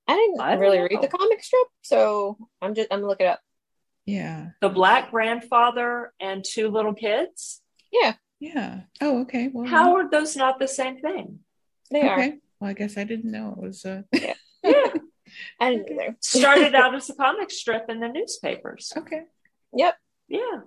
I 0.07 0.15
didn't 0.15 0.41
I 0.41 0.55
really 0.55 0.79
know. 0.79 0.89
read 0.91 1.01
the 1.01 1.09
comic 1.09 1.43
strip, 1.43 1.67
so 1.83 2.37
I'm 2.61 2.75
just 2.75 2.89
I'm 2.91 2.99
gonna 2.99 3.09
look 3.09 3.21
it 3.21 3.27
up. 3.27 3.41
Yeah. 4.05 4.49
The 4.61 4.69
black 4.69 5.11
grandfather 5.13 6.13
and 6.21 6.45
two 6.45 6.69
little 6.69 6.93
kids? 6.95 7.63
Yeah, 7.93 8.15
Yeah. 8.41 8.81
Oh, 9.01 9.21
okay. 9.23 9.49
Well, 9.53 9.67
How 9.67 9.95
are 9.97 10.11
those 10.11 10.37
not 10.37 10.59
the 10.59 10.69
same 10.69 10.99
thing? 11.01 11.39
they 11.91 12.03
are. 12.03 12.19
okay. 12.19 12.35
Well, 12.61 12.71
I 12.71 12.75
guess 12.75 12.97
I 12.99 13.05
didn't 13.05 13.31
know 13.31 13.55
it 13.57 13.63
was. 13.63 13.85
Uh, 13.85 14.03
Yeah. 14.13 14.35
I 15.61 15.71
didn't 15.71 15.91
either. 15.91 16.17
Started 16.21 16.75
out 16.83 16.95
as 16.95 17.09
a 17.09 17.15
comic 17.15 17.51
strip 17.51 17.89
in 17.89 18.01
the 18.01 18.09
newspapers. 18.09 18.93
okay. 18.97 19.23
Yep, 19.75 19.97
Yeah. 20.29 20.61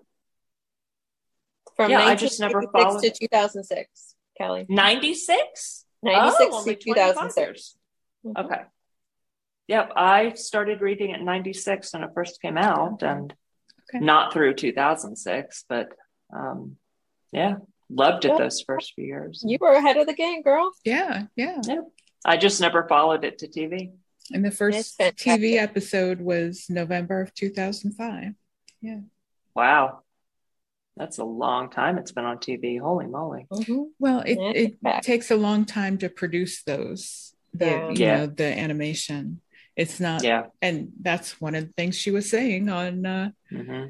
From 1.75 1.91
Yeah, 1.91 1.99
I 2.01 2.15
just 2.15 2.39
never 2.39 2.61
followed 2.71 3.01
to 3.03 3.09
2006, 3.11 4.15
Kelly. 4.37 4.65
96? 4.69 5.85
96 6.03 6.49
Oh, 6.53 6.57
only 6.59 6.75
to 6.75 6.81
2006. 6.83 7.37
years. 7.37 7.77
Mhm. 8.25 8.45
Okay. 8.45 8.61
Yep, 9.67 9.91
I 9.95 10.33
started 10.33 10.81
reading 10.81 11.09
it 11.11 11.19
in 11.19 11.25
96 11.25 11.91
when 11.93 12.03
it 12.03 12.11
first 12.13 12.41
came 12.41 12.57
out 12.57 13.01
and 13.03 13.33
Okay. 13.89 14.03
not 14.03 14.33
through 14.33 14.53
2006, 14.55 15.65
but 15.69 15.89
um, 16.33 16.77
yeah, 17.31 17.57
loved 17.89 18.25
it 18.25 18.29
Yeah. 18.29 18.37
those 18.37 18.61
first 18.61 18.93
few 18.93 19.05
years. 19.05 19.43
You 19.45 19.57
were 19.61 19.73
ahead 19.73 19.97
of 19.97 20.07
the 20.07 20.13
game, 20.13 20.41
girl. 20.41 20.71
Yeah. 20.83 21.27
Yeah. 21.35 21.61
Yep. 21.65 21.83
I 22.25 22.37
just 22.37 22.59
never 22.61 22.87
followed 22.87 23.23
it 23.23 23.37
to 23.39 23.47
TV. 23.47 23.91
And 24.33 24.43
the 24.43 24.49
first. 24.49 24.97
TV 24.99 25.57
episode 25.57 26.19
was 26.19 26.65
November 26.69 27.21
of 27.21 27.33
2005. 27.35 28.33
Yeah. 28.81 29.01
Wow. 29.55 30.01
That's 30.97 31.17
a 31.17 31.25
long 31.25 31.69
time 31.69 31.97
it's 31.97 32.11
been 32.13 32.23
on 32.25 32.37
TV. 32.37 32.79
Holy 32.79 33.05
moly. 33.07 33.47
Mhm. 33.51 33.87
Well, 33.99 34.21
it, 34.21 34.37
it 34.55 34.81
back. 34.83 35.01
takes 35.03 35.29
a 35.29 35.35
long 35.35 35.65
time 35.65 35.97
to 35.99 36.09
produce 36.09 36.63
those. 36.63 37.33
The 37.53 37.65
Yeah. 37.65 37.89
you 37.91 37.97
Yeah. 38.05 38.15
know 38.17 38.25
the 38.27 38.57
animation. 38.57 39.41
It's 39.75 39.99
not, 39.99 40.23
Yeah. 40.23 40.47
and 40.61 40.93
that's 41.01 41.41
one 41.41 41.53
of 41.53 41.67
the 41.67 41.73
things 41.73 41.97
she 41.97 42.11
was 42.11 42.29
saying 42.29 42.69
on 42.69 43.05
uh, 43.05 43.31
hmm 43.49 43.87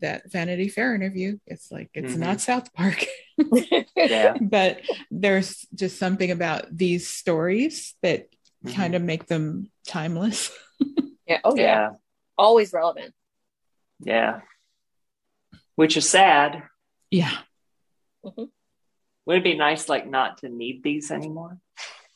that 0.00 0.30
Vanity 0.30 0.68
Fair 0.68 0.94
interview. 0.94 1.38
It's 1.46 1.72
like 1.72 1.90
it's 1.92 2.14
Mhm. 2.14 2.20
not 2.20 2.40
South 2.40 2.72
Park, 2.72 3.04
Yeah. 3.96 4.36
but 4.40 4.80
there's 5.10 5.66
just 5.74 5.98
something 5.98 6.30
about 6.30 6.74
these 6.74 7.08
stories 7.08 7.94
that 8.02 8.28
Mhm. 8.64 8.74
kind 8.74 8.94
of 8.94 9.02
make 9.02 9.26
them 9.26 9.70
timeless. 9.86 10.50
yeah. 11.26 11.40
Oh 11.44 11.56
yeah. 11.56 11.62
yeah. 11.62 11.88
Always 12.38 12.72
relevant. 12.72 13.12
Yeah. 14.00 14.40
Which 15.78 15.96
is 15.96 16.10
sad. 16.10 16.64
Yeah. 17.08 17.30
Would 18.24 18.48
it 19.28 19.44
be 19.44 19.56
nice, 19.56 19.88
like, 19.88 20.08
not 20.10 20.38
to 20.38 20.48
need 20.48 20.82
these 20.82 21.12
anymore? 21.12 21.58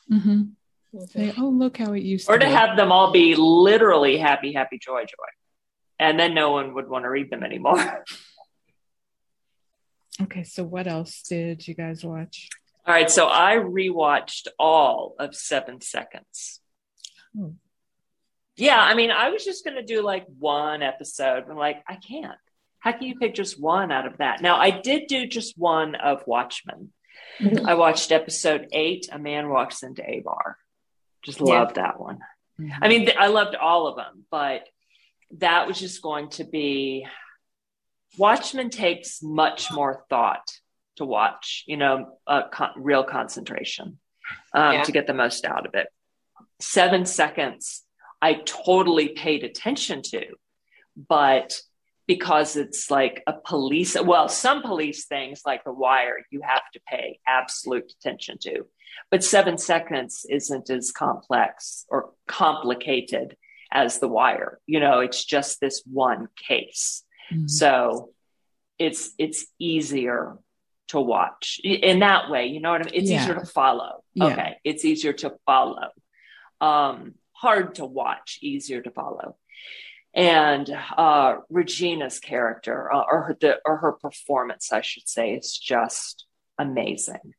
hmm 0.09 0.17
Mhm. 0.93 1.07
Say, 1.07 1.33
oh, 1.37 1.47
look 1.47 1.77
how 1.77 1.93
it 1.93 2.03
used 2.03 2.29
Or 2.29 2.37
to 2.37 2.45
to 2.45 2.51
have 2.51 2.75
them 2.75 2.91
all 2.91 3.11
be 3.13 3.35
literally 3.35 4.17
happy, 4.17 4.51
happy, 4.51 4.77
joy, 4.79 5.05
joy. 5.05 5.31
And 5.97 6.19
then 6.19 6.33
no 6.33 6.51
one 6.51 6.73
would 6.73 6.89
want 6.89 7.05
to 7.05 7.09
read 7.09 7.29
them 7.29 7.43
anymore. 7.43 8.03
Okay, 10.21 10.43
so 10.43 10.63
what 10.63 10.85
else 10.85 11.23
did 11.23 11.67
you 11.67 11.73
guys 11.73 12.03
watch? 12.05 12.49
All 12.85 12.93
right. 12.93 13.09
So 13.09 13.27
I 13.27 13.55
rewatched 13.55 14.47
all 14.59 15.15
of 15.17 15.33
Seven 15.35 15.81
Seconds. 15.81 16.61
Oh. 17.35 17.55
Yeah. 18.55 18.79
I 18.79 18.93
mean, 18.93 19.09
I 19.09 19.29
was 19.29 19.43
just 19.43 19.65
going 19.65 19.75
to 19.75 19.83
do 19.83 20.03
like 20.03 20.25
one 20.37 20.83
episode. 20.83 21.45
I'm 21.49 21.57
like, 21.57 21.81
I 21.87 21.95
can't. 21.95 22.37
How 22.83 22.91
can 22.91 23.03
you 23.03 23.15
pick 23.17 23.33
just 23.33 23.57
one 23.61 23.93
out 23.93 24.05
of 24.05 24.17
that? 24.17 24.41
Now, 24.41 24.57
I 24.57 24.69
did 24.69 25.07
do 25.07 25.25
just 25.25 25.57
one 25.57 25.95
of 25.95 26.27
Watchmen. 26.27 26.91
Mhm. 27.39 27.65
I 27.65 27.75
watched 27.75 28.11
episode 28.11 28.67
eight, 28.73 29.07
A 29.09 29.17
Man 29.17 29.47
Walks 29.47 29.83
into 29.83 30.03
A 30.07 30.19
Bar. 30.19 30.57
Just 31.23 31.39
Yeah. 31.39 31.45
loved 31.45 31.75
that 31.75 31.97
one. 31.97 32.19
I 32.81 32.89
mean, 32.89 33.09
I 33.17 33.27
loved 33.27 33.55
all 33.55 33.87
of 33.87 33.95
them, 33.95 34.25
but 34.29 34.67
that 35.37 35.65
was 35.65 35.79
just 35.79 36.01
going 36.01 36.29
to 36.31 36.43
be. 36.43 37.07
Watchmen 38.17 38.69
takes 38.69 39.23
much 39.23 39.71
more 39.71 40.05
thought 40.09 40.47
to 40.97 41.05
watch, 41.05 41.63
you 41.65 41.77
know, 41.77 42.19
uh, 42.27 42.49
con- 42.49 42.73
real 42.75 43.03
concentration 43.05 43.97
um, 44.53 44.73
Yeah. 44.73 44.83
to 44.83 44.91
get 44.91 45.07
the 45.07 45.13
most 45.13 45.45
out 45.45 45.65
of 45.65 45.73
it. 45.73 45.87
Seven 46.59 47.05
seconds, 47.05 47.85
I 48.21 48.33
totally 48.35 49.09
paid 49.09 49.43
attention 49.45 50.01
to, 50.03 50.35
but 50.95 51.59
because 52.07 52.55
it's 52.55 52.91
like 52.91 53.23
a 53.27 53.33
police 53.33 53.95
well 54.01 54.27
some 54.27 54.61
police 54.61 55.05
things 55.05 55.41
like 55.45 55.63
the 55.63 55.71
wire 55.71 56.17
you 56.31 56.41
have 56.41 56.63
to 56.73 56.79
pay 56.87 57.19
absolute 57.27 57.91
attention 57.99 58.37
to 58.39 58.65
but 59.11 59.23
seven 59.23 59.57
seconds 59.57 60.25
isn't 60.29 60.69
as 60.69 60.91
complex 60.91 61.85
or 61.89 62.11
complicated 62.27 63.37
as 63.71 63.99
the 63.99 64.07
wire. 64.07 64.59
You 64.65 64.79
know 64.79 64.99
it's 64.99 65.23
just 65.25 65.59
this 65.59 65.83
one 65.85 66.29
case. 66.47 67.03
Mm-hmm. 67.31 67.47
so 67.47 68.09
it's 68.77 69.11
it's 69.17 69.45
easier 69.59 70.37
to 70.89 70.99
watch. 70.99 71.59
In 71.63 71.99
that 71.99 72.29
way 72.29 72.47
you 72.47 72.59
know 72.59 72.71
what 72.71 72.81
i 72.81 72.85
mean? 72.85 72.93
It's 72.95 73.09
yeah. 73.09 73.23
easier 73.23 73.35
to 73.35 73.45
follow. 73.45 74.03
Yeah. 74.13 74.25
okay. 74.25 74.57
It's 74.63 74.85
easier 74.85 75.13
to 75.13 75.33
follow. 75.45 75.89
Um 76.61 77.15
hard 77.31 77.75
to 77.75 77.85
watch 77.85 78.39
easier 78.41 78.81
to 78.81 78.91
follow 78.91 79.35
and 80.13 80.69
uh, 80.97 81.37
Regina's 81.49 82.19
character 82.19 82.91
uh, 82.93 83.03
or 83.11 83.23
her 83.23 83.37
the, 83.39 83.59
or 83.65 83.77
her 83.77 83.91
performance, 83.93 84.71
I 84.71 84.81
should 84.81 85.07
say, 85.07 85.33
is 85.33 85.57
just 85.57 86.25
amazing. 86.57 87.33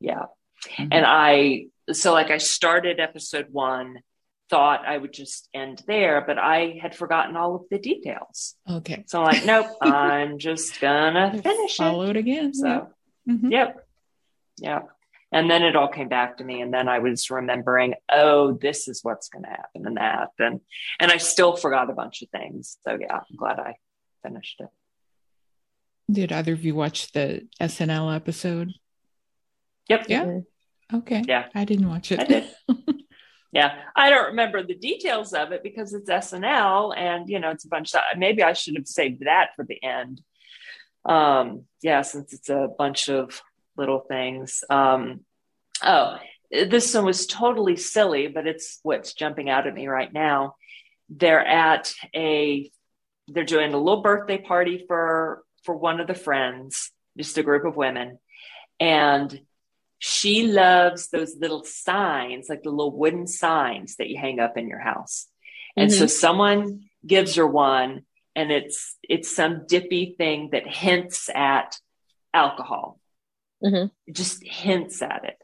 Yeah, 0.00 0.24
mm-hmm. 0.66 0.88
and 0.90 1.06
I 1.06 1.66
so 1.92 2.12
like 2.12 2.30
I 2.30 2.38
started 2.38 3.00
episode 3.00 3.46
one, 3.50 3.98
thought 4.50 4.86
I 4.86 4.96
would 4.96 5.12
just 5.12 5.48
end 5.54 5.82
there, 5.86 6.22
but 6.26 6.38
I 6.38 6.78
had 6.80 6.94
forgotten 6.94 7.36
all 7.36 7.54
of 7.54 7.62
the 7.70 7.78
details. 7.78 8.54
Okay, 8.68 9.04
so 9.06 9.20
I'm 9.22 9.26
like, 9.26 9.44
nope, 9.44 9.66
I'm 9.80 10.38
just 10.38 10.80
gonna 10.80 11.40
finish 11.40 11.76
follow 11.76 12.04
it, 12.04 12.10
it 12.10 12.16
again. 12.16 12.54
So, 12.54 12.88
mm-hmm. 13.28 13.52
yep, 13.52 13.86
yep. 14.58 14.88
And 15.30 15.50
then 15.50 15.62
it 15.62 15.76
all 15.76 15.88
came 15.88 16.08
back 16.08 16.38
to 16.38 16.44
me. 16.44 16.62
And 16.62 16.72
then 16.72 16.88
I 16.88 17.00
was 17.00 17.30
remembering, 17.30 17.94
oh, 18.10 18.52
this 18.52 18.88
is 18.88 19.04
what's 19.04 19.28
going 19.28 19.44
to 19.44 19.50
happen 19.50 19.86
and 19.86 19.96
that. 19.98 20.30
And, 20.38 20.60
and 20.98 21.12
I 21.12 21.18
still 21.18 21.54
forgot 21.54 21.90
a 21.90 21.94
bunch 21.94 22.22
of 22.22 22.30
things. 22.30 22.78
So 22.82 22.96
yeah, 22.98 23.16
I'm 23.16 23.36
glad 23.36 23.58
I 23.58 23.76
finished 24.22 24.60
it. 24.60 24.68
Did 26.10 26.32
either 26.32 26.54
of 26.54 26.64
you 26.64 26.74
watch 26.74 27.12
the 27.12 27.46
SNL 27.60 28.14
episode? 28.14 28.72
Yep. 29.88 30.06
Yeah. 30.08 30.38
Okay. 30.92 31.22
Yeah. 31.26 31.46
I 31.54 31.66
didn't 31.66 31.88
watch 31.88 32.10
it. 32.12 32.20
I 32.20 32.24
did. 32.24 32.46
yeah. 33.52 33.74
I 33.94 34.08
don't 34.08 34.28
remember 34.28 34.62
the 34.62 34.74
details 34.74 35.34
of 35.34 35.52
it 35.52 35.62
because 35.62 35.92
it's 35.92 36.08
SNL 36.08 36.96
and, 36.96 37.28
you 37.28 37.38
know, 37.38 37.50
it's 37.50 37.66
a 37.66 37.68
bunch 37.68 37.94
of, 37.94 38.00
maybe 38.16 38.42
I 38.42 38.54
should 38.54 38.76
have 38.76 38.88
saved 38.88 39.24
that 39.26 39.50
for 39.54 39.66
the 39.66 39.82
end. 39.82 40.22
Um, 41.04 41.64
yeah, 41.82 42.02
since 42.02 42.32
it's 42.32 42.48
a 42.48 42.68
bunch 42.76 43.08
of 43.10 43.42
little 43.78 44.00
things. 44.00 44.64
Um, 44.68 45.20
oh, 45.82 46.18
this 46.50 46.94
one 46.94 47.04
was 47.04 47.26
totally 47.26 47.76
silly, 47.76 48.28
but 48.28 48.46
it's 48.46 48.80
what's 48.82 49.14
jumping 49.14 49.48
out 49.48 49.66
at 49.66 49.74
me 49.74 49.86
right 49.86 50.12
now. 50.12 50.56
They're 51.08 51.44
at 51.44 51.92
a, 52.14 52.70
they're 53.28 53.44
doing 53.44 53.72
a 53.72 53.78
little 53.78 54.02
birthday 54.02 54.38
party 54.38 54.84
for 54.86 55.42
for 55.64 55.74
one 55.76 56.00
of 56.00 56.06
the 56.06 56.14
friends, 56.14 56.90
just 57.16 57.36
a 57.36 57.42
group 57.42 57.64
of 57.64 57.76
women, 57.76 58.18
and 58.80 59.40
she 59.98 60.46
loves 60.46 61.08
those 61.08 61.36
little 61.36 61.64
signs, 61.64 62.48
like 62.48 62.62
the 62.62 62.70
little 62.70 62.96
wooden 62.96 63.26
signs 63.26 63.96
that 63.96 64.08
you 64.08 64.16
hang 64.16 64.38
up 64.40 64.56
in 64.56 64.68
your 64.68 64.78
house. 64.78 65.26
And 65.76 65.90
mm-hmm. 65.90 65.98
so 65.98 66.06
someone 66.06 66.88
gives 67.06 67.34
her 67.34 67.46
one, 67.46 68.02
and 68.34 68.50
it's 68.50 68.96
it's 69.02 69.34
some 69.34 69.66
dippy 69.66 70.14
thing 70.16 70.50
that 70.52 70.66
hints 70.66 71.28
at 71.34 71.76
alcohol 72.32 72.98
mm-hmm. 73.62 74.12
just 74.12 74.44
hints 74.44 75.02
at 75.02 75.24
it. 75.24 75.38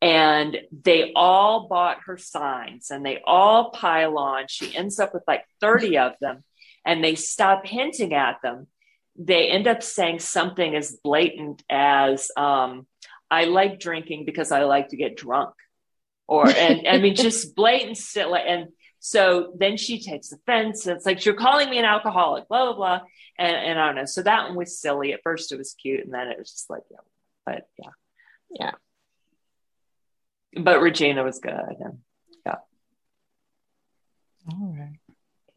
And 0.00 0.58
they 0.72 1.12
all 1.14 1.68
bought 1.68 1.98
her 2.06 2.18
signs 2.18 2.90
and 2.90 3.06
they 3.06 3.22
all 3.24 3.70
pile 3.70 4.18
on. 4.18 4.46
She 4.48 4.74
ends 4.76 4.98
up 4.98 5.14
with 5.14 5.22
like 5.28 5.44
30 5.60 5.98
of 5.98 6.12
them 6.20 6.42
and 6.84 7.02
they 7.02 7.14
stop 7.14 7.66
hinting 7.66 8.12
at 8.14 8.38
them. 8.42 8.66
They 9.16 9.48
end 9.48 9.68
up 9.68 9.82
saying 9.82 10.20
something 10.20 10.74
as 10.74 10.98
blatant 11.04 11.62
as, 11.70 12.30
um, 12.36 12.86
I 13.30 13.44
like 13.44 13.78
drinking 13.78 14.24
because 14.24 14.50
I 14.50 14.64
like 14.64 14.88
to 14.88 14.96
get 14.96 15.16
drunk. 15.16 15.54
Or, 16.26 16.48
and 16.48 16.88
I 16.88 16.98
mean, 16.98 17.14
just 17.16 17.54
blatant 17.54 17.98
silly. 17.98 18.40
And 18.46 18.68
so 18.98 19.52
then 19.56 19.76
she 19.76 20.02
takes 20.02 20.32
offense. 20.32 20.86
And 20.86 20.96
it's 20.96 21.06
like, 21.06 21.24
you're 21.24 21.34
calling 21.34 21.70
me 21.70 21.78
an 21.78 21.84
alcoholic, 21.84 22.48
blah, 22.48 22.66
blah, 22.66 22.76
blah. 22.76 23.00
And, 23.38 23.56
and 23.56 23.78
I 23.78 23.86
don't 23.86 23.96
know. 23.96 24.04
So 24.06 24.22
that 24.22 24.48
one 24.48 24.56
was 24.56 24.80
silly. 24.80 25.12
At 25.12 25.22
first 25.22 25.52
it 25.52 25.58
was 25.58 25.74
cute. 25.74 26.04
And 26.04 26.12
then 26.12 26.28
it 26.28 26.38
was 26.38 26.50
just 26.50 26.70
like, 26.70 26.82
yeah, 26.90 26.98
but 27.44 27.66
yeah. 27.78 27.90
Yeah. 28.50 28.72
But 30.60 30.80
Regina 30.80 31.24
was 31.24 31.38
good. 31.38 31.52
And 31.52 31.98
yeah. 32.44 32.56
All 34.50 34.76
right. 34.78 34.98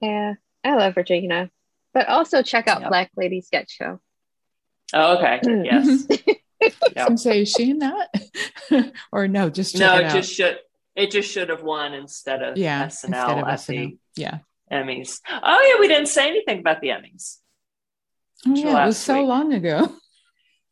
Yeah. 0.01 0.33
I 0.63 0.75
love 0.75 0.97
Regina. 0.97 1.49
But 1.93 2.07
also 2.09 2.41
check 2.41 2.67
out 2.67 2.81
yep. 2.81 2.89
Black 2.89 3.11
Lady 3.15 3.41
Sketch 3.41 3.71
Show. 3.71 3.99
Oh, 4.93 5.17
okay. 5.17 5.41
Yes. 5.63 6.07
yep. 6.95 7.19
say, 7.19 7.41
is 7.41 7.51
she 7.51 7.71
in 7.71 7.79
that? 7.79 8.09
or 9.11 9.27
no, 9.27 9.49
just 9.49 9.77
no, 9.77 9.97
it, 9.97 10.09
just 10.09 10.33
should 10.33 10.57
it 10.95 11.11
just 11.11 11.29
should 11.29 11.49
have 11.49 11.63
won 11.63 11.93
instead 11.93 12.41
of 12.41 12.57
yeah, 12.57 12.85
SNL 12.85 13.05
instead 13.05 13.37
of 13.37 13.45
SNL. 13.45 13.97
Yeah. 14.15 14.37
Emmys. 14.71 15.19
Oh 15.29 15.67
yeah, 15.67 15.79
we 15.79 15.87
didn't 15.87 16.07
say 16.07 16.27
anything 16.27 16.59
about 16.59 16.81
the 16.81 16.89
Emmys. 16.89 17.37
Oh, 18.47 18.55
yeah, 18.55 18.83
it 18.83 18.87
was 18.87 18.97
so 18.97 19.19
week. 19.19 19.27
long 19.27 19.53
ago. 19.53 19.93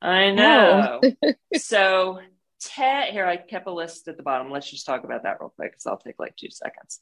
I 0.04 0.32
know. 0.32 1.02
so 1.56 2.20
Ted, 2.60 3.14
here 3.14 3.26
I 3.26 3.38
kept 3.38 3.68
a 3.68 3.74
list 3.74 4.08
at 4.08 4.18
the 4.18 4.24
bottom. 4.24 4.52
Let's 4.52 4.70
just 4.70 4.86
talk 4.86 5.04
about 5.04 5.24
that 5.24 5.40
real 5.40 5.54
quick 5.56 5.72
because 5.72 5.86
I'll 5.86 5.98
take 5.98 6.20
like 6.20 6.36
two 6.36 6.50
seconds. 6.50 7.00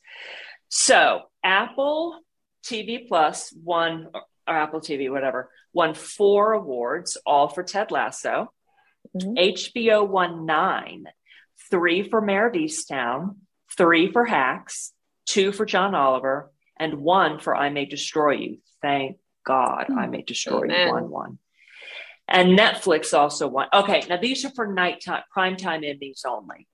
So 0.69 1.21
Apple 1.43 2.19
TV 2.65 3.07
Plus 3.07 3.53
won, 3.53 4.09
or 4.13 4.55
Apple 4.55 4.81
TV, 4.81 5.09
whatever, 5.11 5.49
won 5.73 5.93
four 5.93 6.53
awards, 6.53 7.17
all 7.25 7.47
for 7.47 7.63
Ted 7.63 7.91
Lasso. 7.91 8.53
Mm-hmm. 9.15 9.33
HBO 9.33 10.07
won 10.07 10.45
nine, 10.45 11.05
three 11.69 12.07
for 12.07 12.21
Mare 12.21 12.47
of 12.47 12.53
Easttown, 12.53 13.37
three 13.75 14.11
for 14.11 14.25
Hacks, 14.25 14.93
two 15.25 15.51
for 15.51 15.65
John 15.65 15.95
Oliver, 15.95 16.51
and 16.79 17.01
one 17.01 17.39
for 17.39 17.55
I 17.55 17.69
May 17.69 17.85
Destroy 17.85 18.31
You. 18.31 18.57
Thank 18.81 19.17
God 19.45 19.87
I 19.91 20.07
May 20.07 20.21
Destroy 20.21 20.65
Amen. 20.65 20.87
You 20.87 20.93
won 20.93 21.09
one. 21.09 21.39
And 22.27 22.57
Netflix 22.57 23.17
also 23.17 23.47
won. 23.47 23.67
Okay, 23.73 24.03
now 24.07 24.17
these 24.17 24.45
are 24.45 24.51
for 24.51 24.67
nighttime, 24.67 25.23
primetime 25.35 25.83
Emmys 25.83 26.25
only. 26.25 26.67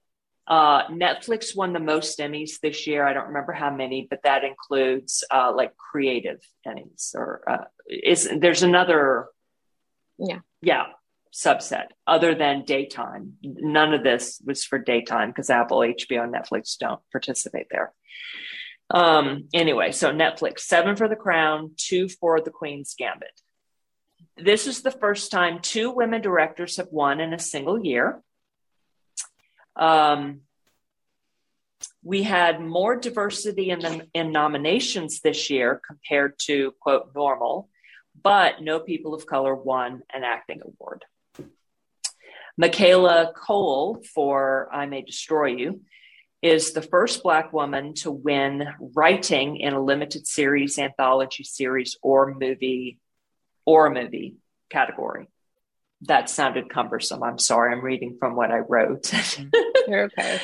Uh, 0.48 0.88
Netflix 0.88 1.56
won 1.56 1.74
the 1.74 1.80
most 1.80 2.20
Emmys 2.20 2.60
this 2.62 2.88
year. 2.88 3.06
I 3.06 3.14
don't 3.14 3.28
remember 3.28 3.52
how 3.52 3.70
many, 3.70 4.08
but 4.10 4.24
that 4.24 4.44
includes 4.46 5.24
uh, 5.30 5.52
like 5.54 5.76
creative 5.76 6.40
Emmys 6.66 7.14
or 7.16 7.42
uh, 7.50 7.66
is 7.90 8.30
there's 8.40 8.64
another, 8.64 9.28
yeah, 10.18 10.40
yeah, 10.62 10.86
subset 11.34 11.88
other 12.06 12.34
than 12.34 12.64
daytime. 12.64 13.34
None 13.44 13.94
of 13.94 14.04
this 14.04 14.42
was 14.46 14.64
for 14.64 14.80
daytime 14.80 15.30
because 15.30 15.50
Apple, 15.50 15.80
HBO, 15.80 16.32
Netflix 16.32 16.78
don't 16.78 17.02
participate 17.12 17.68
there. 17.70 17.94
Um, 18.90 19.50
anyway, 19.54 19.92
so 19.92 20.12
Netflix 20.12 20.60
seven 20.60 20.96
for 20.96 21.10
The 21.10 21.18
Crown, 21.18 21.72
two 21.76 22.08
for 22.08 22.40
The 22.40 22.52
Queen's 22.52 22.96
Gambit. 22.98 23.42
This 24.40 24.68
is 24.68 24.82
the 24.82 24.92
first 24.92 25.32
time 25.32 25.60
two 25.62 25.90
women 25.90 26.22
directors 26.22 26.78
have 26.78 26.90
won 26.92 27.20
in 27.20 27.34
a 27.34 27.40
single 27.40 27.84
year. 27.84 28.22
Um, 29.76 30.42
we 32.04 32.24
had 32.24 32.62
more 32.62 32.96
diversity 32.96 33.72
in 33.72 33.80
the 33.80 34.08
in 34.14 34.32
nominations 34.32 35.22
this 35.22 35.50
year 35.50 35.82
compared 35.86 36.38
to 36.46 36.74
quote 36.80 37.12
normal, 37.16 37.70
but 38.22 38.62
no 38.62 38.80
people 38.80 39.16
of 39.16 39.26
color 39.26 39.56
won 39.56 40.04
an 40.14 40.24
acting 40.24 40.62
award. 40.64 41.06
Michaela 42.58 43.34
Coel 43.36 44.02
for 44.14 44.70
I 44.72 44.86
May 44.86 45.02
Destroy 45.02 45.48
You 45.48 45.82
is 46.42 46.74
the 46.74 46.82
first 46.82 47.24
Black 47.24 47.52
woman 47.54 47.96
to 47.96 48.12
win 48.12 48.68
writing 48.80 49.58
in 49.58 49.74
a 49.74 49.84
limited 49.84 50.28
series, 50.28 50.78
anthology 50.78 51.44
series, 51.44 51.98
or 52.02 52.36
movie 52.36 53.00
or 53.68 53.86
a 53.86 53.94
movie 53.94 54.38
category. 54.72 55.28
That 56.02 56.30
sounded 56.30 56.70
cumbersome. 56.70 57.22
I'm 57.22 57.38
sorry. 57.38 57.74
I'm 57.74 57.84
reading 57.84 58.18
from 58.18 58.36
what 58.36 58.50
I 58.50 58.60
wrote. 58.60 59.12
You're 59.88 60.06
okay. 60.06 60.40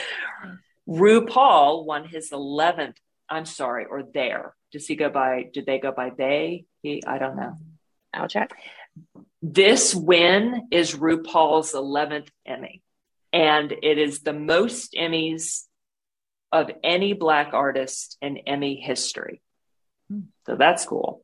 RuPaul 0.88 1.86
won 1.86 2.06
his 2.06 2.32
11th. 2.32 2.98
I'm 3.30 3.46
sorry, 3.46 3.86
or 3.86 4.04
there. 4.04 4.54
Does 4.72 4.86
he 4.86 4.96
go 4.96 5.10
by? 5.10 5.50
Did 5.54 5.66
they 5.66 5.80
go 5.80 5.92
by 5.92 6.12
they? 6.16 6.66
He? 6.82 7.02
I 7.08 7.18
don't 7.18 7.38
know. 7.38 7.58
I'll 8.14 8.28
check. 8.28 8.52
This 9.42 9.96
win 9.96 10.68
is 10.72 10.96
RuPaul's 10.96 11.74
11th 11.74 12.28
Emmy, 12.46 12.82
and 13.32 13.72
it 13.72 13.98
is 13.98 14.22
the 14.22 14.34
most 14.34 14.94
Emmys 14.94 15.64
of 16.52 16.70
any 16.84 17.14
Black 17.14 17.54
artist 17.54 18.18
in 18.22 18.38
Emmy 18.40 18.76
history. 18.76 19.42
Hmm. 20.10 20.22
So 20.46 20.56
that's 20.56 20.86
cool. 20.86 21.24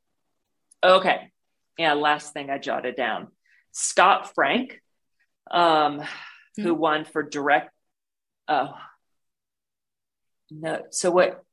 Okay 0.84 1.32
yeah, 1.78 1.94
last 1.94 2.34
thing 2.34 2.50
I 2.50 2.58
jotted 2.58 2.96
down. 2.96 3.28
Scott 3.72 4.34
Frank, 4.34 4.82
um, 5.50 6.00
mm-hmm. 6.00 6.64
who 6.64 6.74
won 6.74 7.06
for 7.06 7.24
direct. 7.24 7.72
Oh, 8.48 8.74
no. 10.52 10.84
So 10.92 11.12
what? 11.12 11.44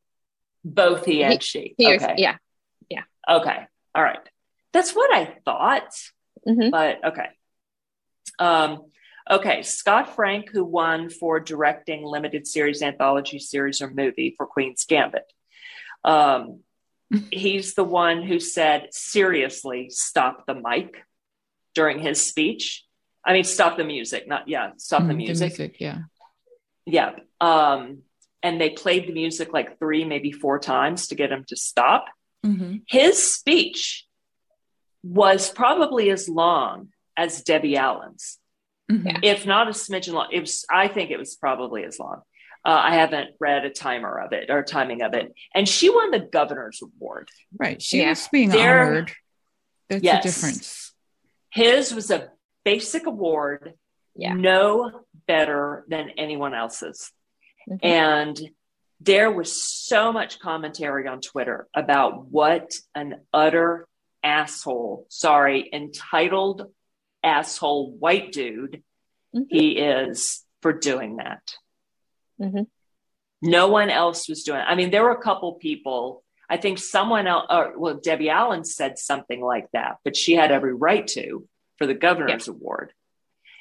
Both 0.65 1.05
he 1.05 1.23
and 1.23 1.43
she. 1.43 1.75
He, 1.79 1.95
okay. 1.95 2.15
Yeah. 2.17 2.37
Yeah. 2.89 3.03
Okay. 3.29 3.67
All 3.95 4.03
right. 4.03 4.19
That's 4.73 4.95
what 4.95 5.15
I 5.15 5.37
thought. 5.45 5.95
Mhm. 6.47 6.71
But 6.71 7.05
okay. 7.05 7.29
Um, 8.39 8.91
okay, 9.31 9.63
Scott 9.63 10.15
Frank, 10.15 10.51
who 10.53 10.65
won 10.65 11.09
for 11.09 11.41
directing 11.41 12.05
limited 12.05 12.47
series, 12.47 12.83
anthology 12.83 13.39
series, 13.39 13.81
or 13.81 13.91
movie 13.91 14.35
for 14.37 14.47
Queen's 14.47 14.85
Gambit. 14.85 15.33
Um, 16.05 16.61
he's 17.31 17.75
the 17.75 17.85
one 17.85 18.23
who 18.23 18.41
said, 18.41 18.89
seriously, 18.93 19.89
stop 19.91 20.47
the 20.47 20.55
mic 20.55 21.05
during 21.75 21.99
his 21.99 22.25
speech. 22.25 22.85
I 23.25 23.33
mean, 23.33 23.45
stop 23.45 23.77
the 23.77 23.85
music, 23.85 24.27
not, 24.29 24.49
yeah, 24.49 24.71
stop 24.77 25.07
the 25.07 25.13
Mhm, 25.13 25.17
music. 25.17 25.77
yeah. 25.81 25.99
Yeah. 26.85 27.17
Um, 27.41 28.03
and 28.43 28.61
they 28.61 28.71
played 28.71 29.09
the 29.09 29.13
music 29.13 29.53
like 29.53 29.79
three, 29.79 30.05
maybe 30.05 30.31
four 30.31 30.59
times 30.59 31.09
to 31.09 31.15
get 31.15 31.33
him 31.33 31.45
to 31.49 31.57
stop. 31.57 32.07
Mhm. 32.45 32.83
His 32.89 33.23
speech 33.35 34.07
was 35.03 35.51
probably 35.51 36.11
as 36.11 36.29
long 36.29 36.91
as 37.17 37.43
Debbie 37.43 37.77
Allen's, 37.77 38.39
Mhm. 38.91 39.19
If 39.25 39.45
not 39.47 39.67
a 39.67 39.73
smidgen 39.73 40.13
long. 40.13 40.29
It 40.31 40.41
was, 40.41 40.65
I 40.71 40.87
think 40.87 41.11
it 41.11 41.19
was 41.19 41.35
probably 41.35 41.83
as 41.85 41.99
long. 41.99 42.23
Uh, 42.67 42.81
I 42.85 42.95
haven't 42.97 43.31
read 43.39 43.65
a 43.65 43.71
timer 43.71 44.19
of 44.19 44.33
it 44.33 44.51
or 44.51 44.65
timing 44.65 45.01
of 45.03 45.15
it. 45.15 45.33
And 45.55 45.69
she 45.69 45.89
won 45.89 46.11
the 46.11 46.19
governor's 46.19 46.83
award. 46.83 47.29
Right. 47.57 47.81
She 47.81 48.01
Yeah. 48.01 48.09
was 48.11 48.27
being 48.27 48.49
There- 48.49 48.85
honored. 48.87 49.13
That's 49.89 50.03
Yes. 50.03 50.23
the 50.25 50.29
difference. 50.29 50.93
His 51.51 51.95
was 51.95 52.11
a 52.11 52.33
basic 52.65 53.07
award, 53.07 53.75
Yeah. 54.17 54.35
no 54.35 55.05
better 55.29 55.85
than 55.87 56.11
anyone 56.11 56.55
else's. 56.55 57.13
Mhm. 57.71 57.79
And 57.85 58.41
there 58.99 59.31
was 59.31 59.63
so 59.63 60.13
much 60.13 60.41
commentary 60.41 61.07
on 61.07 61.21
Twitter 61.21 61.69
about 61.73 62.27
what 62.27 62.73
an 62.97 63.25
utter 63.33 63.87
asshole, 64.25 65.07
sorry, 65.09 65.71
entitled 65.73 66.73
asshole 67.23 67.93
white 67.93 68.33
dude 68.33 68.83
Mhm. 69.33 69.47
he 69.51 69.79
is 69.79 70.45
for 70.63 70.73
doing 70.73 71.17
that. 71.19 71.55
Mhm. 72.41 72.67
No 73.43 73.69
one 73.69 73.91
else 73.91 74.29
was 74.29 74.43
doing 74.45 74.61
it. 74.61 74.65
I 74.67 74.75
mean, 74.75 74.91
there 74.91 75.03
were 75.05 75.11
a 75.13 75.23
couple 75.23 75.55
people. 75.55 76.25
I 76.49 76.57
think 76.57 76.79
someone 76.79 77.27
else, 77.27 77.47
or, 77.51 77.75
well, 77.77 77.95
Debbie 77.95 78.31
Allen 78.31 78.65
said 78.65 78.99
something 78.99 79.41
like 79.41 79.71
that, 79.73 79.99
but 80.05 80.17
she 80.17 80.35
had 80.35 80.53
every 80.53 80.75
right 80.75 81.07
to 81.09 81.47
for 81.77 81.87
the 81.87 81.95
governor's 81.95 82.49
award. 82.49 82.93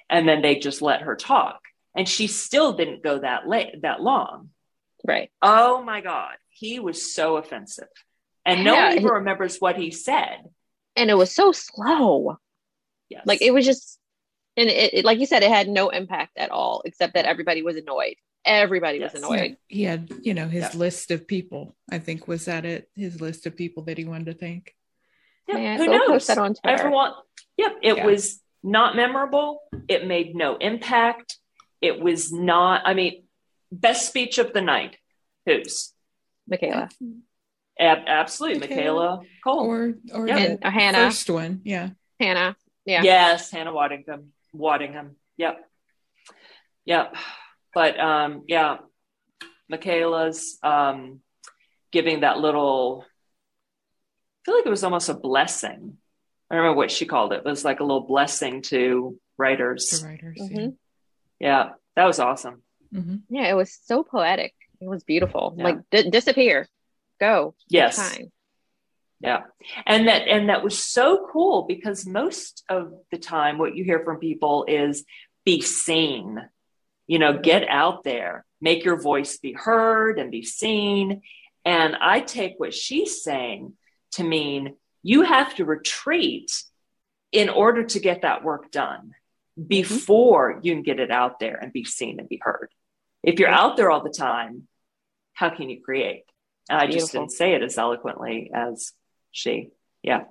And 0.09 0.28
then 0.28 0.41
they 0.41 0.57
just 0.59 0.82
let 0.82 1.01
her 1.01 1.15
talk. 1.15 1.59
And 1.95 2.07
she 2.07 2.28
still 2.28 2.73
didn't 2.73 3.03
go 3.03 3.19
that 3.19 3.47
late, 3.47 3.82
that 3.82 4.01
long. 4.01 4.49
Right. 5.03 5.32
Oh 5.41 5.82
my 5.84 6.01
God. 6.01 6.36
He 6.49 6.80
was 6.80 7.13
so 7.13 7.38
offensive. 7.38 7.88
And 8.45 8.63
no 8.63 8.73
Yeah, 8.76 8.88
one 8.89 8.97
even 8.97 9.07
remembers 9.07 9.57
what 9.57 9.76
he 9.78 9.91
said. 9.91 10.43
And 10.95 11.09
it 11.09 11.15
was 11.15 11.32
so 11.34 11.51
slow. 11.51 12.38
Yes. 13.09 13.23
Like 13.26 13.41
it 13.41 13.51
was 13.51 13.65
just, 13.65 13.99
and 14.55 14.69
it, 14.69 14.93
it- 14.93 15.05
like 15.05 15.19
you 15.19 15.26
said, 15.26 15.43
it 15.43 15.49
had 15.51 15.67
no 15.67 15.89
impact 15.89 16.38
at 16.38 16.51
all, 16.51 16.82
except 16.86 17.15
that 17.15 17.26
everybody 17.26 17.61
was 17.63 17.76
annoyed. 17.76 18.15
Everybody 18.45 18.99
Yes. 18.99 19.13
was 19.13 19.23
annoyed. 19.23 19.57
He 19.67 19.83
had, 19.83 20.11
you 20.21 20.33
know, 20.33 20.47
his 20.47 20.63
Yeah. 20.73 20.79
list 20.79 21.09
of 21.11 21.27
people. 21.27 21.75
I 21.91 21.97
think 21.99 22.27
was 22.27 22.45
that 22.45 22.63
it. 22.65 22.89
His 22.95 23.19
list 23.19 23.45
of 23.47 23.55
people 23.55 23.83
that 23.83 23.97
he 23.97 24.05
wanted 24.05 24.25
to 24.25 24.33
thank. 24.33 24.75
Yeah, 25.47 25.55
Man, 25.55 25.77
who 25.79 25.87
knows? 25.87 26.07
post 26.07 26.27
that 26.27 26.37
on 26.37 26.53
Twitter. 26.55 26.69
Everyone, 26.79 27.13
yep, 27.57 27.75
it 27.81 27.97
Yeah. 27.97 28.05
was 28.05 28.41
not 28.63 28.95
memorable. 28.95 29.61
It 29.87 30.05
made 30.07 30.35
no 30.35 30.57
impact. 30.57 31.37
It 31.81 31.99
was 31.99 32.31
not, 32.31 32.81
I 32.85 32.93
mean, 32.93 33.23
best 33.71 34.07
speech 34.07 34.37
of 34.37 34.53
the 34.53 34.61
night. 34.61 34.97
Whose? 35.45 35.93
Michaela 36.47 36.89
Ab- 37.79 38.03
absolutely, 38.07 38.59
Michaela. 38.67 39.17
Michaela 39.17 39.25
Coel. 39.43 39.65
Or 39.65 39.95
or 40.13 40.27
Yeah. 40.27 40.35
the 40.35 40.49
and 40.51 40.65
or 40.65 40.69
Hannah, 40.71 40.97
first 41.09 41.29
one. 41.29 41.61
Yeah. 41.65 41.89
Hannah. 42.19 42.55
Yeah. 42.85 43.01
Yes, 43.03 43.51
Hannah 43.51 43.73
Waddingham. 43.73 44.29
Waddingham. 44.55 45.15
Yep. 45.37 45.69
Yep. 46.85 47.15
But 47.76 47.99
um, 47.99 48.43
yeah, 48.47 48.78
Michaela's 49.69 50.57
um, 50.63 51.19
giving 51.91 52.21
that 52.21 52.39
little. 52.39 53.05
I 53.05 54.41
feel 54.45 54.55
like 54.55 54.65
it 54.65 54.69
was 54.69 54.84
almost 54.84 55.09
a 55.09 55.13
blessing. 55.13 55.97
I 56.49 56.55
don't 56.55 56.63
remember 56.63 56.78
what 56.78 56.91
she 56.91 57.05
called 57.05 57.34
it. 57.34 57.39
It 57.39 57.45
was 57.45 57.65
like 57.65 57.80
a 57.82 57.84
little 57.84 58.07
blessing 58.07 58.61
to 58.63 59.19
writers. 59.38 59.89
The 59.89 60.07
writers. 60.07 60.39
Mhm. 60.41 60.76
Yeah, 61.39 61.69
that 61.95 62.05
was 62.05 62.19
awesome. 62.19 62.63
Yeah. 62.91 63.01
hmm 63.01 63.15
Yeah, 63.30 63.49
it 63.49 63.55
was 63.55 63.78
so 63.84 64.03
poetic. 64.03 64.53
It 64.80 64.88
was 64.88 65.03
beautiful. 65.03 65.53
Yeah. 65.57 65.63
Like 65.65 65.78
di- 65.91 66.09
disappear, 66.09 66.67
go. 67.19 67.55
Yes. 67.67 67.97
Yeah. 69.19 69.43
And 69.86 70.07
that 70.07 70.28
and 70.28 70.49
that 70.49 70.63
was 70.63 70.78
so 70.78 71.28
cool 71.32 71.63
because 71.67 72.05
most 72.05 72.63
of 72.69 72.93
the 73.11 73.17
time 73.17 73.57
what 73.57 73.76
you 73.76 73.84
hear 73.84 74.03
from 74.03 74.19
people 74.19 74.65
is 74.67 75.03
be 75.43 75.61
seen. 75.61 76.38
You 77.08 77.20
know, 77.20 77.38
get 77.38 77.68
out 77.68 78.03
there, 78.03 78.45
make 78.62 78.84
your 78.84 78.99
voice 78.99 79.38
be 79.38 79.53
heard 79.53 80.20
and 80.20 80.32
be 80.32 80.43
seen. 80.43 81.22
And 81.64 81.95
I 81.95 82.20
take 82.20 82.53
what 82.58 82.74
she's 82.74 83.24
saying 83.24 83.74
to 84.14 84.24
mean 84.24 84.76
you 85.03 85.22
have 85.22 85.56
to 85.56 85.66
retreat 85.66 86.64
in 87.32 87.49
order 87.49 87.84
to 87.84 87.99
get 87.99 88.22
that 88.22 88.43
work 88.43 88.72
done 88.72 89.12
mm-hmm. 89.60 89.68
before 89.68 90.60
you 90.64 90.74
can 90.74 90.84
get 90.84 90.99
it 90.99 91.12
out 91.12 91.39
there 91.39 91.56
and 91.56 91.72
be 91.74 91.84
seen 91.84 92.20
and 92.20 92.30
be 92.30 92.39
heard. 92.41 92.70
If 93.22 93.39
you're 93.39 93.49
out 93.49 93.78
there 93.78 93.91
all 93.91 94.03
the 94.03 94.10
time, 94.10 94.68
how 95.34 95.49
can 95.49 95.70
you 95.70 95.82
create? 95.82 96.24
And 96.70 96.80
I 96.80 96.88
just 96.88 97.12
didn't 97.12 97.32
say 97.32 97.53
it 97.53 97.62
as 97.62 97.78
eloquently 97.78 98.49
as 98.53 98.93
she. 99.32 99.70
Yeah. 100.01 100.24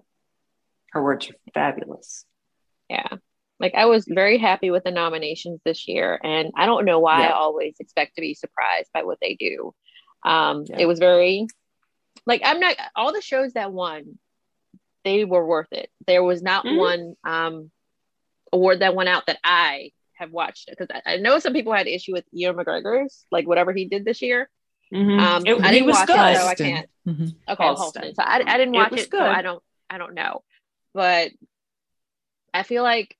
Her 0.90 1.02
words 1.02 1.30
are 1.30 1.34
fabulous. 1.52 2.24
Yeah. 2.88 3.16
Like 3.64 3.74
I 3.76 3.86
was 3.86 4.04
very 4.06 4.36
happy 4.36 4.70
with 4.70 4.84
the 4.84 4.90
nominations 4.90 5.58
this 5.64 5.88
year, 5.88 6.20
and 6.22 6.52
I 6.54 6.66
don't 6.66 6.84
know 6.84 6.98
why 6.98 7.26
I 7.26 7.30
always 7.32 7.76
expect 7.80 8.14
to 8.16 8.20
be 8.20 8.34
surprised 8.34 8.90
by 8.92 9.04
what 9.04 9.16
they 9.22 9.36
do. 9.36 9.72
Um, 10.22 10.64
Yeah. 10.68 10.76
It 10.80 10.84
was 10.86 10.98
very, 10.98 11.46
like 12.26 12.42
I'm 12.44 12.60
not 12.60 12.76
all 12.94 13.14
the 13.14 13.22
shows 13.22 13.54
that 13.54 13.72
won, 13.72 14.18
they 15.02 15.24
were 15.24 15.46
worth 15.46 15.72
it. 15.72 15.88
There 16.06 16.22
was 16.22 16.42
not 16.42 16.66
Mhm. 16.66 16.76
one 16.76 17.14
um, 17.24 17.70
award 18.52 18.80
that 18.80 18.94
went 18.94 19.08
out 19.08 19.24
that 19.28 19.38
I 19.42 19.92
have 20.18 20.30
watched 20.30 20.68
because 20.68 20.88
I, 20.92 21.14
I 21.14 21.16
know 21.16 21.38
some 21.38 21.54
people 21.54 21.72
had 21.72 21.86
issue 21.86 22.12
with 22.12 22.26
Ewan 22.32 22.56
McGregor's, 22.56 23.24
like 23.30 23.48
whatever 23.48 23.72
he 23.72 23.86
did 23.86 24.04
this 24.04 24.20
year. 24.20 24.50
Mhm. 24.92 25.18
Um, 25.18 25.46
It- 25.46 25.64
I 25.64 25.70
didn't 25.72 25.86
was 25.86 25.96
watch 25.96 26.06
good. 26.08 26.16
it, 26.32 26.36
so 26.36 26.46
I 26.48 26.54
can't. 26.54 26.90
Mhm. 27.08 27.34
Okay, 27.48 27.64
Halston. 27.64 28.14
So 28.14 28.22
I, 28.22 28.42
I 28.46 28.58
didn't 28.58 28.74
It 28.74 28.78
watch 28.78 28.90
was 28.90 29.04
it, 29.04 29.10
so. 29.10 29.20
I 29.24 29.40
don't 29.40 29.62
I 29.88 29.96
don't 29.96 30.12
know. 30.12 30.44
But 30.92 31.32
I 32.52 32.62
feel 32.62 32.82
like 32.82 33.16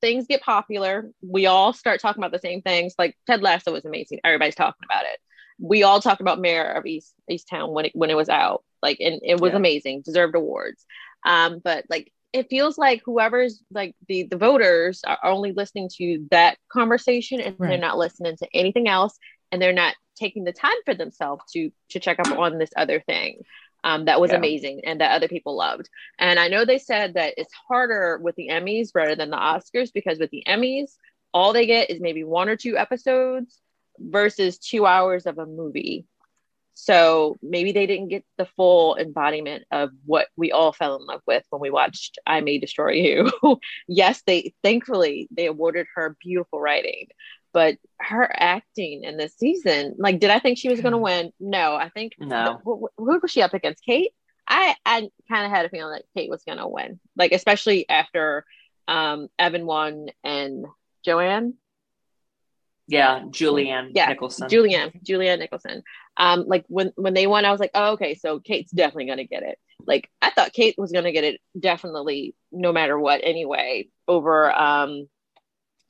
things 0.00 0.26
get 0.26 0.42
popular. 0.42 1.10
We 1.22 1.46
all 1.46 1.72
start 1.72 2.00
talking 2.00 2.22
about 2.22 2.32
the 2.32 2.38
same 2.38 2.62
things. 2.62 2.94
Like 2.98 3.16
Ted 3.26 3.42
Lasso 3.42 3.72
was 3.72 3.84
amazing. 3.84 4.20
Everybody's 4.24 4.54
talking 4.54 4.84
about 4.84 5.04
it. 5.04 5.18
We 5.58 5.82
all 5.82 6.00
talked 6.00 6.20
about 6.20 6.40
Mare 6.40 6.72
of 6.72 6.86
East 6.86 7.12
East 7.28 7.48
Town 7.48 7.72
when 7.72 7.86
it 7.86 7.92
when 7.94 8.10
it 8.10 8.16
was 8.16 8.28
out. 8.28 8.64
Like 8.82 8.98
and 9.00 9.20
it 9.22 9.40
was 9.40 9.52
Yeah. 9.52 9.56
amazing. 9.58 10.02
Deserved 10.02 10.34
awards. 10.34 10.84
Um, 11.24 11.60
but 11.62 11.84
like 11.90 12.12
it 12.32 12.48
feels 12.48 12.78
like 12.78 13.02
whoever's 13.04 13.62
like 13.70 13.94
the 14.08 14.22
the 14.24 14.36
voters 14.38 15.02
are 15.06 15.18
only 15.24 15.52
listening 15.52 15.90
to 15.98 16.26
that 16.30 16.56
conversation 16.72 17.40
and 17.40 17.56
they're 17.58 17.76
not 17.76 17.98
listening 17.98 18.36
to 18.36 18.48
anything 18.54 18.88
else 18.88 19.18
and 19.52 19.60
they're 19.60 19.72
not 19.72 19.94
taking 20.16 20.44
the 20.44 20.52
time 20.52 20.76
for 20.84 20.94
themselves 20.94 21.42
to 21.52 21.70
to 21.90 21.98
check 22.00 22.18
up 22.20 22.38
on 22.38 22.58
this 22.58 22.70
other 22.76 23.00
thing 23.00 23.40
um, 23.84 24.04
that 24.06 24.20
was 24.20 24.32
Yeah. 24.32 24.36
amazing 24.36 24.82
and 24.84 25.00
that 25.00 25.12
other 25.12 25.28
people 25.28 25.56
loved. 25.56 25.88
And 26.18 26.38
I 26.38 26.48
know 26.48 26.64
they 26.64 26.78
said 26.78 27.14
that 27.14 27.34
it's 27.36 27.52
harder 27.68 28.18
with 28.22 28.36
the 28.36 28.48
Emmys 28.50 28.90
rather 28.94 29.14
than 29.14 29.30
the 29.30 29.36
Oscars 29.36 29.92
because 29.92 30.18
with 30.18 30.30
the 30.30 30.44
Emmys, 30.46 30.92
all 31.32 31.52
they 31.52 31.66
get 31.66 31.90
is 31.90 32.00
maybe 32.00 32.24
one 32.24 32.48
or 32.48 32.56
two 32.56 32.76
episodes 32.76 33.60
versus 33.98 34.58
two 34.58 34.86
hours 34.86 35.26
of 35.26 35.38
a 35.38 35.46
movie. 35.46 36.06
So 36.74 37.38
maybe 37.42 37.72
they 37.72 37.86
didn't 37.86 38.08
get 38.08 38.24
the 38.38 38.46
full 38.56 38.96
embodiment 38.96 39.64
of 39.70 39.90
what 40.06 40.28
we 40.36 40.52
all 40.52 40.72
fell 40.72 40.96
in 40.96 41.06
love 41.06 41.20
with 41.26 41.44
when 41.50 41.60
we 41.60 41.70
watched 41.70 42.18
I 42.26 42.40
May 42.40 42.58
Destroy 42.58 42.92
You. 42.92 43.30
yes, 43.88 44.22
they 44.26 44.54
thankfully 44.62 45.28
they 45.36 45.46
awarded 45.46 45.86
her 45.94 46.16
beautiful 46.20 46.60
writing, 46.60 47.08
but 47.52 47.76
her 48.00 48.28
acting 48.32 49.04
in 49.04 49.16
this 49.16 49.34
season, 49.36 49.94
like, 49.98 50.20
did 50.20 50.30
I 50.30 50.38
think 50.38 50.58
she 50.58 50.68
was 50.68 50.80
going 50.80 50.92
to 50.92 50.98
win? 50.98 51.32
No, 51.40 51.74
I 51.74 51.88
think 51.88 52.12
No. 52.18 52.60
who, 52.64 52.88
who 52.96 53.18
was 53.20 53.30
she 53.30 53.42
up 53.42 53.54
against? 53.54 53.84
Kate. 53.84 54.12
I 54.48 54.74
I 54.84 55.08
kind 55.28 55.46
of 55.46 55.52
had 55.52 55.66
a 55.66 55.68
feeling 55.68 55.92
that 55.92 56.04
Kate 56.16 56.28
was 56.30 56.42
going 56.42 56.58
to 56.58 56.66
win, 56.66 56.98
like 57.16 57.30
especially 57.32 57.88
after 57.88 58.44
um 58.88 59.28
Evan 59.38 59.64
won 59.64 60.06
and 60.24 60.66
Joanne, 61.04 61.54
Yeah. 62.88 63.20
Julianne 63.30 63.90
Yeah, 63.94 64.08
Nicholson. 64.08 64.48
Julianne, 64.48 65.04
Julianne 65.04 65.38
Nicholson. 65.38 65.82
Um, 66.16 66.44
like 66.48 66.64
when 66.68 66.92
when 66.96 67.14
they 67.14 67.26
won, 67.28 67.44
I 67.44 67.52
was 67.52 67.60
like, 67.60 67.70
oh, 67.74 67.92
okay, 67.92 68.14
so 68.14 68.40
Kate's 68.40 68.72
definitely 68.72 69.06
going 69.06 69.18
to 69.18 69.24
get 69.24 69.44
it. 69.44 69.58
Like 69.86 70.10
I 70.20 70.30
thought 70.30 70.52
Kate 70.52 70.74
was 70.76 70.90
going 70.90 71.04
to 71.04 71.12
get 71.12 71.24
it 71.24 71.40
definitely, 71.58 72.34
no 72.50 72.72
matter 72.72 72.98
what, 72.98 73.20
anyway, 73.22 73.86
over 74.08 74.52
um 74.52 75.08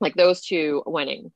like 0.00 0.14
those 0.14 0.42
two 0.44 0.82
winning. 0.86 1.32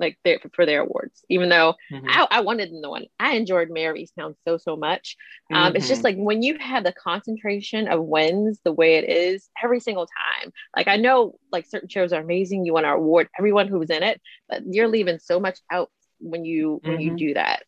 Like 0.00 0.18
their, 0.24 0.40
for 0.54 0.66
their 0.66 0.80
awards, 0.82 1.24
even 1.28 1.48
though 1.48 1.74
mm-hmm. 1.92 2.06
I, 2.08 2.26
I, 2.30 2.40
wanted 2.40 2.72
them 2.72 2.82
to 2.82 2.90
win. 2.90 3.06
I 3.18 3.36
enjoyed 3.36 3.70
Mare 3.70 3.92
of 3.92 3.96
Easttown 3.96 4.34
so, 4.46 4.58
so 4.58 4.76
much. 4.76 5.16
Um, 5.52 5.58
mm-hmm. 5.58 5.76
It's 5.76 5.88
just 5.88 6.02
mm-hmm. 6.02 6.18
like 6.18 6.26
when 6.26 6.42
you 6.42 6.58
have 6.58 6.84
the 6.84 6.92
concentration 6.92 7.88
of 7.88 8.02
wins 8.02 8.60
the 8.64 8.72
way 8.72 8.96
it 8.96 9.08
is 9.08 9.48
every 9.62 9.80
single 9.80 10.06
time. 10.06 10.52
Like 10.76 10.88
I 10.88 10.96
know 10.96 11.36
like 11.52 11.66
certain 11.66 11.88
shows 11.88 12.12
are 12.12 12.20
amazing. 12.20 12.64
You 12.64 12.72
want 12.72 12.84
to 12.84 12.90
award 12.90 13.28
everyone 13.38 13.68
who's 13.68 13.90
in 13.90 14.02
it, 14.02 14.20
but 14.48 14.62
you're 14.66 14.88
leaving 14.88 15.18
so 15.18 15.38
much 15.38 15.58
out 15.70 15.90
when 16.18 16.44
you, 16.44 16.80
when 16.84 17.00
you 17.00 17.10
mm-hmm. 17.10 17.16
do 17.16 17.34
that. 17.34 17.64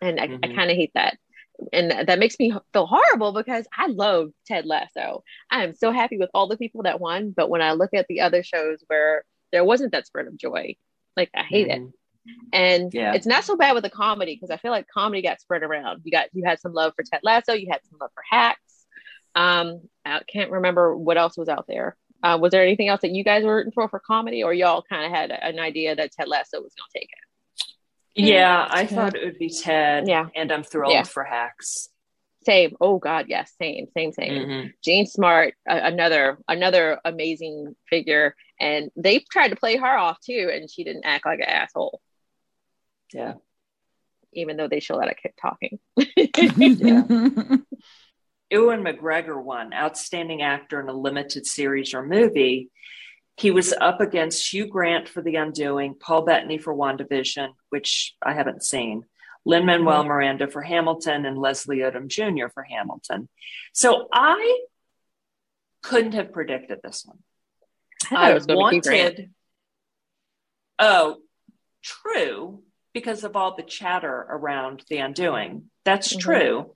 And 0.00 0.20
I, 0.20 0.24
I 0.24 0.26
mm-hmm. 0.28 0.54
kind 0.54 0.70
of 0.70 0.76
hate 0.76 0.92
that 0.94 1.18
and 1.72 2.08
that 2.08 2.18
makes 2.18 2.38
me 2.38 2.54
feel 2.72 2.86
horrible 2.86 3.32
because 3.32 3.66
I 3.76 3.86
love 3.88 4.30
Ted 4.46 4.66
Lasso. 4.66 5.24
I 5.50 5.64
am 5.64 5.74
so 5.74 5.90
happy 5.90 6.18
with 6.18 6.30
all 6.32 6.46
the 6.46 6.56
people 6.56 6.84
that 6.84 7.00
won, 7.00 7.32
but 7.36 7.50
when 7.50 7.62
I 7.62 7.72
look 7.72 7.90
at 7.94 8.06
the 8.08 8.20
other 8.20 8.42
shows 8.42 8.82
where 8.86 9.24
there 9.52 9.64
wasn't 9.64 9.92
that 9.92 10.06
spurt 10.06 10.28
of 10.28 10.36
joy, 10.36 10.76
like 11.18 11.30
I 11.34 11.42
hate 11.42 11.68
mm. 11.68 11.88
it. 11.88 11.92
And 12.52 12.92
yeah. 12.92 13.14
it's 13.14 13.26
not 13.26 13.44
so 13.44 13.56
bad 13.56 13.72
with 13.72 13.84
the 13.84 13.90
comedy 13.90 14.34
because 14.34 14.50
I 14.50 14.58
feel 14.58 14.70
like 14.70 14.86
comedy 14.88 15.22
got 15.22 15.40
spread 15.40 15.62
around. 15.62 16.02
You 16.04 16.12
got 16.12 16.28
you 16.32 16.44
had 16.44 16.60
some 16.60 16.72
love 16.72 16.92
for 16.94 17.02
Ted 17.02 17.20
Lasso, 17.22 17.52
you 17.52 17.68
had 17.70 17.80
some 17.88 17.98
love 18.00 18.10
for 18.14 18.22
Hacks. 18.28 18.86
Um, 19.34 19.82
I 20.04 20.20
can't 20.30 20.50
remember 20.50 20.96
what 20.96 21.18
else 21.18 21.36
was 21.36 21.48
out 21.48 21.66
there. 21.68 21.96
Uh, 22.22 22.38
was 22.40 22.50
there 22.50 22.62
anything 22.62 22.88
else 22.88 23.02
that 23.02 23.12
you 23.12 23.22
guys 23.22 23.44
were 23.44 23.56
rooting 23.56 23.72
for 23.72 23.88
for 23.88 24.00
comedy, 24.00 24.42
or 24.42 24.52
y'all 24.52 24.82
kind 24.82 25.04
of 25.04 25.12
had 25.12 25.30
an 25.30 25.58
idea 25.58 25.94
that 25.94 26.12
Ted 26.12 26.28
Lasso 26.28 26.60
was 26.60 26.74
going 26.74 26.88
to 26.92 26.98
take 26.98 27.10
it? 27.10 27.28
Yeah, 28.18 28.66
I 28.68 28.86
thought 28.86 29.14
it 29.14 29.24
would 29.24 29.38
be 29.38 29.48
Ted. 29.50 30.08
Yeah. 30.08 30.26
And 30.34 30.50
I'm 30.50 30.64
thrilled 30.64 30.92
yeah. 30.92 31.04
for 31.04 31.22
Hacks. 31.22 31.88
Same. 32.44 32.76
Oh 32.80 32.98
God, 32.98 33.26
yes, 33.28 33.52
same, 33.60 33.86
same, 33.96 34.12
same. 34.12 34.32
Mm-hmm. 34.32 34.68
Jean 34.82 35.06
Smart, 35.06 35.54
uh, 35.68 35.80
another 35.82 36.38
another 36.48 36.98
amazing 37.04 37.76
figure, 37.88 38.34
and 38.60 38.90
they 38.96 39.20
tried 39.30 39.48
to 39.48 39.56
play 39.56 39.76
her 39.76 39.98
off 39.98 40.18
too, 40.20 40.50
and 40.52 40.70
she 40.70 40.84
didn't 40.84 41.04
act 41.04 41.26
like 41.26 41.40
an 41.40 41.48
asshole. 41.48 42.00
Yeah. 43.12 43.34
Even 44.32 44.56
though 44.56 44.68
they 44.68 44.80
should 44.80 44.96
let 44.96 45.08
her 45.08 45.14
keep 45.14 45.34
talking. 45.40 45.78
yeah. 45.96 47.56
Ewan 48.50 48.82
McGregor 48.82 49.42
won 49.42 49.72
Outstanding 49.72 50.42
Actor 50.42 50.80
in 50.80 50.88
a 50.88 50.92
Limited 50.92 51.46
Series 51.46 51.94
or 51.94 52.02
Movie 52.04 52.70
he 53.38 53.52
was 53.52 53.72
up 53.80 54.00
against 54.00 54.52
Hugh 54.52 54.66
Grant 54.66 55.08
for 55.08 55.22
The 55.22 55.36
Undoing, 55.36 55.94
Paul 55.94 56.22
Bettany 56.22 56.58
for 56.58 56.74
WandaVision, 56.74 57.50
which 57.70 58.16
I 58.20 58.32
haven't 58.32 58.64
seen, 58.64 59.04
Lin 59.44 59.64
Manuel 59.64 60.00
mm-hmm. 60.00 60.08
Miranda 60.08 60.48
for 60.48 60.60
Hamilton, 60.60 61.24
and 61.24 61.38
Leslie 61.38 61.78
Odom 61.78 62.08
Jr. 62.08 62.48
for 62.52 62.64
Hamilton. 62.64 63.28
So 63.72 64.08
I 64.12 64.64
couldn't 65.84 66.14
have 66.14 66.32
predicted 66.32 66.80
this 66.82 67.04
one. 67.06 67.18
I, 68.10 68.32
I 68.32 68.40
wanted. 68.48 69.30
Oh, 70.78 71.16
true, 71.82 72.62
because 72.94 73.24
of 73.24 73.36
all 73.36 73.56
the 73.56 73.62
chatter 73.62 74.26
around 74.28 74.84
The 74.88 74.98
Undoing. 74.98 75.70
That's 75.84 76.10
mm-hmm. 76.12 76.20
true. 76.20 76.74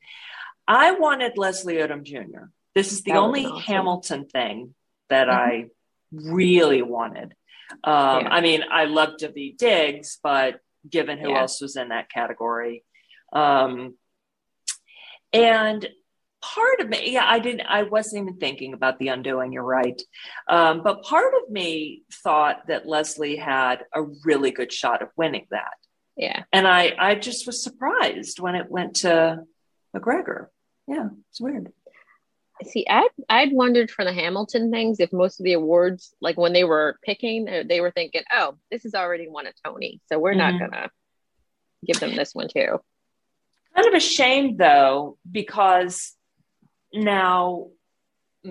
I 0.67 0.93
wanted 0.93 1.37
Leslie 1.37 1.77
Odom 1.77 2.03
Jr. 2.03 2.47
This 2.75 2.93
is 2.93 3.03
the 3.03 3.13
only 3.13 3.45
awesome. 3.45 3.61
Hamilton 3.61 4.27
thing 4.27 4.75
that 5.11 5.29
mm-hmm. 5.29 5.39
I 5.39 6.33
really 6.33 6.83
wanted. 6.83 7.35
Um, 7.85 8.23
yeah. 8.23 8.29
I 8.31 8.41
mean, 8.41 8.65
I 8.71 8.85
love 8.85 9.15
Daveed 9.21 9.57
Diggs, 9.57 10.19
but 10.23 10.61
given 10.89 11.19
who 11.19 11.31
yeah. 11.31 11.41
else 11.41 11.61
was 11.61 11.77
in 11.77 11.89
that 11.89 12.11
category, 12.11 12.85
um, 13.33 13.95
and 15.33 15.89
part 16.43 16.81
of 16.81 16.89
me, 16.89 17.13
yeah, 17.13 17.25
I 17.27 17.39
didn't, 17.39 17.63
I 17.63 17.85
wasn't 17.85 18.23
even 18.23 18.39
thinking 18.39 18.75
about 18.75 18.99
the 18.99 19.09
undoing. 19.09 19.53
You're 19.53 19.63
right, 19.63 20.01
um, 20.49 20.83
but 20.83 21.03
part 21.03 21.33
of 21.43 21.51
me 21.51 22.03
thought 22.23 22.67
that 22.69 22.87
Leslie 22.87 23.37
had 23.37 23.85
a 23.95 24.03
really 24.25 24.51
good 24.51 24.73
shot 24.73 25.03
of 25.03 25.09
winning 25.17 25.47
that. 25.51 25.75
Yeah, 26.17 26.43
and 26.53 26.67
I, 26.67 26.95
I 26.99 27.15
just 27.15 27.47
was 27.47 27.63
surprised 27.63 28.41
when 28.41 28.55
it 28.55 28.71
went 28.71 28.97
to 28.97 29.41
McGregor. 29.97 30.47
Yeah, 30.87 31.09
it's 31.31 31.41
weird 31.41 31.73
see 32.65 32.87
I'd, 32.89 33.09
i'd 33.29 33.53
wondered 33.53 33.91
for 33.91 34.05
the 34.05 34.13
hamilton 34.13 34.71
things 34.71 35.01
if 35.01 35.13
most 35.13 35.41
of 35.41 35.45
the 35.45 35.55
awards 35.55 36.15
like 36.21 36.37
when 36.37 36.53
they 36.53 36.65
were 36.65 36.99
picking 37.05 37.49
uh, 37.49 37.63
they 37.69 37.81
were 37.81 37.91
thinking 37.91 38.23
oh 38.33 38.57
this 38.71 38.83
has 38.85 38.95
already 38.95 39.29
won 39.29 39.47
a 39.47 39.53
tony 39.65 40.01
so 40.07 40.19
we're 40.19 40.35
mm-hmm. 40.35 40.59
not 40.59 40.71
gonna 40.71 40.91
give 41.87 42.01
them 42.01 42.15
this 42.15 42.35
one 42.35 42.49
too 42.49 42.79
kind 43.75 43.89
of 43.89 43.95
ashamed 43.95 44.59
though 44.59 45.19
because 45.31 46.15
now 46.95 47.69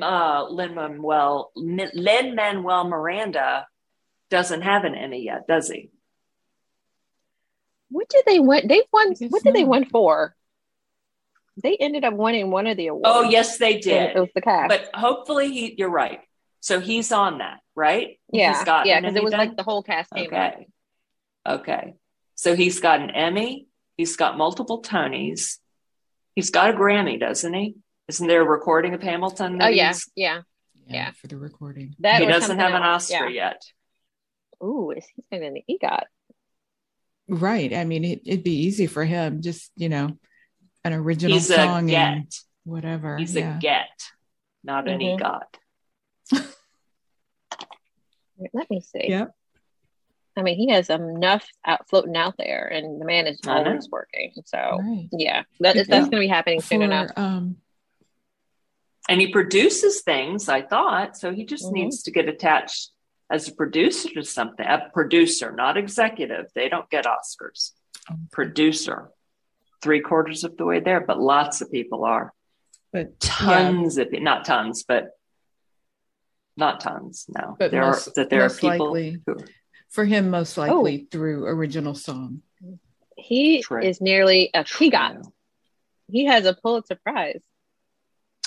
uh 0.01 0.45
lin 0.49 0.75
manuel 0.75 1.51
lin 1.55 2.35
manuel 2.35 2.87
miranda 2.87 3.67
doesn't 4.29 4.61
have 4.61 4.83
an 4.85 4.95
emmy 4.95 5.25
yet 5.25 5.45
does 5.47 5.69
he 5.69 5.89
what 7.89 8.07
did 8.07 8.23
they 8.25 8.39
win 8.39 8.67
they 8.67 8.83
won 8.93 9.13
what 9.29 9.43
did 9.43 9.53
they 9.53 9.65
win 9.65 9.85
for 9.85 10.35
they 11.61 11.75
ended 11.77 12.03
up 12.03 12.13
winning 12.13 12.49
one 12.49 12.67
of 12.67 12.77
the 12.77 12.87
awards. 12.87 13.05
Oh, 13.05 13.23
yes, 13.23 13.57
they 13.57 13.77
did. 13.77 14.15
It 14.15 14.19
was 14.19 14.29
the 14.33 14.41
cast. 14.41 14.69
But 14.69 14.89
hopefully, 14.93 15.51
he. 15.51 15.75
You're 15.77 15.89
right. 15.89 16.21
So 16.59 16.79
he's 16.79 17.11
on 17.11 17.39
that, 17.39 17.59
right? 17.75 18.19
Yeah, 18.31 18.63
yeah, 18.85 19.01
because 19.01 19.15
it 19.15 19.23
was 19.23 19.33
like 19.33 19.57
the 19.57 19.63
whole 19.63 19.81
cast 19.81 20.11
came 20.13 20.27
okay. 20.27 20.67
Okay, 21.47 21.95
so 22.35 22.55
he's 22.55 22.79
got 22.79 23.01
an 23.01 23.09
Emmy. 23.09 23.67
He's 23.97 24.15
got 24.15 24.37
multiple 24.37 24.81
Tonys. 24.83 25.57
He's 26.35 26.51
got 26.51 26.69
a 26.69 26.73
Grammy, 26.73 27.19
doesn't 27.19 27.53
he? 27.53 27.75
Isn't 28.11 28.27
there 28.27 28.41
a 28.41 28.45
recording 28.45 28.93
of 28.93 29.01
Hamilton? 29.01 29.61
Oh 29.61 29.69
yeah, 29.69 29.93
yeah, 30.17 30.41
yeah, 30.85 31.11
for 31.11 31.27
the 31.27 31.37
recording. 31.37 31.95
That 31.99 32.19
he 32.19 32.27
doesn't 32.27 32.59
have 32.59 32.73
an 32.73 32.81
Oscar 32.81 33.29
yeah. 33.29 33.53
yet. 33.53 33.61
Ooh, 34.61 34.91
is 34.91 35.05
he 35.15 35.23
going 35.31 35.55
to 35.55 35.61
EGOT? 35.73 36.03
Right. 37.29 37.73
I 37.73 37.85
mean, 37.85 38.03
it, 38.03 38.23
would 38.25 38.43
be 38.43 38.65
easy 38.65 38.87
for 38.87 39.05
him. 39.05 39.41
Just 39.41 39.71
you 39.77 39.87
know, 39.87 40.17
an 40.83 40.91
original 40.91 41.37
He's 41.37 41.47
song 41.47 41.87
a 41.87 41.91
get. 41.91 42.07
and 42.09 42.31
whatever. 42.65 43.15
He's 43.15 43.33
yeah. 43.33 43.55
a 43.55 43.59
get, 43.61 43.87
not 44.61 44.87
mm-hmm. 44.87 44.99
an 44.99 45.17
egot. 45.17 46.43
Let 48.53 48.69
me 48.69 48.81
see. 48.81 49.07
Yep. 49.07 49.33
I 50.35 50.41
mean, 50.41 50.57
he 50.57 50.69
has 50.71 50.89
enough 50.89 51.47
out 51.65 51.87
floating 51.89 52.17
out 52.17 52.35
there, 52.37 52.67
and 52.67 52.99
the 52.99 53.05
man 53.05 53.25
is 53.27 53.39
always 53.47 53.87
working. 53.89 54.33
So, 54.43 54.57
right. 54.57 55.07
yeah, 55.13 55.43
that, 55.61 55.75
that's 55.75 55.87
going 55.87 56.11
to 56.11 56.19
be 56.19 56.27
happening 56.27 56.59
soon 56.59 56.79
For, 56.79 56.83
enough. 56.83 57.11
Um, 57.15 57.55
and 59.09 59.19
he 59.19 59.31
produces 59.31 60.01
things. 60.01 60.49
I 60.49 60.61
thought 60.61 61.17
so. 61.17 61.33
He 61.33 61.45
just 61.45 61.65
mm-hmm. 61.65 61.75
needs 61.75 62.03
to 62.03 62.11
get 62.11 62.27
attached 62.27 62.91
as 63.31 63.47
a 63.47 63.55
producer 63.55 64.09
to 64.09 64.23
something. 64.23 64.65
A 64.65 64.89
producer, 64.93 65.51
not 65.51 65.77
executive. 65.77 66.47
They 66.53 66.69
don't 66.69 66.89
get 66.89 67.05
Oscars. 67.05 67.71
Okay. 68.09 68.19
Producer 68.31 69.09
three 69.81 70.01
quarters 70.01 70.43
of 70.43 70.57
the 70.57 70.65
way 70.65 70.79
there, 70.79 71.01
but 71.01 71.19
lots 71.19 71.61
of 71.61 71.71
people 71.71 72.03
are. 72.05 72.33
But 72.93 73.19
tons 73.19 73.97
yeah. 73.97 74.03
of 74.03 74.21
not 74.21 74.45
tons, 74.45 74.83
but 74.87 75.11
not 76.57 76.79
tons. 76.81 77.25
No, 77.29 77.55
but 77.57 77.71
there 77.71 77.85
most, 77.85 78.09
are 78.09 78.11
that 78.15 78.29
there 78.29 78.43
are 78.43 78.49
people 78.49 78.93
likely, 78.93 79.17
who, 79.25 79.37
for 79.89 80.05
him 80.05 80.29
most 80.29 80.57
likely 80.57 81.03
oh. 81.03 81.07
through 81.09 81.45
original 81.45 81.95
song. 81.95 82.41
He 83.17 83.61
True. 83.61 83.81
is 83.81 84.01
nearly 84.01 84.49
a 84.53 84.65
he 84.67 84.89
got. 84.89 85.17
He 86.07 86.25
has 86.25 86.45
a 86.45 86.53
Pulitzer 86.53 86.99
Prize. 87.03 87.41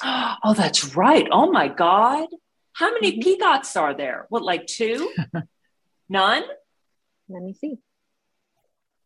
Oh, 0.47 0.53
that's 0.53 0.95
right. 0.95 1.27
Oh 1.31 1.51
my 1.51 1.69
God. 1.69 2.29
How 2.75 2.93
many 2.93 3.19
mm-hmm. 3.19 3.43
PEGOTs 3.43 3.81
are 3.81 3.95
there? 3.95 4.27
What, 4.29 4.43
like 4.43 4.67
two? 4.67 5.11
None? 6.09 6.43
Let 7.29 7.43
me 7.43 7.55
see. 7.55 7.79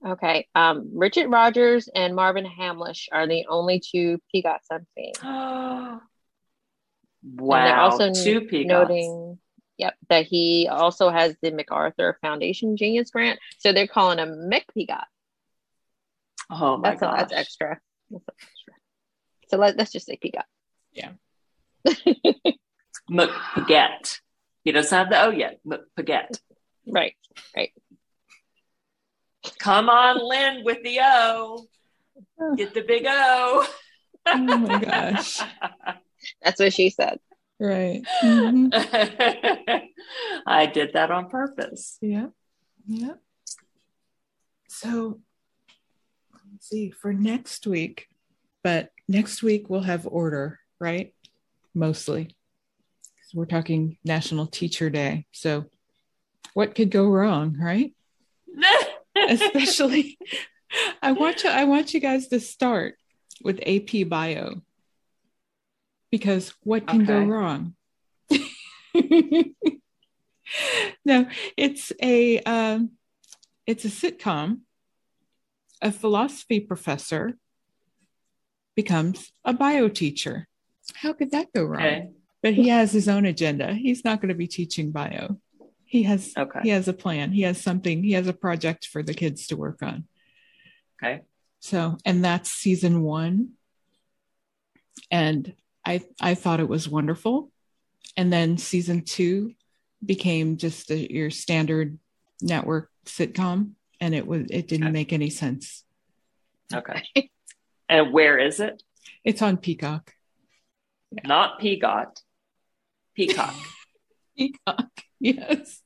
Okay. 0.06 0.48
Um, 0.54 0.90
Richard 0.94 1.28
Rodgers 1.30 1.88
and 1.94 2.14
Marvin 2.14 2.46
Hamlisch 2.46 3.08
are 3.12 3.26
the 3.26 3.46
only 3.48 3.80
two 3.80 4.20
PEGOTs 4.34 4.66
I'm 4.70 4.86
seeing. 4.94 5.12
wow. 5.22 6.00
they're 7.64 7.76
also 7.76 8.12
two 8.12 8.42
PEGOTs. 8.42 8.66
Noting, 8.66 9.38
yep, 9.76 9.94
that 10.08 10.26
he 10.26 10.68
also 10.70 11.10
has 11.10 11.36
the 11.42 11.50
MacArthur 11.50 12.18
Foundation 12.20 12.76
Genius 12.76 13.10
Grant. 13.10 13.38
So 13.58 13.72
they're 13.72 13.86
calling 13.86 14.18
him 14.18 14.50
Mick 14.50 14.64
PEGOT. 14.76 15.04
Oh 16.50 16.78
my 16.78 16.90
that's, 16.90 17.00
that's 17.00 17.32
extra. 17.32 17.78
That's 18.10 18.24
extra. 18.28 18.74
So 19.48 19.56
let, 19.58 19.78
us 19.78 19.92
just 19.92 20.06
say 20.06 20.18
PEGOT. 20.22 20.42
Yeah. 20.98 21.12
McPEGOT. 23.10 24.20
He 24.64 24.72
doesn't 24.72 24.96
have 24.96 25.10
the 25.10 25.22
O 25.22 25.30
yet. 25.30 25.60
McPEGOT. 25.66 26.40
Right. 26.86 27.14
Right. 27.56 27.72
Come 29.58 29.88
on, 29.88 30.18
Lin, 30.26 30.64
with 30.64 30.82
the 30.82 30.98
O. 31.00 31.66
Get 32.56 32.74
the 32.74 32.82
big 32.82 33.04
O. 33.06 33.66
oh 34.26 34.38
my 34.38 34.78
gosh. 34.80 35.40
That's 36.42 36.60
what 36.60 36.72
she 36.72 36.90
said. 36.90 37.18
Right. 37.60 38.02
Mm-hmm. 38.22 38.68
I 40.46 40.66
did 40.66 40.92
that 40.92 41.10
on 41.10 41.28
purpose. 41.28 41.98
Yeah. 42.00 42.26
Yeah. 42.86 43.14
So 44.68 45.20
let's 46.52 46.68
see 46.68 46.90
for 46.90 47.12
next 47.12 47.66
week, 47.66 48.08
but 48.62 48.90
next 49.08 49.42
week 49.42 49.68
we'll 49.68 49.82
have 49.82 50.06
order, 50.06 50.60
right? 50.80 51.14
Mostly. 51.74 52.34
We're 53.34 53.46
talking 53.46 53.98
National 54.04 54.46
Teacher 54.46 54.88
Day. 54.88 55.26
So 55.32 55.66
what 56.54 56.74
could 56.74 56.90
go 56.90 57.06
wrong, 57.06 57.56
right? 57.60 57.94
Especially, 59.28 60.18
I 61.02 61.12
want 61.12 61.44
you. 61.44 61.50
I 61.50 61.64
want 61.64 61.92
you 61.94 62.00
guys 62.00 62.28
to 62.28 62.40
start 62.40 62.94
with 63.42 63.60
AP 63.66 64.08
Bio 64.08 64.62
because 66.10 66.54
what 66.62 66.86
can 66.86 67.02
okay. 67.02 67.06
go 67.06 67.24
wrong? 67.24 67.74
no, 71.04 71.26
it's 71.56 71.92
a 72.02 72.40
um, 72.40 72.90
it's 73.66 73.84
a 73.84 73.88
sitcom. 73.88 74.60
A 75.80 75.92
philosophy 75.92 76.58
professor 76.58 77.38
becomes 78.74 79.30
a 79.44 79.52
bio 79.52 79.88
teacher. 79.88 80.47
How 80.94 81.12
could 81.12 81.30
that 81.32 81.52
go 81.54 81.64
wrong? 81.64 81.80
Okay. 81.80 82.10
But 82.42 82.54
he 82.54 82.68
has 82.68 82.92
his 82.92 83.08
own 83.08 83.26
agenda. 83.26 83.74
He's 83.74 84.04
not 84.04 84.20
going 84.20 84.28
to 84.28 84.34
be 84.34 84.46
teaching 84.46 84.90
bio. 84.90 85.38
He 85.84 86.04
has 86.04 86.32
okay. 86.36 86.60
he 86.62 86.68
has 86.68 86.86
a 86.86 86.92
plan. 86.92 87.32
He 87.32 87.42
has 87.42 87.60
something. 87.60 88.04
He 88.04 88.12
has 88.12 88.28
a 88.28 88.32
project 88.32 88.86
for 88.86 89.02
the 89.02 89.14
kids 89.14 89.48
to 89.48 89.56
work 89.56 89.82
on. 89.82 90.04
Okay. 91.02 91.22
So, 91.60 91.96
and 92.04 92.24
that's 92.24 92.50
season 92.50 93.02
1. 93.02 93.50
And 95.10 95.54
I 95.84 96.02
I 96.20 96.34
thought 96.34 96.60
it 96.60 96.68
was 96.68 96.88
wonderful. 96.88 97.50
And 98.16 98.32
then 98.32 98.58
season 98.58 99.02
2 99.02 99.52
became 100.04 100.56
just 100.56 100.90
a, 100.90 101.12
your 101.12 101.30
standard 101.30 101.98
network 102.40 102.90
sitcom 103.04 103.72
and 104.00 104.14
it 104.14 104.26
was 104.26 104.46
it 104.50 104.68
didn't 104.68 104.88
okay. 104.88 104.92
make 104.92 105.12
any 105.12 105.30
sense. 105.30 105.84
Okay. 106.72 107.02
and 107.88 108.12
where 108.12 108.38
is 108.38 108.60
it? 108.60 108.82
It's 109.24 109.42
on 109.42 109.56
Peacock. 109.56 110.12
Yeah. 111.12 111.26
Not 111.26 111.58
Peacock. 111.60 112.16
Peacock. 113.14 113.54
Peacock. 114.36 114.90
Yes. 115.20 115.82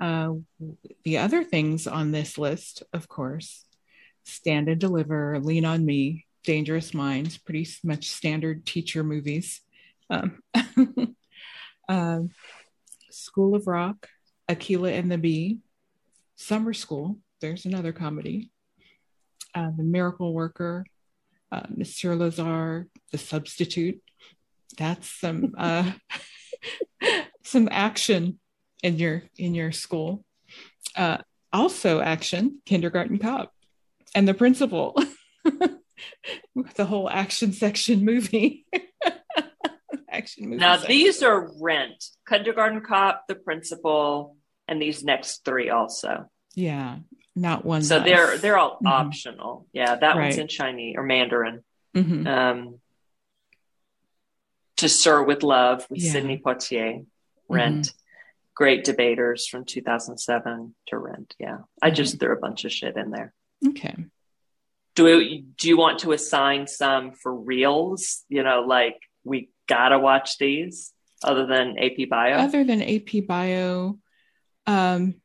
Uh, 0.00 0.34
the 1.04 1.18
other 1.18 1.42
things 1.44 1.86
on 1.86 2.12
this 2.12 2.36
list, 2.36 2.82
of 2.92 3.08
course, 3.08 3.64
Stand 4.24 4.68
and 4.68 4.80
Deliver, 4.80 5.38
Lean 5.40 5.64
on 5.64 5.86
Me, 5.86 6.26
Dangerous 6.44 6.92
Minds, 6.92 7.38
pretty 7.38 7.66
much 7.82 8.10
standard 8.10 8.66
teacher 8.66 9.02
movies. 9.02 9.60
Um, 10.10 10.40
uh, 11.88 12.20
School 13.10 13.54
of 13.54 13.66
Rock, 13.66 14.08
Akeelah 14.48 14.98
and 14.98 15.10
the 15.10 15.18
Bee, 15.18 15.58
Summer 16.36 16.74
School, 16.74 17.18
there's 17.40 17.64
another 17.64 17.92
comedy, 17.92 18.50
uh, 19.54 19.70
The 19.76 19.82
Miracle 19.82 20.32
Worker, 20.34 20.84
uh, 21.52 21.66
Monsieur 21.74 22.14
Lazhar, 22.14 22.86
The 23.12 23.18
Substitute. 23.18 24.00
That's 24.76 25.08
some 25.08 25.54
uh, 25.58 25.92
some 27.42 27.68
action 27.70 28.38
in 28.82 28.98
your 28.98 29.22
in 29.36 29.54
your 29.54 29.72
school. 29.72 30.24
Uh, 30.94 31.18
also, 31.52 32.00
action, 32.00 32.60
Kindergarten 32.66 33.18
Cop, 33.18 33.52
and 34.14 34.26
the 34.26 34.34
principal. 34.34 35.00
the 36.74 36.84
whole 36.84 37.08
action 37.08 37.52
section 37.52 38.04
movie. 38.04 38.66
action 40.10 40.46
movie. 40.46 40.56
Now 40.56 40.76
section. 40.76 40.90
these 40.90 41.22
are 41.22 41.50
Rent, 41.60 42.04
Kindergarten 42.28 42.82
Cop, 42.82 43.24
the 43.28 43.34
principal, 43.34 44.36
and 44.68 44.80
these 44.80 45.04
next 45.04 45.44
three 45.44 45.70
also. 45.70 46.28
Yeah, 46.54 46.98
not 47.36 47.64
one. 47.64 47.82
So 47.82 48.00
they're 48.00 48.38
they're 48.38 48.58
all 48.58 48.76
mm-hmm. 48.76 48.86
optional. 48.86 49.66
Yeah, 49.72 49.94
that 49.94 50.16
right. 50.16 50.24
one's 50.24 50.38
in 50.38 50.48
Chinese 50.48 50.94
or 50.96 51.02
Mandarin. 51.02 51.62
Mm-hmm. 51.94 52.26
Um, 52.26 52.80
to 54.78 54.88
Sir 54.88 55.22
with 55.22 55.42
Love 55.42 55.86
with 55.88 56.00
yeah. 56.00 56.12
Sidney 56.12 56.38
Poitier, 56.44 57.04
Rent. 57.48 57.86
Mm-hmm. 57.86 57.96
Great 58.54 58.84
debaters 58.84 59.46
from 59.46 59.66
2007 59.66 60.74
to 60.86 60.98
Rent. 60.98 61.34
Yeah, 61.38 61.58
I 61.80 61.90
just 61.90 62.14
mm-hmm. 62.14 62.20
threw 62.20 62.36
a 62.36 62.40
bunch 62.40 62.64
of 62.64 62.72
shit 62.72 62.96
in 62.96 63.10
there. 63.10 63.34
Okay. 63.66 63.94
Do 64.94 65.04
we, 65.04 65.44
do 65.58 65.68
you 65.68 65.76
want 65.76 65.98
to 66.00 66.12
assign 66.12 66.66
some 66.66 67.12
for 67.12 67.34
reels? 67.34 68.24
You 68.30 68.42
know, 68.42 68.62
like 68.62 68.96
we 69.24 69.50
gotta 69.66 69.98
watch 69.98 70.38
these 70.38 70.94
other 71.22 71.44
than 71.44 71.78
AP 71.78 72.08
Bio. 72.08 72.36
Other 72.36 72.64
than 72.64 72.82
AP 72.82 73.26
Bio, 73.26 73.98
um, 74.66 75.20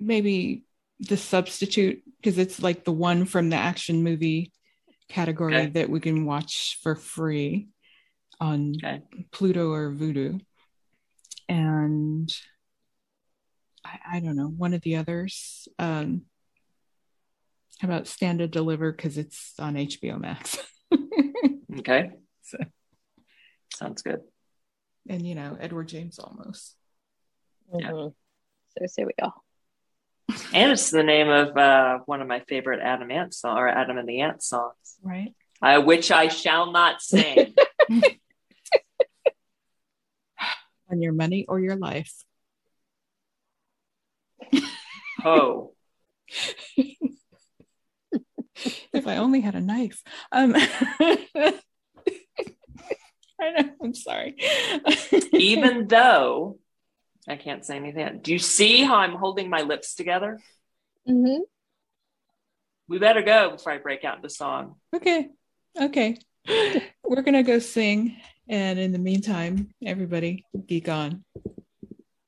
maybe 0.00 0.65
the 1.00 1.16
substitute 1.16 2.02
because 2.20 2.38
it's 2.38 2.62
like 2.62 2.84
the 2.84 2.92
one 2.92 3.24
from 3.24 3.50
the 3.50 3.56
action 3.56 4.02
movie 4.02 4.52
category 5.08 5.56
okay. 5.56 5.66
that 5.70 5.90
we 5.90 6.00
can 6.00 6.24
watch 6.24 6.78
for 6.82 6.94
free 6.94 7.68
on 8.40 8.74
okay. 8.82 9.02
Pluto 9.30 9.72
or 9.72 9.92
Vudu. 9.92 10.40
And 11.48 12.34
I, 13.84 14.16
I, 14.16 14.20
don't 14.20 14.36
know, 14.36 14.48
one 14.48 14.74
of 14.74 14.80
the 14.80 14.96
others. 14.96 15.68
Um, 15.78 16.22
how 17.78 17.88
about 17.88 18.08
Stand 18.08 18.40
and 18.40 18.50
Deliver 18.50 18.90
because 18.90 19.16
it's 19.16 19.52
on 19.58 19.74
HBO 19.74 20.18
Max? 20.18 20.58
okay. 21.78 22.10
So. 22.42 22.58
Sounds 23.74 24.02
good. 24.02 24.20
And, 25.08 25.26
you 25.26 25.34
know, 25.34 25.56
Edward 25.60 25.88
James 25.88 26.18
Olmos. 26.18 26.72
Mm-hmm. 27.72 27.80
Yeah. 27.80 27.90
So, 27.90 28.86
say 28.86 29.04
we 29.04 29.12
go 29.20 29.32
and 30.52 30.72
it's 30.72 30.90
the 30.90 31.02
name 31.02 31.28
of 31.28 31.56
uh, 31.56 31.98
one 32.06 32.20
of 32.20 32.28
my 32.28 32.40
favorite 32.40 32.80
Adam 32.80 33.10
Ant 33.10 33.32
song 33.34 33.56
or 33.58 33.68
Adam 33.68 33.98
and 33.98 34.08
the 34.08 34.20
Ant 34.20 34.42
songs, 34.42 34.96
right? 35.02 35.34
Uh, 35.62 35.80
which 35.80 36.10
I 36.10 36.28
shall 36.28 36.72
not 36.72 37.00
sing. 37.00 37.54
On 40.90 41.02
your 41.02 41.12
money 41.12 41.44
or 41.48 41.58
your 41.58 41.76
life. 41.76 42.12
Oh. 45.24 45.72
if 48.92 49.06
I 49.06 49.16
only 49.16 49.40
had 49.40 49.54
a 49.56 49.60
knife. 49.60 50.02
Um, 50.30 50.54
I 50.56 51.52
know. 53.40 53.70
I'm 53.82 53.94
sorry. 53.94 54.36
Even 55.32 55.88
though 55.88 56.58
I 57.28 57.36
can't 57.36 57.64
say 57.64 57.76
anything. 57.76 58.20
Do 58.22 58.32
you 58.32 58.38
see 58.38 58.82
how 58.82 58.96
I'm 58.96 59.14
holding 59.14 59.50
my 59.50 59.62
lips 59.62 59.94
together? 59.94 60.38
Mm-hmm. 61.08 61.42
We 62.88 62.98
better 62.98 63.22
go 63.22 63.50
before 63.50 63.72
I 63.72 63.78
break 63.78 64.04
out 64.04 64.16
into 64.16 64.30
song. 64.30 64.76
Okay. 64.94 65.28
Okay. 65.80 66.18
We're 66.46 67.22
going 67.22 67.34
to 67.34 67.42
go 67.42 67.58
sing. 67.58 68.16
And 68.48 68.78
in 68.78 68.92
the 68.92 68.98
meantime, 68.98 69.74
everybody 69.84 70.44
geek 70.66 70.88
on. 70.88 71.24